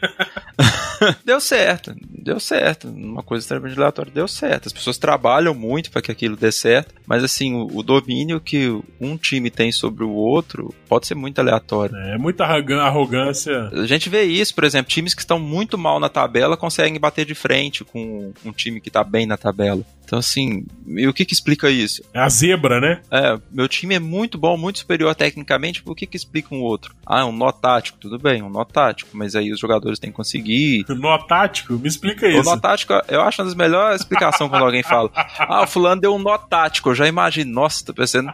deu 1.26 1.40
certo, 1.40 1.96
deu 2.00 2.40
certo. 2.40 2.88
Uma 2.88 3.24
coisa 3.24 3.44
extremamente 3.44 3.78
aleatória, 3.78 4.12
deu 4.12 4.28
certo. 4.28 4.68
As 4.68 4.74
pessoas 4.74 4.98
trabalham 4.98 5.54
muito 5.54 5.92
para 5.92 6.02
que 6.02 6.12
aquilo 6.12 6.36
dê 6.36 6.52
certo, 6.52 6.94
mas 7.06 7.24
assim, 7.24 7.54
o, 7.54 7.78
o 7.78 7.84
domínio 7.84 8.40
que 8.40 8.68
um 9.00 9.18
time 9.18 9.50
tem 9.50 9.72
sobre 9.72 10.04
o 10.04 10.12
outro 10.12 10.74
pode 10.88 11.08
ser 11.08 11.16
muito 11.16 11.40
aleatório. 11.40 11.81
É 11.94 12.18
muita 12.18 12.46
arrogância. 12.46 13.70
A 13.74 13.86
gente 13.86 14.10
vê 14.10 14.24
isso, 14.24 14.54
por 14.54 14.64
exemplo, 14.64 14.92
times 14.92 15.14
que 15.14 15.22
estão 15.22 15.40
muito 15.40 15.78
mal 15.78 16.00
na 16.00 16.10
tabela 16.10 16.58
conseguem 16.58 17.00
bater 17.00 17.26
de 17.26 17.36
frente 17.36 17.84
com 17.84 18.34
um 18.46 18.52
time 18.52 18.80
que 18.82 18.90
tá 18.92 19.04
bem 19.04 19.26
na 19.26 19.38
tabela. 19.38 19.84
Então, 20.04 20.20
assim, 20.20 20.66
e 20.88 21.08
o 21.08 21.14
que 21.14 21.24
que 21.24 21.34
explica 21.34 21.70
isso? 21.70 22.04
É 22.14 22.20
a 22.20 22.28
zebra, 22.28 22.82
né? 22.82 23.00
É, 23.10 23.40
meu 23.50 23.66
time 23.70 23.96
é 23.96 24.00
muito 24.00 24.38
bom, 24.38 24.58
muito 24.58 24.80
superior 24.80 25.16
tecnicamente, 25.16 25.82
por 25.82 25.96
que 25.96 26.06
que 26.06 26.18
explica 26.18 26.54
um 26.54 26.60
outro? 26.60 26.94
Ah, 27.06 27.26
um 27.26 27.32
nó 27.32 27.50
tático, 27.50 27.98
tudo 27.98 28.20
bem, 28.20 28.42
um 28.42 28.50
nó 28.50 28.66
tático, 28.66 29.12
mas 29.14 29.36
aí 29.36 29.54
os 29.54 29.60
jogadores 29.60 30.00
têm 30.00 30.10
que 30.10 30.16
conseguir. 30.18 30.84
Nó 30.90 31.18
tático? 31.18 31.74
Me 31.76 31.88
explica 31.88 32.26
O 32.26 32.30
isso. 32.30 32.44
nó 32.44 32.58
tático, 32.58 32.92
eu 33.08 33.22
acho 33.22 33.42
uma 33.42 33.46
das 33.46 33.56
melhores 33.56 34.02
explicações 34.02 34.50
quando 34.50 34.66
alguém 34.66 34.84
fala. 34.84 35.10
Ah, 35.40 35.64
o 35.64 35.68
fulano 35.68 36.02
deu 36.02 36.14
um 36.14 36.20
nó 36.20 36.38
tático, 36.38 36.90
eu 36.90 36.96
já 36.96 37.08
imagino, 37.08 37.54
nossa, 37.54 37.86
tô 37.86 37.94
pensando. 37.94 38.34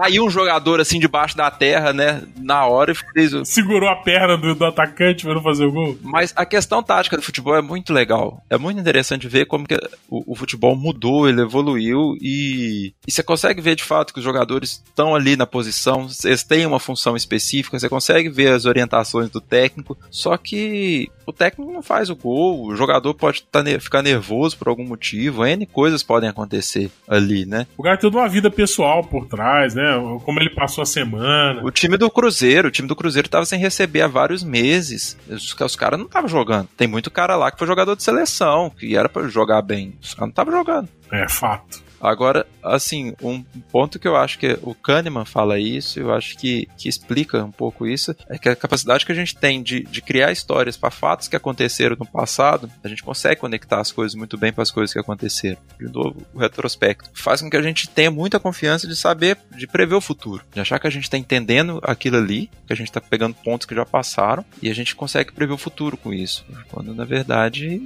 Aí 0.00 0.20
um 0.20 0.30
jogador 0.30 0.80
assim 0.80 0.98
debaixo 0.98 1.36
da 1.36 1.50
terra, 1.50 1.92
né, 1.92 2.22
na 2.36 2.66
hora 2.66 2.92
e 2.92 2.94
fez 2.94 3.32
o. 3.32 3.44
Segurou 3.44 3.88
a 3.88 3.96
perna 3.96 4.36
do, 4.36 4.54
do 4.54 4.64
atacante 4.64 5.24
para 5.24 5.34
não 5.34 5.42
fazer 5.42 5.64
o 5.64 5.72
gol. 5.72 5.98
Mas 6.02 6.32
a 6.36 6.44
questão 6.44 6.82
tática 6.82 7.16
do 7.16 7.22
futebol 7.22 7.56
é 7.56 7.62
muito 7.62 7.92
legal. 7.92 8.42
É 8.48 8.56
muito 8.56 8.80
interessante 8.80 9.28
ver 9.28 9.46
como 9.46 9.66
que 9.66 9.76
o, 10.08 10.32
o 10.32 10.34
futebol 10.34 10.76
mudou, 10.76 11.28
ele 11.28 11.42
evoluiu 11.42 12.16
e, 12.20 12.92
e 13.06 13.12
você 13.12 13.22
consegue 13.22 13.60
ver 13.60 13.76
de 13.76 13.84
fato 13.84 14.12
que 14.12 14.18
os 14.18 14.24
jogadores 14.24 14.82
estão 14.84 15.14
ali 15.14 15.36
na 15.36 15.46
posição, 15.46 16.08
eles 16.24 16.42
têm 16.42 16.66
uma 16.66 16.80
função 16.80 17.16
específica, 17.16 17.78
você 17.78 17.88
consegue 17.88 18.28
ver 18.28 18.52
as 18.52 18.64
orientações 18.64 19.30
do 19.30 19.40
técnico, 19.40 19.96
só 20.10 20.36
que 20.36 21.10
o 21.26 21.32
técnico 21.32 21.72
não 21.72 21.82
faz 21.82 22.10
o 22.10 22.16
gol, 22.16 22.66
o 22.66 22.76
jogador 22.76 23.14
pode 23.14 23.42
tá 23.44 23.62
ne- 23.62 23.78
ficar 23.80 24.02
nervoso 24.02 24.56
por 24.58 24.68
algum 24.68 24.84
motivo, 24.84 25.44
N 25.46 25.66
coisas 25.66 26.02
podem 26.02 26.28
acontecer 26.28 26.90
ali, 27.08 27.44
né? 27.46 27.66
O 27.76 27.82
cara 27.82 27.96
tem 27.96 28.10
toda 28.10 28.22
uma 28.22 28.28
vida 28.28 28.50
pessoal 28.50 29.02
por 29.04 29.26
trás, 29.26 29.74
né? 29.74 29.84
Como 30.24 30.40
ele 30.40 30.50
passou 30.50 30.82
a 30.82 30.86
semana. 30.86 31.62
O 31.64 31.70
time 31.70 31.96
do 31.96 32.10
Cruzeiro, 32.10 32.68
o 32.68 32.70
time 32.70 32.88
do 32.88 32.96
Cruzeiro 32.96 33.28
tava 33.28 33.46
sem 33.46 33.58
receber 33.58 34.02
há 34.02 34.08
vários 34.08 34.42
meses. 34.42 35.16
Os, 35.28 35.54
os 35.60 35.76
caras 35.76 35.98
não 35.98 36.06
estavam 36.06 36.28
jogando. 36.28 36.68
Tem 36.76 36.86
muito 36.88 37.10
cara 37.10 37.36
lá 37.36 37.50
que 37.50 37.58
foi 37.58 37.66
jogador 37.66 37.96
de 37.96 38.02
seleção, 38.02 38.70
que 38.70 38.96
era 38.96 39.08
pra 39.08 39.28
jogar 39.28 39.62
bem. 39.62 39.94
Os 40.02 40.14
caras 40.14 40.20
não 40.26 40.28
estavam 40.30 40.52
jogando. 40.52 40.88
É 41.12 41.28
fato. 41.28 41.83
Agora, 42.04 42.46
assim, 42.62 43.14
um 43.22 43.42
ponto 43.72 43.98
que 43.98 44.06
eu 44.06 44.14
acho 44.14 44.38
que 44.38 44.58
o 44.62 44.74
Kahneman 44.74 45.24
fala 45.24 45.58
isso, 45.58 45.98
eu 45.98 46.12
acho 46.12 46.36
que, 46.36 46.68
que 46.76 46.86
explica 46.86 47.42
um 47.42 47.50
pouco 47.50 47.86
isso, 47.86 48.14
é 48.28 48.36
que 48.36 48.48
a 48.48 48.54
capacidade 48.54 49.06
que 49.06 49.12
a 49.12 49.14
gente 49.14 49.34
tem 49.34 49.62
de, 49.62 49.84
de 49.84 50.02
criar 50.02 50.30
histórias 50.30 50.76
para 50.76 50.90
fatos 50.90 51.28
que 51.28 51.36
aconteceram 51.36 51.96
no 51.98 52.04
passado, 52.04 52.70
a 52.82 52.88
gente 52.88 53.02
consegue 53.02 53.40
conectar 53.40 53.80
as 53.80 53.90
coisas 53.90 54.14
muito 54.14 54.36
bem 54.36 54.52
para 54.52 54.62
as 54.62 54.70
coisas 54.70 54.92
que 54.92 54.98
aconteceram. 54.98 55.56
De 55.80 55.90
novo, 55.90 56.20
o 56.34 56.38
retrospecto 56.38 57.10
faz 57.14 57.40
com 57.40 57.48
que 57.48 57.56
a 57.56 57.62
gente 57.62 57.88
tenha 57.88 58.10
muita 58.10 58.38
confiança 58.38 58.86
de 58.86 58.94
saber, 58.94 59.38
de 59.56 59.66
prever 59.66 59.94
o 59.94 60.00
futuro, 60.00 60.44
de 60.52 60.60
achar 60.60 60.78
que 60.78 60.86
a 60.86 60.90
gente 60.90 61.04
está 61.04 61.16
entendendo 61.16 61.80
aquilo 61.82 62.18
ali, 62.18 62.50
que 62.66 62.72
a 62.74 62.76
gente 62.76 62.88
está 62.88 63.00
pegando 63.00 63.34
pontos 63.36 63.66
que 63.66 63.74
já 63.74 63.86
passaram 63.86 64.44
e 64.60 64.68
a 64.68 64.74
gente 64.74 64.94
consegue 64.94 65.32
prever 65.32 65.54
o 65.54 65.58
futuro 65.58 65.96
com 65.96 66.12
isso. 66.12 66.44
Quando 66.70 66.94
na 66.94 67.04
verdade. 67.04 67.80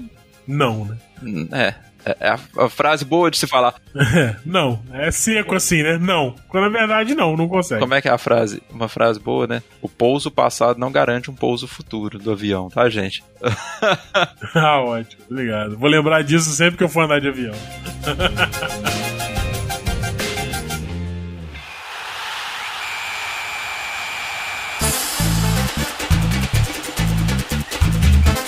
Não, 0.46 0.84
né? 0.84 0.98
É, 1.52 1.88
é, 2.05 2.16
é 2.20 2.28
a, 2.28 2.38
a, 2.59 2.68
frase 2.68 3.05
boa 3.05 3.30
de 3.30 3.38
se 3.38 3.46
falar. 3.46 3.74
não, 4.44 4.80
é 4.92 5.11
seco 5.11 5.55
assim, 5.55 5.82
né? 5.82 5.99
Não. 5.99 6.34
Quando 6.49 6.70
na 6.70 6.78
verdade 6.78 7.14
não, 7.14 7.36
não 7.36 7.49
consegue. 7.49 7.80
Como 7.80 7.94
é 7.94 8.01
que 8.01 8.09
é 8.09 8.12
a 8.12 8.18
frase? 8.18 8.62
Uma 8.70 8.88
frase 8.88 9.18
boa, 9.20 9.46
né? 9.46 9.62
O 9.82 9.88
pouso 9.88 10.30
passado 10.30 10.78
não 10.78 10.92
garante 10.92 11.30
um 11.30 11.34
pouso 11.34 11.66
futuro 11.66 12.18
do 12.18 12.32
avião, 12.32 12.68
tá, 12.68 12.88
gente? 12.88 13.22
ah, 14.55 14.80
ótimo. 14.80 15.22
Obrigado. 15.30 15.76
Vou 15.76 15.88
lembrar 15.88 16.22
disso 16.22 16.51
sempre 16.51 16.78
que 16.78 16.84
eu 16.84 16.88
for 16.88 17.05
andar 17.05 17.20
de 17.20 17.28
avião. 17.28 17.55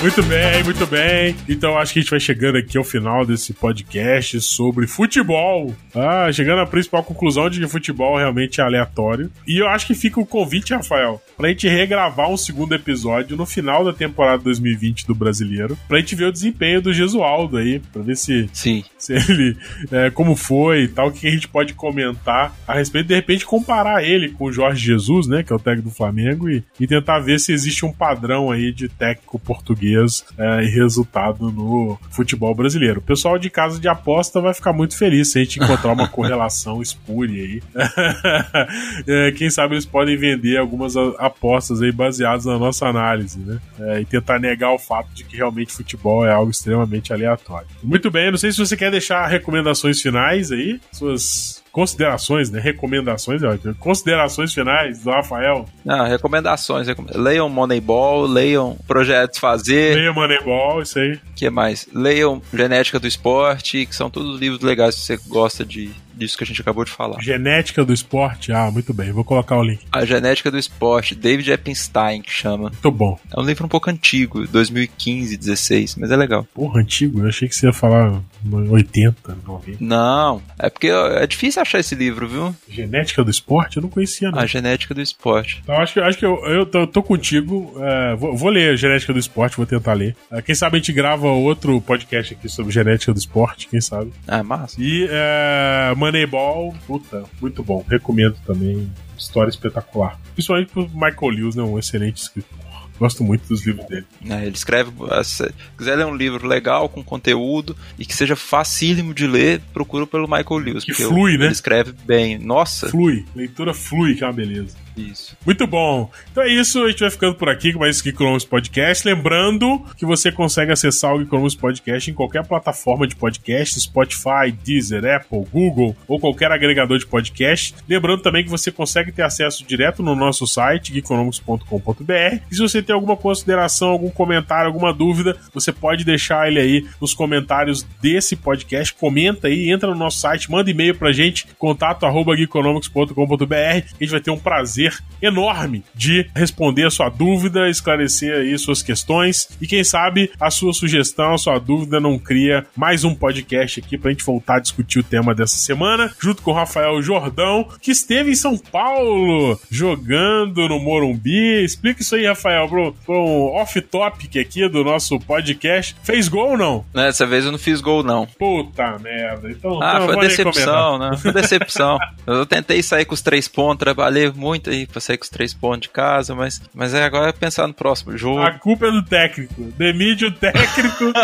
Muito 0.01 0.23
bem, 0.23 0.65
muito 0.65 0.87
bem. 0.87 1.37
Então 1.47 1.77
acho 1.77 1.93
que 1.93 1.99
a 1.99 2.03
gente 2.03 2.11
vai 2.11 2.19
chegando 2.19 2.57
aqui 2.57 2.79
ao 2.79 2.85
final 2.85 3.27
desse 3.27 3.53
podcast 3.53 4.41
sobre 4.41 4.87
futebol. 4.87 5.77
Ah, 5.95 6.33
chegando 6.33 6.63
à 6.63 6.67
principal 6.67 7.05
conclusão 7.05 7.51
de 7.51 7.61
que 7.61 7.69
futebol 7.69 8.17
realmente 8.17 8.63
é 8.63 8.65
aleatório. 8.65 9.31
E 9.47 9.59
eu 9.59 9.69
acho 9.69 9.87
que 9.87 9.95
fica 9.95 10.19
o 10.19 10.25
convite, 10.25 10.73
Rafael, 10.73 11.21
pra 11.37 11.51
gente 11.51 11.69
regravar 11.69 12.31
um 12.31 12.37
segundo 12.39 12.75
episódio 12.75 13.37
no 13.37 13.45
final 13.45 13.85
da 13.85 13.93
temporada 13.93 14.43
2020 14.43 15.07
do 15.07 15.15
Brasileiro, 15.15 15.77
pra 15.87 15.99
gente 15.99 16.15
ver 16.15 16.25
o 16.25 16.33
desempenho 16.33 16.81
do 16.81 16.95
Gesualdo 16.95 17.59
aí, 17.59 17.79
pra 17.93 18.01
ver 18.01 18.17
se, 18.17 18.49
Sim. 18.55 18.83
se 18.97 19.13
ele, 19.13 19.55
é, 19.93 20.09
como 20.09 20.35
foi 20.35 20.85
e 20.85 20.89
tal, 20.89 21.09
o 21.09 21.13
que 21.13 21.27
a 21.27 21.31
gente 21.31 21.47
pode 21.47 21.75
comentar 21.75 22.57
a 22.67 22.73
respeito, 22.73 23.09
de 23.09 23.15
repente 23.15 23.45
comparar 23.45 24.03
ele 24.03 24.31
com 24.31 24.47
o 24.47 24.53
Jorge 24.53 24.83
Jesus, 24.83 25.27
né, 25.27 25.43
que 25.43 25.53
é 25.53 25.57
o 25.57 25.59
técnico 25.59 25.91
do 25.91 25.95
Flamengo, 25.95 26.49
e, 26.49 26.65
e 26.79 26.87
tentar 26.87 27.19
ver 27.19 27.39
se 27.39 27.53
existe 27.53 27.85
um 27.85 27.93
padrão 27.93 28.51
aí 28.51 28.73
de 28.73 28.89
técnico 28.89 29.39
português 29.39 29.90
é, 30.39 30.65
e 30.65 30.69
resultado 30.69 31.51
no 31.51 31.99
futebol 32.11 32.55
brasileiro. 32.55 33.01
O 33.01 33.03
pessoal 33.03 33.39
de 33.39 33.51
casa 33.51 33.81
de 33.81 33.89
aposta 33.89 34.41
vai 34.41 34.55
ficar 34.55 34.73
muito 34.73 34.97
feliz 34.97 35.29
se 35.29 35.39
a 35.39 35.43
gente 35.43 35.63
encontrar 35.63 35.93
uma 35.93 36.09
correlação 36.09 36.83
espúria 36.83 37.43
aí. 37.43 37.63
é, 39.07 39.33
quem 39.33 39.51
sabe 39.51 39.75
eles 39.75 39.87
podem 39.87 40.17
vender 40.17 40.59
algumas 40.59 40.97
apostas 40.97 41.83
aí 41.83 41.93
baseadas 41.93 42.45
na 42.45 42.59
nossa 42.59 42.87
análise, 42.87 43.39
né? 43.39 43.61
É, 43.79 44.01
e 44.01 44.05
tentar 44.05 44.39
negar 44.39 44.73
o 44.73 44.79
fato 44.79 45.09
de 45.15 45.25
que 45.25 45.37
realmente 45.37 45.73
futebol 45.73 46.25
é 46.25 46.33
algo 46.33 46.51
extremamente 46.51 47.13
aleatório. 47.13 47.69
Muito 47.83 48.11
bem, 48.11 48.31
não 48.31 48.39
sei 48.39 48.53
se 48.53 48.59
você 48.59 48.77
quer 48.77 48.91
deixar 48.91 49.27
recomendações 49.27 50.01
finais 50.01 50.53
aí, 50.53 50.81
suas 50.93 51.60
considerações, 51.73 52.51
né? 52.51 52.61
Recomendações, 52.61 53.43
ótimo. 53.43 53.75
Considerações 53.77 54.53
finais 54.53 55.03
do 55.03 55.11
Rafael. 55.11 55.67
Não, 55.85 56.05
recomendações. 56.07 56.87
Leiam 57.15 57.49
Moneyball, 57.49 58.27
leiam 58.27 58.77
Projetos 58.87 59.39
Fazer. 59.39 59.95
Leiam 59.95 60.15
Moneyball, 60.15 60.83
isso 60.83 60.99
aí. 60.99 61.19
que 61.37 61.49
mais? 61.51 61.89
Leiam 61.93 62.41
Genética 62.53 62.99
do 62.99 63.07
Esporte, 63.07 63.87
que 63.87 63.95
são 63.95 64.11
todos 64.11 64.39
livros 64.39 64.63
legais 64.63 64.95
se 64.95 65.03
você 65.03 65.17
gosta 65.29 65.65
de 65.65 65.91
disso 66.21 66.37
que 66.37 66.45
a 66.45 66.47
gente 66.47 66.61
acabou 66.61 66.85
de 66.85 66.91
falar. 66.91 67.21
Genética 67.21 67.85
do 67.85 67.93
esporte? 67.93 68.53
Ah, 68.53 68.71
muito 68.71 68.93
bem, 68.93 69.11
vou 69.11 69.25
colocar 69.25 69.57
o 69.57 69.63
link. 69.63 69.81
A 69.91 70.05
Genética 70.05 70.51
do 70.51 70.59
Esporte, 70.59 71.15
David 71.15 71.51
Eppenstein, 71.51 72.23
que 72.23 72.31
chama. 72.31 72.71
Muito 72.71 72.91
bom. 72.91 73.19
É 73.35 73.41
um 73.41 73.45
livro 73.45 73.65
um 73.65 73.69
pouco 73.69 73.91
antigo, 73.91 74.47
2015, 74.47 75.37
16, 75.37 75.97
mas 75.97 76.11
é 76.11 76.17
legal. 76.17 76.47
Porra, 76.55 76.81
antigo? 76.81 77.21
Eu 77.21 77.29
achei 77.29 77.49
que 77.49 77.55
você 77.55 77.67
ia 77.67 77.73
falar 77.73 78.21
80, 78.45 79.39
90. 79.47 79.79
Não, 79.81 80.43
é 80.59 80.69
porque 80.69 80.89
é 80.89 81.27
difícil 81.27 81.63
achar 81.63 81.79
esse 81.79 81.95
livro, 81.95 82.29
viu? 82.29 82.55
Genética 82.69 83.25
do 83.25 83.31
Esporte? 83.31 83.77
Eu 83.77 83.83
não 83.83 83.91
conhecia, 83.91 84.31
não. 84.31 84.39
A 84.39 84.47
Genética 84.47 84.95
do 84.95 85.01
Esporte. 85.01 85.61
Então, 85.63 85.75
acho 85.77 85.95
que, 85.95 86.01
acho 86.01 86.19
que 86.19 86.27
eu, 86.27 86.37
eu 86.47 86.67
tô, 86.67 86.87
tô 86.87 87.03
contigo. 87.03 87.75
É, 87.79 88.15
vou, 88.17 88.37
vou, 88.37 88.51
ler 88.51 88.73
a 88.73 88.77
Genética 88.77 89.13
do 89.13 89.19
Esporte, 89.19 89.57
vou 89.57 89.67
tentar 89.67 89.95
ler. 89.95 90.17
É, 90.31 90.43
quem 90.43 90.55
sabe 90.55 90.77
a 90.77 90.79
gente 90.79 90.93
grava 90.93 91.29
outro 91.29 91.81
podcast 91.81 92.35
aqui 92.35 92.49
sobre 92.49 92.73
Genética 92.73 93.13
do 93.13 93.19
Esporte, 93.19 93.69
quem 93.69 93.81
sabe. 93.81 94.13
Ah, 94.27 94.43
massa. 94.43 94.77
E 94.79 95.07
é, 95.11 95.95
Moneyball, 96.11 96.75
puta, 96.87 97.25
muito 97.41 97.63
bom. 97.63 97.85
Recomendo 97.89 98.37
também. 98.47 98.91
História 99.17 99.51
espetacular. 99.51 100.19
Principalmente 100.33 100.73
pro 100.73 100.89
Michael 100.89 101.29
Lewis, 101.31 101.55
né? 101.55 101.63
Um 101.63 101.79
excelente 101.79 102.23
escritor. 102.23 102.59
Gosto 102.99 103.25
muito 103.25 103.49
dos 103.49 103.65
livros 103.65 103.87
dele. 103.87 104.05
É, 104.29 104.43
ele 104.45 104.55
escreve. 104.55 104.91
Se 105.25 105.51
quiser 105.77 105.97
ler 105.97 106.05
um 106.05 106.15
livro 106.15 106.47
legal, 106.47 106.87
com 106.87 107.03
conteúdo 107.03 107.75
e 107.99 108.05
que 108.05 108.15
seja 108.15 108.37
facílimo 108.37 109.15
de 109.15 109.27
ler, 109.27 109.63
procura 109.73 110.07
pelo 110.07 110.29
Michael 110.29 110.59
Lewis. 110.59 110.85
Que 110.85 110.93
flui, 110.93 111.39
né? 111.39 111.47
Ele 111.47 111.53
escreve 111.53 111.95
bem. 112.05 112.39
Nossa. 112.39 112.91
Flui. 112.91 113.25
Leitura 113.35 113.73
flui, 113.73 114.15
que 114.15 114.23
é 114.23 114.27
uma 114.27 114.35
beleza. 114.35 114.77
Isso. 114.97 115.37
Muito 115.45 115.67
bom. 115.67 116.11
Então 116.31 116.43
é 116.43 116.49
isso, 116.49 116.83
a 116.83 116.91
gente 116.91 117.01
vai 117.01 117.11
ficando 117.11 117.35
por 117.35 117.49
aqui 117.49 117.73
com 117.73 117.81
mais 117.81 118.01
Geekonomics 118.01 118.45
Podcast. 118.45 119.07
Lembrando 119.07 119.85
que 119.97 120.05
você 120.05 120.31
consegue 120.31 120.73
acessar 120.73 121.15
o 121.15 121.19
Geekonomics 121.19 121.55
Podcast 121.55 122.11
em 122.11 122.15
qualquer 122.15 122.47
plataforma 122.47 123.07
de 123.07 123.17
podcast, 123.17 123.81
Spotify, 123.81 124.53
Deezer, 124.65 125.05
Apple, 125.05 125.45
Google 125.53 125.97
ou 126.07 126.19
qualquer 126.19 126.53
agregador 126.53 126.99
de 126.99 127.07
podcast. 127.07 127.75
Lembrando 127.89 128.23
também 128.23 128.45
que 128.45 128.51
você 128.51 128.71
consegue 128.71 129.13
ter 129.13 129.23
acesso 129.23 129.65
direto 129.65 130.03
no 130.03 130.15
nosso 130.15 130.47
site, 130.47 130.93
geekonomics.com.br. 130.93 132.43
E 132.51 132.55
se 132.55 132.61
você 132.61 132.83
tem 132.83 132.95
alguma 132.95 133.17
consideração, 133.17 133.91
algum 133.91 134.11
comentário, 134.11 134.67
alguma 134.67 134.93
dúvida, 134.93 135.37
você 135.53 135.73
pode 135.73 136.05
deixar 136.05 136.49
ele 136.49 136.61
aí 136.61 136.87
nos 137.01 137.15
comentários 137.15 137.87
desse 138.01 138.37
podcast. 138.37 138.93
Comenta 138.95 139.49
aí, 139.49 139.71
entra 139.71 139.91
no 139.91 139.97
nosso 139.97 140.19
site, 140.19 140.51
manda 140.51 140.71
e-mail 140.71 140.95
pra 140.95 141.13
gente, 141.13 141.47
contato 141.59 142.05
arroba 142.05 142.37
geekonomics.com.br. 142.37 143.55
A 143.55 143.75
gente 144.01 144.11
vai 144.11 144.21
ter 144.21 144.31
um 144.31 144.39
prazer 144.39 144.80
enorme 145.21 145.85
de 145.95 146.29
responder 146.35 146.87
a 146.87 146.91
sua 146.91 147.09
dúvida, 147.09 147.69
esclarecer 147.69 148.35
aí 148.35 148.59
suas 148.59 148.83
questões 148.83 149.49
e 149.61 149.67
quem 149.67 149.85
sabe 149.85 150.31
a 150.41 150.51
sua 150.51 150.73
sugestão, 150.73 151.35
a 151.35 151.39
sua 151.39 151.59
dúvida 151.59 152.01
não 152.01 152.19
cria 152.19 152.67
mais 152.77 153.05
um 153.05 153.15
podcast 153.15 153.81
aqui 153.81 153.99
pra 153.99 154.11
gente 154.11 154.25
voltar 154.25 154.57
a 154.57 154.61
discutir 154.61 155.01
o 155.01 155.05
tema 155.05 155.35
dessa 155.35 155.57
semana, 155.57 156.13
junto 156.21 156.43
com 156.43 156.51
o 156.51 156.55
Rafael 156.55 157.01
Jordão, 157.03 157.69
que 157.81 157.91
esteve 157.91 158.31
em 158.31 158.37
São 158.37 158.57
Paulo 158.57 159.61
jogando 159.71 160.69
no 160.69 160.79
Morumbi. 160.79 161.65
Explica 161.65 162.03
isso 162.03 162.15
aí, 162.15 162.27
Rafael, 162.27 162.69
pro, 162.69 162.93
pro 163.05 163.21
um 163.21 163.55
off-topic 163.57 164.37
aqui 164.37 164.69
do 164.69 164.83
nosso 164.83 165.19
podcast. 165.21 165.95
Fez 166.03 166.29
gol 166.29 166.51
ou 166.51 166.57
não? 166.57 166.85
Dessa 166.95 167.27
vez 167.27 167.45
eu 167.45 167.53
não 167.53 167.59
fiz 167.59 167.81
gol, 167.81 168.03
não. 168.03 168.27
Puta 168.27 168.99
merda. 168.99 169.51
Então, 169.51 169.83
ah, 169.83 170.01
então 170.03 170.15
foi 170.15 170.29
decepção, 170.29 170.99
né? 170.99 171.17
Foi 171.17 171.33
decepção. 171.33 171.99
eu 172.27 172.47
tentei 172.47 172.83
sair 172.83 173.05
com 173.05 173.15
os 173.15 173.23
três 173.23 173.49
pontos, 173.49 173.79
trabalhei 173.79 174.31
muito 174.31 174.70
aí 174.71 174.87
pra 174.87 175.01
sair 175.01 175.19
com 175.19 175.25
os 175.25 175.31
três 175.31 175.53
pontos 175.53 175.83
de 175.83 175.89
casa, 175.89 176.35
mas, 176.35 176.61
mas 176.75 176.95
é 176.95 177.05
agora 177.05 177.33
pensar 177.33 177.67
no 177.67 177.75
próximo 177.75 178.17
jogo. 178.17 178.41
A 178.41 178.53
culpa 178.53 178.87
é 178.87 178.91
do 178.91 179.03
técnico. 179.03 179.63
Demite 179.77 180.27
o 180.27 180.33
técnico. 180.33 181.13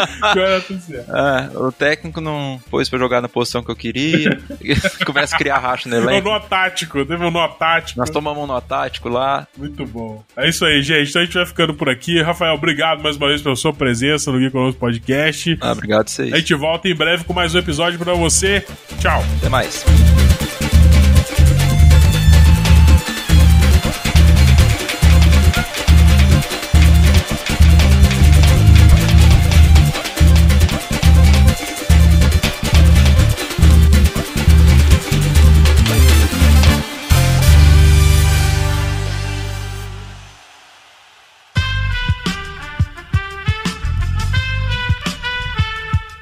É, 1.08 1.58
o 1.58 1.70
técnico 1.70 2.20
não 2.20 2.60
pôs 2.70 2.88
pra 2.88 2.98
jogar 2.98 3.20
na 3.20 3.28
posição 3.28 3.62
que 3.62 3.70
eu 3.70 3.76
queria. 3.76 4.40
Começa 5.04 5.34
a 5.34 5.38
criar 5.38 5.58
racha 5.58 5.88
no 5.88 5.96
elenco. 5.96 6.28
O 6.28 6.32
nó 6.32 6.40
tático, 6.40 7.04
teve 7.04 7.24
um 7.24 7.30
nó 7.30 7.48
tático. 7.48 7.98
Nós 7.98 8.10
tomamos 8.10 8.42
um 8.42 8.46
nó 8.46 8.60
tático 8.60 9.08
lá. 9.08 9.46
Muito 9.56 9.84
bom. 9.86 10.24
É 10.36 10.48
isso 10.48 10.64
aí, 10.64 10.82
gente. 10.82 11.10
Então 11.10 11.22
a 11.22 11.24
gente 11.24 11.34
vai 11.34 11.46
ficando 11.46 11.74
por 11.74 11.88
aqui. 11.88 12.20
Rafael, 12.22 12.54
obrigado 12.54 13.02
mais 13.02 13.16
uma 13.16 13.28
vez 13.28 13.42
pela 13.42 13.56
sua 13.56 13.72
presença 13.72 14.30
no 14.30 14.38
Geek 14.38 14.78
Podcast. 14.78 15.58
Ah, 15.60 15.72
obrigado 15.72 16.08
vocês. 16.08 16.32
A 16.32 16.38
gente 16.38 16.54
volta 16.54 16.88
em 16.88 16.94
breve 16.94 17.24
com 17.24 17.32
mais 17.32 17.54
um 17.54 17.58
episódio 17.58 17.98
pra 17.98 18.14
você. 18.14 18.64
Tchau. 19.00 19.22
Até 19.38 19.48
mais. 19.48 19.84